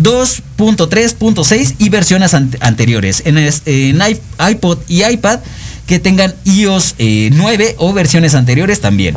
2.3.6 0.00 1.74
y 1.78 1.88
versiones 1.88 2.34
ante- 2.34 2.58
anteriores. 2.60 3.22
En, 3.24 3.38
es- 3.38 3.62
en 3.66 4.00
iPod 4.48 4.78
y 4.88 5.04
iPad 5.04 5.40
que 5.88 5.98
tengan 5.98 6.34
iOS 6.44 6.94
eh, 6.98 7.30
9 7.32 7.74
o 7.78 7.92
versiones 7.92 8.36
anteriores 8.36 8.80
también. 8.80 9.16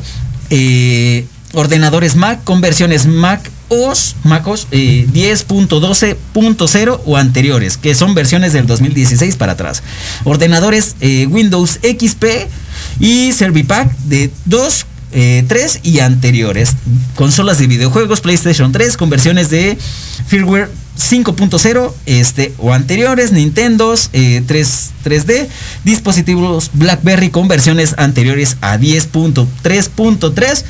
Eh, 0.50 1.26
ordenadores 1.54 2.16
Mac 2.16 2.44
con 2.44 2.62
versiones 2.62 3.06
Mac 3.06 3.52
OS, 3.68 4.16
MacOS 4.24 4.68
eh, 4.72 5.06
10.12.0 5.14 7.02
o 7.06 7.18
anteriores, 7.18 7.78
que 7.78 7.94
son 7.94 8.16
versiones 8.16 8.54
del 8.54 8.68
2016 8.68 9.36
para 9.36 9.54
atrás. 9.54 9.84
Ordenadores 10.24 10.96
eh, 11.02 11.28
Windows 11.30 11.80
XP 11.84 12.26
y 13.00 13.34
Servipack 13.34 13.96
de 14.06 14.32
2, 14.46 14.86
3 15.12 15.80
y 15.84 16.00
anteriores. 16.00 16.76
Consolas 17.16 17.60
de 17.60 17.68
videojuegos 17.68 18.22
PlayStation 18.22 18.72
3 18.72 18.96
con 18.96 19.10
versiones 19.10 19.50
de 19.50 19.78
firmware 20.28 20.70
5.0 21.10 21.94
este, 22.06 22.54
o 22.58 22.74
anteriores, 22.74 23.32
Nintendos 23.32 24.10
eh, 24.14 24.44
3, 24.46 24.92
3D, 25.04 25.48
dispositivos 25.84 26.70
BlackBerry 26.74 27.30
con 27.30 27.48
versiones 27.48 27.96
anteriores 27.98 28.58
a 28.62 28.78
10.3.3 28.78 30.64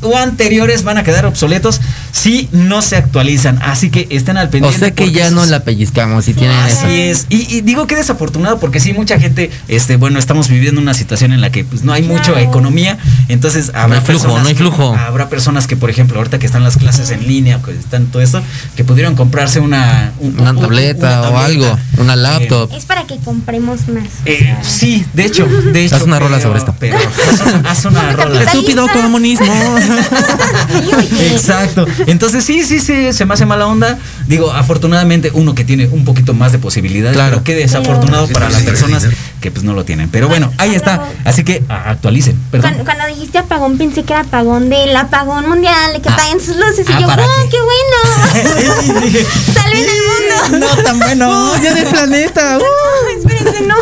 o 0.00 0.16
anteriores 0.16 0.82
van 0.84 0.98
a 0.98 1.04
quedar 1.04 1.26
obsoletos 1.26 1.80
si 2.12 2.48
no 2.52 2.82
se 2.82 2.96
actualizan. 2.96 3.60
Así 3.62 3.90
que 3.90 4.06
estén 4.10 4.36
al 4.36 4.48
o 4.48 4.50
pendiente. 4.50 4.78
sea 4.78 4.90
que 4.94 5.12
ya 5.12 5.30
no 5.30 5.44
la 5.46 5.60
pellizcamos 5.64 6.24
si 6.24 6.34
tienen 6.34 6.56
eso. 6.66 6.84
Así 6.84 7.00
es. 7.02 7.26
Y, 7.28 7.56
y 7.56 7.60
digo 7.60 7.86
que 7.86 7.94
desafortunado 7.96 8.58
porque 8.58 8.80
sí, 8.80 8.92
mucha 8.92 9.18
gente, 9.18 9.50
este, 9.68 9.96
bueno, 9.96 10.18
estamos 10.18 10.48
viviendo 10.48 10.80
una 10.80 10.94
situación 10.94 11.32
en 11.32 11.40
la 11.40 11.50
que 11.50 11.64
pues 11.64 11.84
no 11.84 11.92
hay 11.92 12.02
mucha 12.02 12.40
economía. 12.40 12.98
Entonces 13.28 13.70
habrá 13.74 13.98
hay 13.98 14.04
flujo, 14.04 14.22
personas 14.24 14.42
no 14.42 14.48
hay 14.48 14.54
que- 14.54 14.58
flujo. 14.58 14.94
habrá 14.96 15.28
personas 15.28 15.66
que, 15.66 15.76
por 15.76 15.90
ejemplo, 15.90 16.18
ahorita 16.18 16.38
que 16.38 16.46
están 16.46 16.64
las 16.64 16.76
clases 16.76 17.10
en 17.10 17.26
línea, 17.26 17.60
que 17.62 17.72
están 17.72 18.06
todo 18.06 18.22
esto, 18.22 18.42
que 18.76 18.84
pudieron 18.84 19.14
comprarse 19.14 19.60
una, 19.60 20.12
un- 20.18 20.38
Una 20.40 20.50
un- 20.50 20.60
tableta 20.60 21.30
o 21.30 21.38
algo, 21.38 21.78
una 21.98 22.16
laptop. 22.16 22.70
Es 22.72 22.84
para 22.84 23.04
que 23.06 23.16
compremos 23.18 23.88
más. 23.88 24.04
Eh, 24.26 24.54
sí, 24.62 25.04
de 25.14 25.24
hecho, 25.26 25.46
de 25.46 25.84
hecho. 25.84 25.96
Haz 25.96 26.02
una 26.02 26.18
rola 26.18 26.36
pero- 26.38 26.48
sobre 26.48 26.58
esto. 26.58 26.74
Pero 26.78 26.96
haz 26.98 27.40
una, 27.40 27.70
haz 27.70 27.84
una 27.84 28.12
rola. 28.16 28.42
Estúpido 28.42 28.86
comunismo. 28.88 29.46
Exacto. 31.32 31.86
Entonces 32.06 32.44
sí, 32.44 32.62
sí, 32.64 32.80
sí, 32.80 33.12
se 33.12 33.24
me 33.24 33.34
hace 33.34 33.46
mala 33.46 33.66
onda. 33.66 33.98
Digo, 34.26 34.52
afortunadamente 34.52 35.30
uno 35.34 35.54
que 35.54 35.64
tiene 35.64 35.86
un 35.88 36.04
poquito 36.04 36.34
más 36.34 36.52
de 36.52 36.58
posibilidades, 36.58 37.16
Claro. 37.16 37.30
pero 37.32 37.44
qué 37.44 37.54
desafortunado 37.54 38.28
para 38.28 38.48
las 38.50 38.62
personas 38.62 39.06
que 39.40 39.50
pues 39.50 39.64
no 39.64 39.72
lo 39.74 39.84
tienen. 39.84 40.08
Pero 40.08 40.28
bueno, 40.28 40.52
ahí 40.58 40.74
está. 40.74 41.02
Así 41.24 41.44
que 41.44 41.62
a- 41.68 41.90
actualicen. 41.90 42.36
Perdón. 42.50 42.74
Cuando, 42.74 42.84
cuando 42.84 43.06
dijiste 43.14 43.38
apagón 43.38 43.78
pensé 43.78 44.04
que 44.04 44.12
era 44.12 44.22
apagón 44.22 44.68
del 44.68 44.94
apagón 44.96 45.48
mundial, 45.48 46.00
que 46.02 46.08
Ah. 46.08 46.12
apaguen 46.14 46.40
sus 46.40 46.56
luces 46.56 46.86
y 46.88 46.92
Ah, 46.92 47.00
yo, 47.00 47.06
¿para 47.06 47.22
¡wow, 47.24 47.32
qué? 47.50 47.56
bueno! 47.60 49.00
Dije, 49.02 49.26
¡Salven 49.52 49.78
el 49.80 50.50
mundo! 50.58 50.66
no 50.76 50.82
tan 50.82 50.98
bueno. 50.98 51.56
ya 51.62 51.74
de 51.74 51.82
planeta. 51.86 52.58
No, 52.58 53.18
espérense, 53.18 53.62
no. 53.62 53.76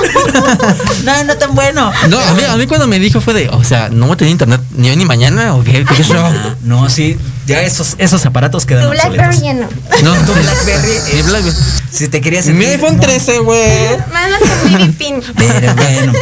No, 1.05 1.25
no 1.25 1.37
tan 1.37 1.55
bueno. 1.55 1.93
No, 2.09 2.19
a 2.19 2.35
mí, 2.35 2.43
a 2.49 2.57
mí 2.57 2.67
cuando 2.67 2.87
me 2.87 2.99
dijo 2.99 3.21
fue 3.21 3.35
de, 3.35 3.49
o 3.49 3.65
sea, 3.65 3.89
no 3.91 4.07
voy 4.07 4.15
a 4.15 4.17
tener 4.17 4.33
internet 4.33 4.61
ni 4.77 4.91
hoy 4.91 4.97
ni 4.97 5.05
mañana 5.05 5.55
o 5.55 5.63
qué, 5.65 5.85
Ah, 5.91 6.55
No, 6.63 6.89
sí, 6.89 7.17
ya 7.51 7.63
esos, 7.63 7.95
esos 7.99 8.25
aparatos 8.27 8.67
quedan 8.67 8.85
Tu 8.85 8.91
Blackberry 8.91 9.41
ya 9.41 9.55
no. 9.55 9.69
No, 10.03 10.15
Tu 10.27 10.33
Blackberry, 10.33 10.89
Mi 11.13 11.19
eh, 11.21 11.23
Blackberry. 11.23 11.57
Si 11.93 12.09
te 12.09 12.21
querías 12.21 12.47
Mi 12.47 12.65
iPhone 12.67 12.97
muy- 12.97 13.01
13, 13.07 13.39
güey. 13.41 13.61
BB 14.65 14.93
pin. 14.99 15.21
Pero 15.37 15.75
bueno. 15.75 16.13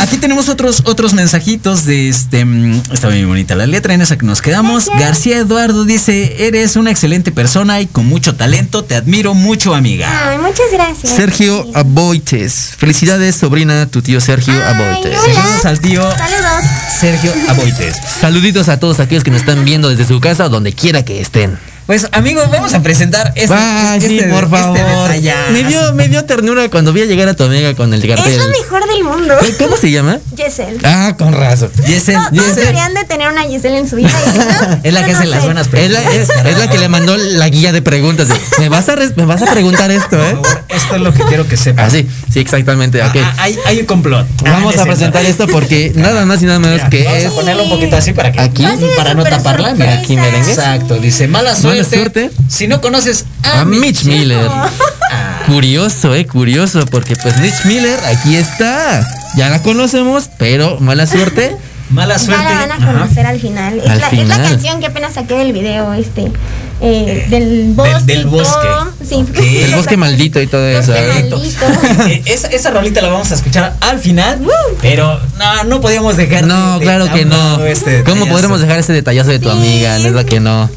Aquí 0.00 0.16
tenemos 0.18 0.48
otros 0.48 0.82
otros 0.86 1.12
mensajitos 1.14 1.84
de 1.84 2.08
este 2.08 2.44
mm, 2.44 2.82
está 2.92 3.08
bien 3.08 3.26
bonita 3.28 3.54
la 3.54 3.66
letra 3.66 3.94
en 3.94 4.02
esa 4.02 4.16
que 4.16 4.24
nos 4.26 4.40
quedamos. 4.42 4.86
Gracias. 4.86 5.00
García 5.08 5.38
Eduardo 5.38 5.84
dice, 5.84 6.46
"Eres 6.46 6.76
una 6.76 6.90
excelente 6.90 7.32
persona 7.32 7.80
y 7.80 7.86
con 7.86 8.06
mucho 8.06 8.34
talento, 8.34 8.84
te 8.84 8.94
admiro 8.96 9.34
mucho, 9.34 9.74
amiga." 9.74 10.30
Ay, 10.30 10.38
muchas 10.38 10.66
gracias. 10.72 11.14
Sergio 11.14 11.66
Aboites. 11.74 12.74
Felicidades, 12.76 13.36
sobrina, 13.36 13.86
tu 13.86 14.02
tío 14.02 14.20
Sergio 14.20 14.54
Ay, 14.54 14.74
Aboites. 14.74 15.18
hola. 15.18 15.34
Saludos 15.34 15.64
al 15.66 15.80
tío 15.80 16.02
Saludos. 16.16 16.64
Sergio 17.00 17.32
Aboites. 17.48 17.96
Saluditos 18.20 18.68
a 18.68 18.78
todos 18.80 19.00
aquellos 19.00 19.24
que 19.24 19.30
nos 19.30 19.40
están 19.40 19.64
viendo 19.64 19.88
desde 19.88 20.06
su 20.06 20.20
casa 20.20 20.33
o 20.40 20.48
donde 20.48 20.72
quiera 20.72 21.04
que 21.04 21.20
estén. 21.20 21.58
Pues 21.86 22.08
amigos, 22.12 22.50
vamos 22.50 22.72
a 22.72 22.82
presentar 22.82 23.32
este, 23.36 23.54
Ay, 23.54 24.00
sí, 24.00 24.16
este- 24.18 24.30
por 24.30 24.44
este 24.44 24.56
favor. 24.56 25.10
me, 25.52 25.64
dio, 25.64 25.92
me 25.92 26.08
dio 26.08 26.24
ternura 26.24 26.70
cuando 26.70 26.94
vi 26.94 27.02
a 27.02 27.04
llegar 27.04 27.28
a 27.28 27.34
tu 27.34 27.44
amiga 27.44 27.74
con 27.74 27.92
el 27.92 28.00
cartel. 28.06 28.32
Es 28.32 28.38
lo 28.38 28.48
mejor 28.48 28.88
del 28.88 29.04
mundo. 29.04 29.34
¿Cómo 29.58 29.76
se 29.76 29.90
llama? 29.90 30.18
Giselle. 30.34 30.78
Ah, 30.82 31.14
con 31.18 31.34
razón. 31.34 31.70
Giselle, 31.84 32.18
No, 32.32 32.42
deberían 32.42 32.94
de 32.94 33.04
tener 33.04 33.28
una 33.30 33.42
Giselle 33.42 33.76
en 33.76 33.86
su 33.88 33.96
vida. 33.96 34.08
no, 34.08 34.80
Es 34.82 34.92
la 34.94 35.00
yo 35.02 35.06
que 35.06 35.12
no 35.12 35.18
hace 35.18 35.26
las 35.28 35.44
buenas 35.44 35.66
Es 35.66 35.70
preguntas. 35.70 36.04
la, 36.04 36.10
es, 36.14 36.28
es 36.52 36.58
la 36.58 36.70
que 36.70 36.78
le 36.78 36.88
mandó 36.88 37.18
la 37.18 37.48
guía 37.50 37.70
de 37.72 37.82
preguntas. 37.82 38.28
de, 38.28 38.34
me, 38.60 38.70
vas 38.70 38.88
a 38.88 38.96
res- 38.96 39.14
me 39.18 39.26
vas 39.26 39.42
a 39.42 39.46
preguntar 39.52 39.90
esto, 39.90 40.16
¿eh? 40.16 40.36
Por 40.36 40.46
favor, 40.46 40.64
esto 40.70 40.94
es 40.96 41.00
lo 41.02 41.12
que 41.12 41.22
quiero 41.24 41.46
que 41.46 41.58
sepas. 41.58 41.88
Ah, 41.88 41.90
sí, 41.90 42.08
sí, 42.32 42.40
exactamente. 42.40 43.02
Ah, 43.02 43.12
ah, 43.14 43.34
hay, 43.36 43.58
hay 43.66 43.80
un 43.80 43.84
complot. 43.86 44.26
Vamos 44.42 44.74
Ah, 44.78 44.80
a 44.80 44.84
no 44.86 44.92
es 44.92 44.96
presentar 44.96 45.26
esto 45.26 45.46
porque 45.48 45.92
nada 45.96 46.24
más 46.24 46.40
y 46.42 46.46
nada 46.46 46.58
menos 46.60 46.76
Mira, 46.78 46.88
que 46.88 47.04
vamos 47.04 47.18
es. 47.18 47.26
a 47.26 47.30
ponerlo 47.32 47.64
un 47.64 47.68
poquito 47.70 47.94
así 47.96 48.14
para 48.14 48.32
que 48.32 48.40
Aquí. 48.40 48.64
Para 48.96 49.12
no 49.12 49.22
taparla. 49.22 49.74
Aquí 49.98 50.16
merengue. 50.16 50.48
Exacto, 50.50 50.94
dice 50.96 51.28
mala 51.28 51.54
suerte. 51.54 51.73
Mala 51.82 51.88
suerte. 51.88 52.30
Si 52.48 52.66
no 52.68 52.80
conoces 52.80 53.24
a, 53.42 53.60
A 53.60 53.64
Mitch 53.64 54.04
Miller. 54.04 54.48
Ah, 54.50 54.70
Curioso, 55.46 56.14
eh, 56.14 56.26
curioso, 56.26 56.86
porque 56.86 57.16
pues 57.16 57.36
Mitch 57.38 57.64
Miller 57.66 57.98
aquí 58.06 58.36
está. 58.36 59.06
Ya 59.36 59.50
la 59.50 59.62
conocemos, 59.62 60.30
pero 60.38 60.78
mala 60.80 61.06
suerte. 61.06 61.54
mala 61.90 62.14
Ya 62.16 62.18
suerte. 62.20 62.44
la 62.44 62.54
van 62.60 62.72
a 62.72 62.74
Ajá. 62.76 62.92
conocer 62.92 63.26
al 63.26 63.40
final. 63.40 63.78
Es, 63.78 63.88
Al 63.88 63.88
la, 63.88 63.94
es 63.94 64.00
la 64.00 64.08
final. 64.22 64.42
canción 64.42 64.80
que 64.80 64.86
apenas 64.86 65.14
saqué 65.14 65.34
del 65.34 65.52
video, 65.52 65.92
este. 65.92 66.32
eh, 66.80 67.26
del 67.28 67.72
bosque. 67.74 68.02
del 68.06 68.20
y 68.20 68.22
todo. 68.22 68.30
bosque. 68.30 68.68
Sí. 69.06 69.24
El 69.64 69.74
bosque 69.74 69.96
maldito 69.98 70.40
y 70.40 70.46
todo 70.46 70.66
eso. 70.66 70.92
Bosque 70.92 71.04
¿eh? 71.20 71.28
maldito. 71.30 71.66
Eh, 72.08 72.22
esa, 72.26 72.48
esa 72.48 72.70
rolita 72.70 73.00
la 73.02 73.08
vamos 73.08 73.30
a 73.30 73.34
escuchar 73.34 73.74
al 73.80 73.98
final, 73.98 74.40
pero 74.80 75.20
no, 75.38 75.64
no 75.64 75.80
podíamos 75.80 76.16
dejar. 76.16 76.46
No, 76.46 76.78
de- 76.78 76.84
claro 76.84 77.10
que 77.12 77.24
no. 77.26 77.62
este 77.64 78.02
¿Cómo 78.04 78.26
podremos 78.26 78.60
dejar 78.60 78.78
ese 78.78 78.92
detallazo 78.92 79.30
de 79.30 79.38
tu 79.38 79.50
amiga? 79.50 79.98
No 79.98 80.06
es 80.08 80.12
la 80.14 80.24
que 80.24 80.40
no. 80.40 80.70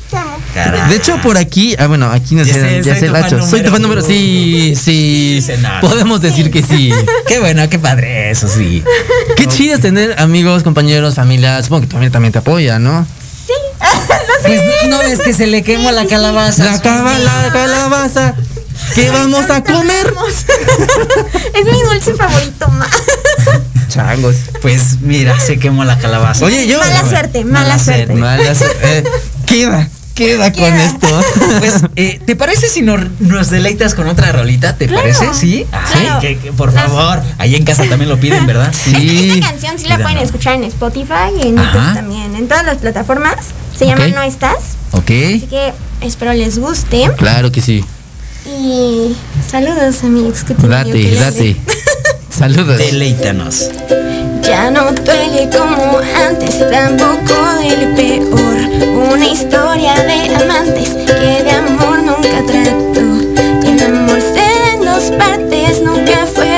De 0.89 0.95
hecho, 0.95 1.19
por 1.21 1.37
aquí, 1.37 1.75
ah, 1.77 1.87
bueno, 1.87 2.11
aquí 2.11 2.35
nos 2.35 2.47
Giselle 2.47 2.81
tu 2.83 2.89
fan 3.13 3.15
Hacho. 3.15 3.47
Soy 3.47 3.61
tu 3.63 3.71
fan 3.71 3.81
número. 3.81 4.01
Sí, 4.01 4.73
sí. 4.81 5.45
Podemos 5.81 6.21
decir 6.21 6.49
que 6.51 6.63
sí. 6.63 6.91
Qué 7.27 7.39
bueno, 7.39 7.67
qué 7.69 7.77
padre, 7.79 8.31
eso 8.31 8.47
sí. 8.47 8.83
Qué 9.35 9.45
chido 9.47 9.75
es 9.75 9.81
tener 9.81 10.19
amigos, 10.19 10.63
compañeros, 10.63 11.15
familia. 11.15 11.61
Supongo 11.63 11.81
que 11.81 11.87
tu 11.87 11.93
familia 11.93 12.11
también 12.11 12.31
te 12.31 12.39
apoya, 12.39 12.79
¿no? 12.79 13.05
Pues 14.43 14.61
no 14.89 14.99
ves 14.99 15.19
que 15.19 15.33
se 15.33 15.47
le 15.47 15.61
quemó 15.63 15.91
la 15.91 16.05
calabaza. 16.05 16.63
La, 16.63 16.79
caba- 16.81 17.17
la 17.19 17.49
calabaza. 17.51 18.35
¿Qué 18.95 19.09
vamos 19.09 19.49
a 19.49 19.63
comer? 19.63 20.13
Es 21.53 21.65
mi 21.65 21.81
dulce 21.81 22.13
favorito 22.13 22.67
más. 22.69 22.89
Changos. 23.89 24.35
Pues 24.61 25.01
mira, 25.01 25.39
se 25.39 25.57
quemó 25.59 25.83
la 25.83 25.97
calabaza. 25.97 26.45
Oye, 26.45 26.67
yo. 26.67 26.79
Mala 26.79 27.09
suerte, 27.09 27.43
mala 27.43 27.79
suerte. 27.79 28.13
Malas. 28.13 28.61
eh, 28.83 29.03
queda, 29.45 29.89
queda 30.17 30.51
con 30.51 30.73
esto. 30.75 31.07
Pues, 31.59 31.73
eh, 31.95 32.19
¿te 32.25 32.35
parece 32.35 32.67
si 32.67 32.81
nos, 32.81 32.99
nos 33.19 33.49
deleitas 33.49 33.95
con 33.95 34.07
otra 34.07 34.31
rolita? 34.31 34.75
¿Te 34.75 34.87
Claro, 34.87 35.01
parece? 35.03 35.33
Sí. 35.33 35.65
claro. 35.91 36.19
que- 36.19 36.37
que 36.37 36.51
por 36.51 36.73
Las- 36.73 36.85
favor, 36.85 37.21
ahí 37.37 37.55
en 37.55 37.63
casa 37.63 37.83
también 37.89 38.09
lo 38.09 38.19
piden, 38.19 38.45
¿verdad? 38.45 38.71
Sí. 38.73 39.31
Esta 39.35 39.49
canción 39.51 39.79
sí 39.79 39.87
la 39.87 39.97
pueden 39.99 40.17
escuchar 40.19 40.55
en 40.55 40.63
Spotify 40.65 41.31
y 41.37 41.47
en 41.47 41.55
YouTube 41.57 41.93
también. 41.95 42.35
En 42.35 42.47
todas 42.47 42.65
las 42.65 42.77
plataformas. 42.77 43.35
Se 43.77 43.85
llama 43.85 44.05
Ok. 44.05 44.13
No 44.13 44.21
Estás. 44.23 44.55
Ok. 44.91 45.09
Así 45.09 45.47
que 45.49 45.73
espero 46.01 46.33
les 46.33 46.57
guste. 46.59 47.09
Claro 47.17 47.51
que 47.51 47.61
sí. 47.61 47.83
Y 48.45 49.15
saludos 49.49 50.03
amigos. 50.03 50.43
Que 50.43 50.53
tengan 50.53 50.85
Date, 50.87 51.15
date. 51.15 51.57
Saludos. 52.29 52.77
Deleítanos. 52.77 53.69
Ya 54.47 54.71
no 54.71 54.91
duele 54.91 55.49
como 55.49 55.99
antes, 56.25 56.63
tampoco 56.71 57.33
duele 57.57 57.87
peor. 57.97 59.11
Una 59.11 59.27
historia 59.27 59.93
de 59.95 60.35
amantes 60.35 60.91
que 60.91 61.43
de 61.43 61.51
amor 61.51 62.01
nunca 62.03 62.41
trató. 62.47 63.01
El 63.67 63.83
amor 63.83 64.21
se 64.21 64.77
dos 64.85 65.11
partes, 65.17 65.81
nunca 65.81 66.25
fue 66.33 66.56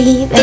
mediocridad. 0.00 0.39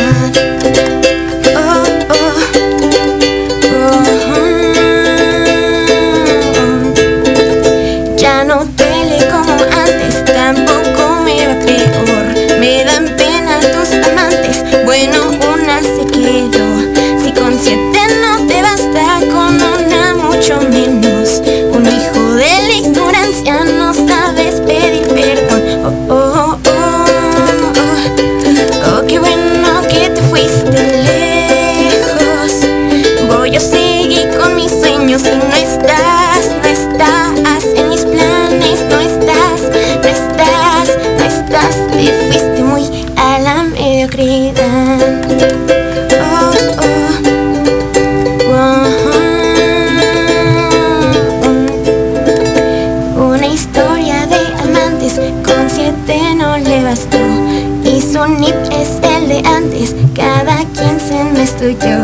Se 61.07 61.23
me 61.23 61.43
estudió. 61.43 61.97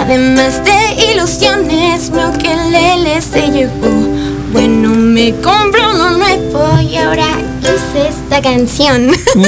Además 0.00 0.60
de 0.64 1.12
ilusiones, 1.12 2.10
mi 2.10 2.24
ukelele 2.24 3.20
se 3.20 3.48
llevó. 3.50 3.88
Bueno, 4.52 4.90
me 4.90 5.32
compró 5.40 5.90
uno 5.94 6.10
nuevo 6.18 6.80
y 6.80 6.96
ahora 6.96 7.26
hice 7.60 8.08
esta 8.08 8.40
canción. 8.40 9.08
¡Wow! 9.34 9.46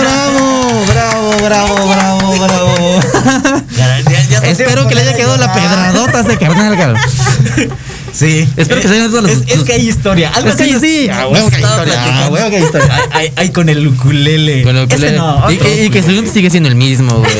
¡Bravo! 0.00 0.84
¡Bravo, 0.88 1.30
bravo, 1.44 1.88
bravo, 1.88 2.32
bravo! 2.46 3.00
Ya- 3.76 4.00
ya- 4.00 4.22
ya 4.28 4.40
se 4.40 4.50
Espero 4.52 4.86
que 4.88 4.94
le 4.94 5.02
haya 5.02 5.14
quedado 5.14 5.36
la 5.36 5.52
pedradota 5.52 6.18
a 6.18 6.20
ese 6.22 6.38
carnal. 6.38 6.96
Sí. 8.18 8.48
Espero 8.56 8.80
que 8.80 8.88
se 8.88 8.94
hayan 8.94 9.12
dado 9.12 9.22
los- 9.22 9.30
es, 9.30 9.42
es 9.46 9.62
que 9.62 9.72
hay 9.74 9.88
historia. 9.88 10.30
Algo 10.34 10.48
Es 10.50 10.56
que 10.56 10.72
nos- 10.72 10.80
sí, 10.80 11.06
nos 11.08 11.16
a 11.16 11.28
huevo 11.28 11.50
que 11.50 11.56
hay 11.56 11.62
historia, 11.62 11.92
a 11.92 12.04
platicando. 12.04 12.32
huevo 12.34 12.50
que 12.50 12.56
hay 12.56 12.62
historia. 12.64 12.88
Ay, 12.92 13.04
ay, 13.12 13.32
ay, 13.36 13.50
con 13.50 13.68
el 13.68 13.86
ukulele. 13.86 14.62
Con 14.64 14.74
lo 14.74 14.88
que 14.88 14.94
Ese 14.96 15.10
le- 15.12 15.16
no, 15.18 15.50
y, 15.52 15.56
que, 15.58 15.72
y 15.72 15.76
que 15.90 16.00
ukulele. 16.00 16.02
según 16.22 16.32
sigue 16.34 16.50
siendo 16.50 16.68
el 16.68 16.74
mismo, 16.74 17.14
güey. 17.18 17.30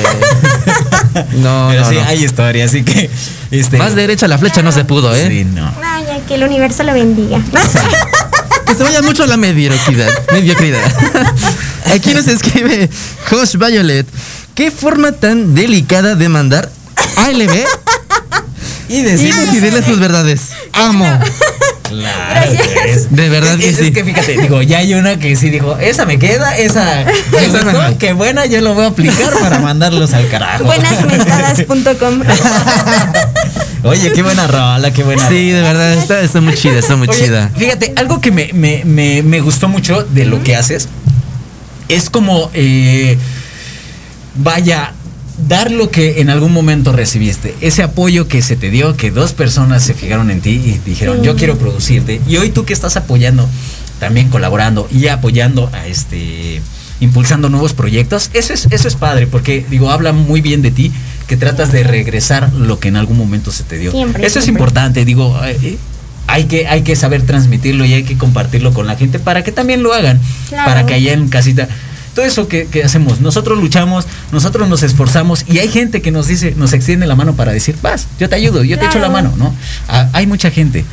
No, 1.43 1.69
Pero 1.71 1.83
no, 1.83 1.89
sí, 1.89 1.95
no. 1.97 2.05
hay 2.07 2.25
historia, 2.25 2.65
así 2.67 2.85
que. 2.85 3.11
Este, 3.51 3.77
Más 3.79 3.95
derecha 3.97 4.29
la 4.29 4.39
flecha 4.39 4.63
no 4.63 4.71
se 4.71 4.85
pudo, 4.85 5.15
¿eh? 5.17 5.27
Sí, 5.29 5.45
no. 5.45 5.73
Vaya, 5.81 6.21
que 6.29 6.35
el 6.35 6.45
universo 6.45 6.83
lo 6.85 6.93
bendiga. 6.93 7.41
Que 8.67 8.75
se 8.75 8.83
vaya 8.83 9.01
mucho 9.01 9.23
a 9.25 9.27
la 9.27 9.39
mediocridad. 9.39 10.11
mediocridad. 10.31 10.81
Aquí 11.95 12.13
nos 12.13 12.29
escribe 12.29 12.91
Josh 13.31 13.57
Violet. 13.57 14.07
¿Qué 14.55 14.71
forma 14.71 15.13
tan 15.13 15.55
delicada 15.55 16.15
de 16.15 16.29
mandar 16.29 16.71
ALB 17.17 17.65
Y 18.89 18.97
y 18.99 19.03
decir. 19.03 19.35
decidirle 19.35 19.83
sus 19.83 19.99
verdades? 19.99 20.51
Amo. 20.73 21.07
Claro, 21.89 22.51
es- 22.87 23.11
De 23.15 23.29
verdad 23.31 23.57
que 23.57 23.71
es, 23.71 23.77
sí. 23.79 23.87
es 23.87 23.91
que 23.93 24.05
fíjate, 24.05 24.37
digo, 24.43 24.61
ya 24.61 24.79
hay 24.79 24.93
una 24.95 25.19
que 25.19 25.35
sí 25.37 25.49
dijo, 25.49 25.79
esa 25.79 26.05
me 26.05 26.19
queda, 26.19 26.57
esa, 26.59 27.05
me 27.33 27.47
Esa 27.47 27.65
me- 27.65 27.73
gustó, 27.73 27.99
qué 27.99 28.13
buena, 28.13 28.45
yo 28.45 28.61
lo 28.61 28.75
voy 28.75 28.85
a 28.85 28.89
aplicar 28.89 29.33
para 29.41 29.59
mandarlos 29.61 30.13
al 30.13 30.29
carajo. 30.29 30.65
Buenasmentadas.com. 30.65 32.21
Oye, 33.85 34.13
qué 34.13 34.23
buena 34.23 34.47
rola, 34.47 34.93
qué 34.93 35.03
buena 35.03 35.27
Sí, 35.29 35.51
de 35.51 35.63
verdad, 35.63 35.95
está, 35.95 36.21
está 36.21 36.41
muy 36.41 36.55
chida, 36.55 36.79
está 36.79 36.97
muy 36.97 37.09
Oye, 37.09 37.25
chida. 37.25 37.51
Fíjate, 37.57 37.93
algo 37.97 38.21
que 38.21 38.33
me, 38.33 38.51
me, 38.53 38.83
me, 38.85 39.23
me 39.23 39.41
gustó 39.41 39.69
mucho 39.69 40.03
de 40.05 40.25
lo 40.27 40.43
que 40.43 40.57
haces 40.57 40.89
es 41.89 42.11
como, 42.11 42.51
eh, 42.53 43.17
vaya, 44.35 44.93
dar 45.47 45.71
lo 45.71 45.91
que 45.91 46.21
en 46.21 46.31
algún 46.31 46.53
momento 46.53 46.93
recibiste. 46.93 47.55
Ese 47.61 47.83
apoyo 47.83 48.27
que 48.27 48.43
se 48.43 48.57
te 48.57 48.71
dio, 48.71 48.97
que 48.97 49.11
dos 49.11 49.33
personas 49.33 49.83
se 49.85 49.95
fijaron 49.95 50.31
en 50.31 50.41
ti 50.41 50.51
y 50.51 50.81
dijeron, 50.85 51.23
yo 51.23 51.37
quiero 51.37 51.57
producirte. 51.59 52.21
Y 52.27 52.37
hoy 52.39 52.51
tú 52.51 52.65
que 52.65 52.73
estás 52.73 52.97
apoyando, 52.97 53.49
también 54.01 54.29
colaborando 54.31 54.89
y 54.91 55.07
apoyando 55.09 55.71
a 55.73 55.87
este 55.87 56.61
impulsando 57.01 57.49
nuevos 57.49 57.75
proyectos. 57.75 58.31
Eso 58.35 58.53
es, 58.53 58.67
eso 58.71 58.89
es 58.89 58.97
padre, 58.97 59.29
porque 59.29 59.65
digo, 59.71 59.91
habla 59.91 60.13
muy 60.13 60.41
bien 60.41 60.63
de 60.63 60.73
ti, 60.73 60.91
que 61.29 61.37
tratas 61.37 61.71
de 61.71 61.85
regresar 61.85 62.53
lo 62.55 62.81
que 62.81 62.89
en 62.89 62.97
algún 62.97 63.17
momento 63.17 63.53
se 63.53 63.63
te 63.63 63.79
dio. 63.79 63.93
Siempre, 63.93 64.27
eso 64.27 64.41
es 64.41 64.49
importante, 64.49 65.05
digo, 65.05 65.39
eh, 65.45 65.79
hay 66.27 66.45
que, 66.47 66.67
hay 66.67 66.83
que 66.83 66.97
saber 66.97 67.23
transmitirlo 67.23 67.85
y 67.85 67.95
hay 67.95 68.03
que 68.03 68.19
compartirlo 68.19 68.73
con 68.75 68.87
la 68.87 68.97
gente 68.97 69.19
para 69.21 69.45
que 69.45 69.53
también 69.53 69.83
lo 69.83 69.93
hagan, 69.93 70.21
Claro. 70.49 70.65
para 70.67 70.87
que 70.87 70.95
allá 70.95 71.13
en 71.13 71.29
casita. 71.29 71.69
Todo 72.19 72.27
eso 72.27 72.49
que, 72.49 72.67
que 72.67 72.83
hacemos, 72.83 73.21
nosotros 73.21 73.57
luchamos, 73.61 74.05
nosotros 74.33 74.69
nos 74.69 74.83
esforzamos 74.83 75.45
y 75.47 75.61
hay 75.61 75.69
gente 75.69 76.03
que 76.03 76.11
nos 76.11 76.27
dice, 76.27 76.53
nos 76.57 76.73
extiende 76.73 77.07
la 77.07 77.15
mano 77.15 77.35
para 77.37 77.53
decir, 77.53 77.77
vas, 77.81 78.09
yo 78.19 78.29
te 78.29 78.35
ayudo, 78.35 78.65
yo 78.65 78.77
te 78.77 78.87
echo 78.87 78.99
la 78.99 79.07
Claro. 79.09 79.13
mano, 79.13 79.35
¿no? 79.37 79.55
Ah, 79.87 80.09
hay 80.13 80.27
mucha 80.27 80.51
gente. 80.51 80.85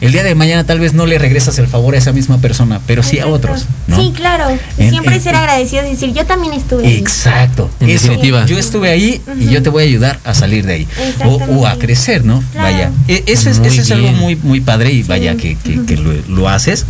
El 0.00 0.12
día 0.12 0.22
de 0.22 0.34
mañana 0.34 0.64
tal 0.64 0.78
vez 0.80 0.92
no 0.94 1.06
le 1.06 1.18
regresas 1.18 1.58
el 1.58 1.66
favor 1.66 1.94
a 1.94 1.98
esa 1.98 2.12
misma 2.12 2.38
persona, 2.38 2.80
pero 2.86 3.02
sí 3.02 3.18
a 3.18 3.26
otros, 3.26 3.66
¿no? 3.86 3.96
Sí, 4.00 4.12
claro. 4.14 4.44
En- 4.78 4.90
siempre 4.90 5.14
en- 5.16 5.20
ser 5.22 5.34
agradecidos 5.34 5.86
y 5.86 5.90
decir, 5.90 6.12
yo 6.12 6.26
también 6.26 6.52
estuve. 6.52 6.86
ahí". 6.86 6.96
Exacto. 6.96 7.70
En 7.80 7.88
Eso, 7.90 8.04
definitiva. 8.08 8.44
Yo 8.46 8.58
estuve 8.58 8.90
ahí 8.90 9.20
y 9.40 9.46
yo 9.46 9.62
te 9.62 9.70
voy 9.70 9.84
a 9.84 9.86
ayudar 9.86 10.18
a 10.24 10.34
salir 10.34 10.66
de 10.66 10.74
ahí. 10.74 10.88
O, 11.24 11.66
a 11.66 11.76
crecer, 11.78 12.24
¿no? 12.24 12.42
Claro. 12.52 12.66
Vaya. 12.72 12.90
E- 13.08 13.24
Eso 13.26 13.48
es, 13.50 13.58
Muy 13.58 13.68
eso 13.68 13.82
es 13.82 13.90
algo 13.90 14.12
muy, 14.12 14.36
muy 14.36 14.60
padre 14.60 14.92
y 14.92 15.02
vaya 15.02 15.36
que, 15.36 15.56
que- 15.56 15.84
que 15.84 15.96
lo, 15.96 16.12
lo 16.28 16.48
haces. 16.48 16.84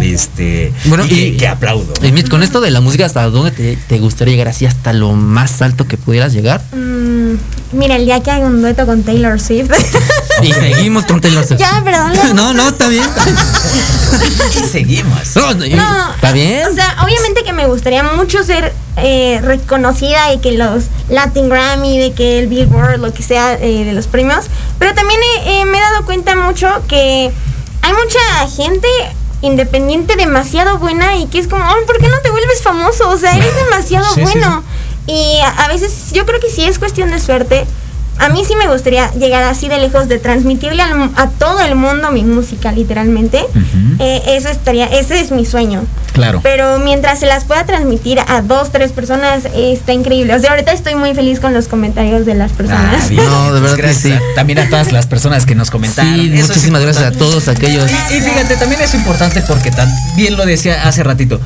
Este. 0.00 0.72
Bueno, 0.84 1.04
y, 1.06 1.08
que, 1.08 1.26
y- 1.28 1.36
que 1.36 1.48
aplaudo. 1.48 1.92
Y 2.02 2.12
Mitch, 2.12 2.28
con 2.28 2.42
esto 2.42 2.60
de 2.60 2.70
la 2.70 2.80
música, 2.80 3.06
¿hasta 3.06 3.24
dónde 3.30 3.50
te, 3.50 3.76
te 3.76 3.98
gustaría 3.98 4.32
llegar? 4.34 4.48
Así 4.48 4.66
hasta 4.66 4.92
lo 4.92 5.12
más 5.12 5.62
alto 5.62 5.86
que 5.86 5.96
pudieras 5.96 6.32
llegar. 6.32 6.60
Mm, 6.72 7.34
mira, 7.72 7.96
el 7.96 8.04
día 8.04 8.20
que 8.22 8.30
haga 8.30 8.46
un 8.46 8.60
dueto 8.60 8.86
con 8.86 9.02
Taylor 9.02 9.40
Swift. 9.40 9.70
Y 10.42 10.52
seguimos 10.52 11.04
con 11.04 11.20
Taylor 11.20 11.44
Swift. 11.46 11.60
ya, 11.60 11.82
perdón. 11.84 12.12
No, 12.34 12.49
no, 12.52 12.68
está 12.68 12.88
bien. 12.88 13.08
y 14.56 14.58
seguimos. 14.68 15.36
No, 15.36 15.54
no, 15.54 15.66
No, 15.66 16.14
está 16.14 16.32
bien. 16.32 16.66
O 16.70 16.74
sea, 16.74 16.96
obviamente 17.02 17.42
que 17.44 17.52
me 17.52 17.66
gustaría 17.66 18.02
mucho 18.02 18.42
ser 18.44 18.72
eh, 18.96 19.40
reconocida 19.42 20.32
y 20.32 20.38
que 20.38 20.52
los 20.52 20.84
Latin 21.08 21.48
Grammy, 21.48 21.98
de 21.98 22.12
que 22.12 22.38
el 22.38 22.48
Billboard, 22.48 22.98
lo 22.98 23.12
que 23.12 23.22
sea 23.22 23.54
eh, 23.54 23.84
de 23.84 23.92
los 23.92 24.06
premios. 24.06 24.46
Pero 24.78 24.94
también 24.94 25.20
eh, 25.20 25.60
eh, 25.60 25.64
me 25.66 25.78
he 25.78 25.80
dado 25.80 26.04
cuenta 26.04 26.36
mucho 26.36 26.68
que 26.88 27.30
hay 27.82 27.92
mucha 27.92 28.48
gente 28.54 28.88
independiente 29.42 30.16
demasiado 30.16 30.78
buena 30.78 31.16
y 31.16 31.26
que 31.26 31.38
es 31.38 31.48
como, 31.48 31.64
"Ay, 31.64 31.84
¿por 31.86 31.98
qué 31.98 32.08
no 32.08 32.18
te 32.22 32.30
vuelves 32.30 32.62
famoso? 32.62 33.08
O 33.08 33.16
sea, 33.18 33.36
eres 33.36 33.54
demasiado 33.64 34.06
Sí, 34.14 34.16
sí, 34.16 34.22
bueno. 34.22 34.62
Y 35.06 35.38
a, 35.40 35.48
a 35.64 35.68
veces 35.68 36.12
yo 36.12 36.26
creo 36.26 36.40
que 36.40 36.50
sí 36.50 36.64
es 36.64 36.78
cuestión 36.78 37.10
de 37.10 37.18
suerte. 37.20 37.66
A 38.20 38.28
mí 38.28 38.42
sí 38.46 38.54
me 38.54 38.68
gustaría 38.68 39.10
llegar 39.12 39.42
así 39.44 39.68
de 39.68 39.78
lejos 39.78 40.06
de 40.08 40.18
transmitirle 40.18 40.82
al 40.82 41.10
a 41.16 41.28
todo 41.30 41.60
el 41.60 41.74
mundo 41.74 42.10
mi 42.12 42.22
música, 42.22 42.70
literalmente. 42.70 43.44
Eh, 43.98 44.22
eso 44.28 44.48
estaría, 44.48 44.86
ese 44.86 45.18
es 45.20 45.30
mi 45.32 45.44
sueño. 45.46 45.84
Claro. 46.12 46.40
Pero 46.42 46.78
mientras 46.80 47.20
se 47.20 47.26
las 47.26 47.44
pueda 47.44 47.64
transmitir 47.64 48.18
a 48.20 48.42
dos, 48.42 48.72
tres 48.72 48.92
personas, 48.92 49.44
eh, 49.54 49.72
está 49.72 49.92
increíble. 49.92 50.34
O 50.34 50.38
sea, 50.38 50.50
ahorita 50.50 50.72
estoy 50.72 50.94
muy 50.96 51.14
feliz 51.14 51.40
con 51.40 51.54
los 51.54 51.66
comentarios 51.68 52.26
de 52.26 52.34
las 52.34 52.52
personas. 52.52 53.04
Ah, 53.04 53.08
bien. 53.08 53.24
No, 53.24 53.52
de 53.54 53.60
verdad 53.60 53.76
que 53.76 53.82
Gracias 53.82 54.02
sí. 54.02 54.12
a- 54.12 54.20
también 54.34 54.58
a 54.58 54.68
todas 54.68 54.92
las 54.92 55.06
personas 55.06 55.46
que 55.46 55.54
nos 55.54 55.70
comentaron. 55.70 56.14
Sí, 56.16 56.28
muchísimas 56.30 56.82
gracias 56.82 57.04
a 57.06 57.12
todos 57.12 57.48
aquellos. 57.48 57.90
Y, 57.90 58.14
y 58.16 58.20
fíjate, 58.20 58.56
también 58.56 58.80
es 58.82 58.92
importante 58.94 59.42
porque 59.48 59.70
también 59.70 60.36
lo 60.36 60.44
decía 60.44 60.82
hace 60.86 61.02
ratito. 61.02 61.40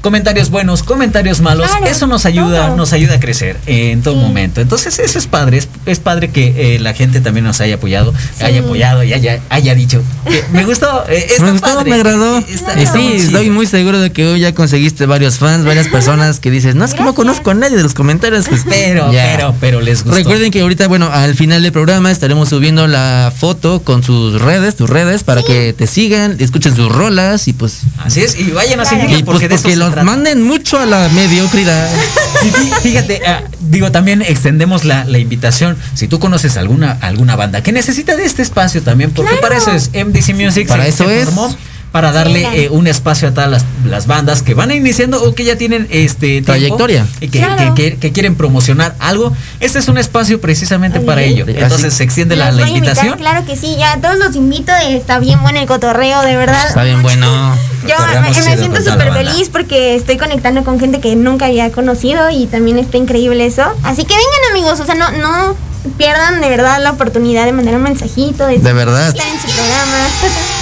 Comentarios 0.00 0.48
buenos, 0.48 0.82
comentarios 0.82 1.42
malos, 1.42 1.68
Claro, 1.68 1.84
eso 1.86 2.06
nos 2.06 2.24
ayuda, 2.24 2.68
todo. 2.68 2.76
nos 2.76 2.94
ayuda 2.94 3.16
a 3.16 3.20
crecer 3.20 3.58
eh, 3.66 3.90
en 3.90 4.02
todo 4.02 4.14
Sí. 4.14 4.20
momento. 4.20 4.62
Entonces 4.62 4.98
eso 4.98 5.18
es 5.18 5.26
padre, 5.26 5.58
es, 5.58 5.68
es 5.84 5.98
padre 5.98 6.30
que 6.30 6.74
eh, 6.76 6.78
la 6.78 6.94
gente 6.94 7.20
también 7.20 7.44
nos 7.44 7.60
haya 7.60 7.74
apoyado, 7.74 8.14
Sí. 8.38 8.44
haya 8.44 8.60
apoyado 8.60 9.04
y 9.04 9.12
haya, 9.12 9.40
haya 9.50 9.74
dicho. 9.74 10.02
que 10.26 10.42
me 10.52 10.64
gustó, 10.64 11.04
eh, 11.08 11.26
está 11.30 11.44
me 11.44 11.52
gustó, 11.52 11.66
padre, 11.66 11.90
me 11.90 11.96
agradó. 11.96 12.38
está- 12.38 12.80
está 12.80 12.94
sí, 12.94 13.12
estoy 13.16 13.50
muy 13.50 13.66
seguro 13.66 14.00
de 14.00 14.10
que 14.10 14.26
hoy 14.26 14.40
ya 14.40 14.54
conseguiste 14.54 15.04
varios 15.04 15.36
fans, 15.36 15.66
varias 15.66 15.88
personas 15.92 16.40
que 16.40 16.50
dices, 16.50 16.74
no 16.74 16.86
es 16.86 16.94
que 16.94 17.02
no 17.02 17.14
conozco 17.14 17.50
a 17.50 17.54
nadie 17.54 17.76
de 17.76 17.82
los 17.82 17.92
comentarios. 17.92 18.48
Pues, 18.48 18.62
Pero, 18.68 19.12
ya. 19.12 19.34
pero, 19.36 19.54
pero 19.60 19.80
les 19.82 20.02
gustó. 20.02 20.16
Recuerden 20.16 20.50
que 20.50 20.62
ahorita, 20.62 20.88
bueno, 20.88 21.10
al 21.12 21.34
final 21.34 21.62
del 21.62 21.72
programa 21.72 22.10
estaremos 22.10 22.48
subiendo 22.48 22.86
la 22.86 23.30
foto 23.36 23.82
con 23.82 24.02
sus 24.02 24.40
redes, 24.40 24.76
tus 24.76 24.88
redes, 24.88 25.24
para 25.24 25.42
que 25.42 25.74
te 25.74 25.86
sigan, 25.86 26.36
escuchen 26.38 26.74
sus 26.74 26.90
rolas 26.90 27.48
y 27.48 27.52
pues. 27.52 27.80
Así 27.98 28.22
es, 28.22 28.38
y 28.38 28.50
vayan 28.52 28.80
a 28.80 28.84
Y 28.84 28.86
pues 28.86 29.22
porque 29.24 29.48
de 29.48 29.56
porque 29.56 29.58
se 29.58 29.76
trata. 29.90 30.04
manden 30.04 30.42
mucho 30.42 30.78
a 30.78 30.86
la 30.86 31.08
mediocridad. 31.10 31.88
Fíjate, 32.82 33.20
ah, 33.26 33.42
digo, 33.60 33.92
también 33.92 34.22
extendemos 34.22 34.84
la, 34.84 35.04
la 35.04 35.18
invitación. 35.18 35.76
Si 35.94 36.08
tú 36.08 36.18
conoces 36.18 36.56
alguna, 36.56 36.98
alguna 37.00 37.36
banda 37.36 37.62
que 37.62 37.72
necesita 37.72 38.16
de 38.16 38.24
este 38.24 38.42
espacio 38.42 38.82
también, 38.82 39.10
porque 39.10 39.30
Claro. 39.32 39.42
para 39.42 39.56
eso 39.58 39.72
es 39.72 39.90
MDC 39.92 40.34
Music. 40.34 40.68
Para 40.68 40.86
eso 40.86 41.08
es. 41.10 41.24
formó 41.26 41.54
para 41.92 42.12
darle 42.12 42.42
eh, 42.54 42.68
un 42.70 42.86
espacio 42.86 43.28
a 43.28 43.30
todas 43.34 43.50
las, 43.50 43.64
las 43.84 44.06
bandas 44.06 44.42
que 44.42 44.54
van 44.54 44.70
iniciando 44.70 45.22
o 45.22 45.34
que 45.34 45.44
ya 45.44 45.56
tienen 45.56 45.88
este 45.90 46.26
tiempo 46.42 46.46
Trayectoria. 46.52 47.06
y 47.20 47.28
que, 47.28 47.38
Claro. 47.40 47.74
que- 47.74 47.90
que- 47.92 47.96
que 47.98 48.12
quieren 48.12 48.36
promocionar 48.36 48.94
algo. 49.00 49.32
Este 49.58 49.78
es 49.80 49.88
un 49.88 49.98
espacio 49.98 50.40
precisamente 50.40 50.98
Muy 50.98 51.06
para 51.06 51.22
bien. 51.22 51.32
ello. 51.32 51.44
Entonces 51.48 51.86
Así. 51.88 51.96
se 51.98 52.04
extiende 52.04 52.36
la, 52.36 52.50
invitación. 52.52 53.18
claro 53.18 53.44
que 53.44 53.56
sí, 53.56 53.76
ya 53.78 53.96
todos 54.00 54.16
los 54.18 54.36
invito, 54.36 54.72
está 54.88 55.18
bien 55.18 55.40
bueno 55.42 55.58
el 55.60 55.66
cotorreo, 55.66 56.22
de 56.22 56.36
verdad. 56.36 56.68
Está 56.68 56.84
bien 56.84 57.02
bueno. 57.02 57.56
Yo 57.88 57.94
me, 58.20 58.28
me 58.28 58.34
siento 58.58 58.80
súper 58.82 59.12
feliz 59.12 59.48
porque 59.50 59.94
estoy 59.96 60.16
conectando 60.18 60.62
con 60.64 60.78
gente 60.78 61.00
que 61.00 61.16
nunca 61.16 61.46
había 61.46 61.72
conocido 61.72 62.30
y 62.30 62.46
también 62.46 62.78
está 62.78 62.98
increíble 62.98 63.46
eso. 63.46 63.62
Así 63.82 64.04
que 64.04 64.14
vengan 64.14 64.50
amigos, 64.52 64.80
o 64.80 64.84
sea, 64.86 64.94
no, 64.94 65.10
no 65.12 65.56
pierdan 66.00 66.40
de 66.40 66.48
verdad 66.48 66.82
la 66.82 66.92
oportunidad 66.92 67.44
de 67.44 67.52
mandar 67.52 67.74
un 67.74 67.82
mensajito, 67.82 68.46
de, 68.46 68.56
De 68.58 68.72
verdad. 68.72 69.08
estar 69.08 69.26
en 69.26 69.38
su 69.38 69.46
programa. 69.54 70.08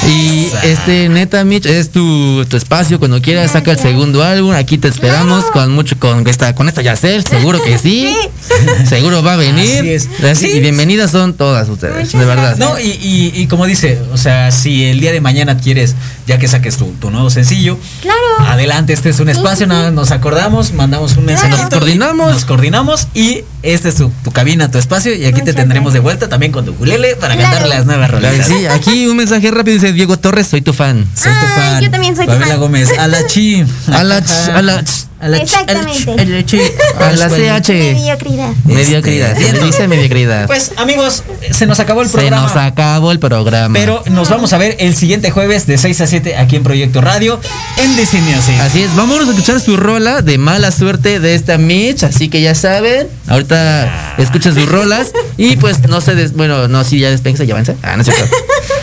Y 0.08 0.50
este 0.64 1.08
neta 1.08 1.44
Mitch 1.44 1.66
es 1.66 1.90
tu, 1.90 2.44
tu 2.46 2.56
espacio 2.56 2.98
cuando 2.98 3.22
quieras 3.22 3.52
saca 3.52 3.70
el 3.70 3.78
segundo 3.78 4.22
álbum 4.24 4.52
aquí 4.52 4.78
te 4.78 4.88
esperamos 4.88 5.44
Claro. 5.44 5.52
con 5.52 5.72
mucho 5.72 5.96
con 5.98 6.26
esta 6.26 6.54
con 6.54 6.68
esta 6.68 6.82
Yacel 6.82 7.24
seguro 7.26 7.62
que 7.62 7.78
sí, 7.78 8.16
seguro 8.88 9.22
va 9.22 9.34
a 9.34 9.36
venir 9.36 9.78
Así 9.80 9.90
es. 9.90 10.08
Así- 10.24 10.46
Sí. 10.48 10.56
y 10.56 10.60
bienvenidas 10.60 11.10
son 11.12 11.34
todas 11.34 11.68
ustedes 11.68 12.06
Muchas 12.06 12.20
de 12.20 12.26
verdad 12.26 12.56
gracias. 12.56 12.58
No, 12.68 12.78
y, 12.80 12.88
y- 12.90 13.32
y 13.34 13.46
como 13.46 13.66
dice, 13.66 14.00
o 14.12 14.16
sea, 14.16 14.50
si 14.50 14.86
el 14.86 14.98
día 15.00 15.12
de 15.12 15.20
mañana 15.20 15.56
quieres, 15.58 15.94
ya 16.26 16.38
que 16.38 16.48
saques 16.48 16.76
tu, 16.78 16.86
tu 17.00 17.10
nuevo 17.10 17.28
sencillo, 17.30 17.78
Claro. 18.02 18.18
adelante, 18.50 18.92
este 18.92 19.10
es 19.10 19.20
un 19.20 19.26
Sí, 19.26 19.32
espacio, 19.32 19.58
sí, 19.58 19.62
sí. 19.64 19.68
nada, 19.68 19.90
nos 19.92 20.10
acordamos, 20.10 20.72
mandamos 20.72 21.16
un 21.16 21.26
mensaje. 21.26 21.50
Nos 21.50 21.68
coordinamos. 21.70 22.32
Nos 22.32 22.44
coordinamos 22.44 23.08
y 23.14 23.42
este 23.62 23.88
es 23.88 23.96
tu, 23.96 24.10
tu 24.24 24.30
cabina, 24.30 24.70
tu 24.70 24.78
espacio, 24.78 25.14
y 25.14 25.24
aquí 25.26 25.42
te 25.42 25.52
tendremos 25.52 25.92
de 25.92 25.98
vuelta 26.00 26.28
también 26.28 26.52
con 26.52 26.64
tu 26.64 26.70
ukulele 26.72 27.16
para 27.16 27.34
Claro. 27.34 27.50
cantar 27.52 27.68
las 27.68 27.86
nuevas 27.86 28.10
rolas. 28.10 28.46
sí, 28.46 28.66
aquí 28.66 29.06
un 29.06 29.16
mensaje 29.16 29.50
rápido 29.50 29.74
dice 29.74 29.92
Diego 29.92 30.16
Torres 30.18 30.46
soy 30.46 30.60
tu 30.62 30.72
fan 30.72 31.04
Soy 31.14 31.32
tu 31.32 31.46
fan. 31.60 31.80
yo 31.82 31.90
también 31.90 32.14
soy 32.16 32.26
tu 32.26 32.32
Pamela 32.32 32.52
fan. 32.52 32.60
Gómez, 32.60 32.88
a 32.98 33.06
la 33.08 33.26
chi. 33.26 33.64
A 35.20 35.26
la 35.28 35.38
ch- 35.38 35.56
a 35.56 35.72
la 35.72 35.80
ch- 35.82 36.08
a 36.08 36.14
la 36.14 36.22
ch- 36.22 36.22
Exactamente. 36.22 36.22
a 36.22 36.24
la 36.26 36.46
chi. 36.46 36.60
a 36.96 37.12
la 37.12 37.60
CH 37.60 37.68
Mediocridad. 37.72 38.50
mediocridad 38.64 39.36
se 39.36 39.52
dice 39.64 39.88
mediocridad 39.88 40.46
Pues 40.46 40.70
amigos, 40.76 41.24
se 41.50 41.66
nos 41.66 41.80
acabó 41.80 42.02
el 42.02 42.08
se 42.08 42.12
programa. 42.18 42.42
nos 42.42 42.54
acabó 42.56 43.10
el 43.10 43.18
programa 43.18 43.72
Pero 43.76 44.02
nos 44.10 44.28
vamos 44.30 44.52
a 44.52 44.58
ver 44.58 44.76
el 44.78 44.94
siguiente 44.94 45.32
jueves 45.32 45.66
de 45.66 45.76
6 45.76 46.00
a 46.02 46.06
7 46.06 46.36
aquí 46.36 46.54
en 46.54 46.62
Proyecto 46.62 47.00
Radio 47.00 47.40
en 47.78 47.96
DC 47.96 48.20
Music. 48.20 48.54
Así 48.60 48.82
es, 48.82 48.94
vámonos 48.94 49.26
a 49.26 49.30
escuchar 49.32 49.60
su 49.60 49.76
rola 49.76 50.22
de 50.22 50.38
mala 50.38 50.70
suerte 50.70 51.18
de 51.18 51.34
esta 51.34 51.58
Mitch, 51.58 52.04
así 52.04 52.28
que 52.28 52.40
ya 52.40 52.54
saben, 52.54 53.08
ahorita 53.26 54.14
escuchen 54.18 54.54
sus 54.54 54.68
rolas 54.68 55.12
y 55.36 55.56
pues 55.56 55.80
no 55.88 56.00
se 56.00 56.14
des, 56.14 56.32
bueno, 56.34 56.68
no, 56.68 56.84
sí, 56.84 57.00
ya 57.00 57.10
despensa, 57.10 57.42
ya 57.42 57.54
avanza. 57.54 57.74
Ah, 57.82 57.96
no 57.96 58.02
es 58.02 58.08
cierto. 58.08 58.36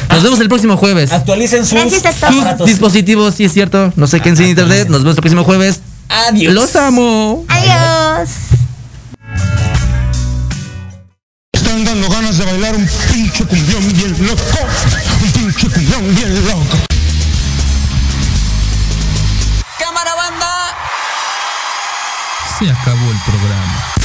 Nos 0.10 0.22
vemos 0.24 0.40
el 0.42 0.50
próximo 0.50 0.76
jueves. 0.76 1.12
Actualicen 1.14 1.66
sus, 1.66 1.80
dispositivos, 2.66 3.36
sí 3.36 3.46
es 3.46 3.54
cierto, 3.54 3.94
no 3.96 4.08
sé 4.08 4.20
qué 4.20 4.30
en 4.30 4.42
internet, 4.44 4.90
nos 4.90 5.00
vemos 5.04 5.16
el 5.18 5.22
próximo 5.22 5.44
jueves. 5.46 5.80
Adiós. 6.10 6.54
Los 6.54 6.76
amo. 6.76 7.46
Adiós. 7.48 8.30
Están 11.54 11.84
dando 11.84 12.10
ganas 12.10 12.38
de 12.38 12.46
bailar 12.46 12.76
un 12.76 12.88
pinche 13.12 13.46
cumbión 13.46 13.94
bien 13.94 14.28
loco. 14.28 14.42
Un 15.24 15.32
pinche 15.32 15.70
cumbión 15.70 16.16
bien 16.16 16.46
loco. 16.48 16.78
Cámara 19.80 20.16
banda. 20.16 20.76
Se 22.60 22.70
acabó 22.70 23.12
el 23.12 23.20
programa. 23.26 24.05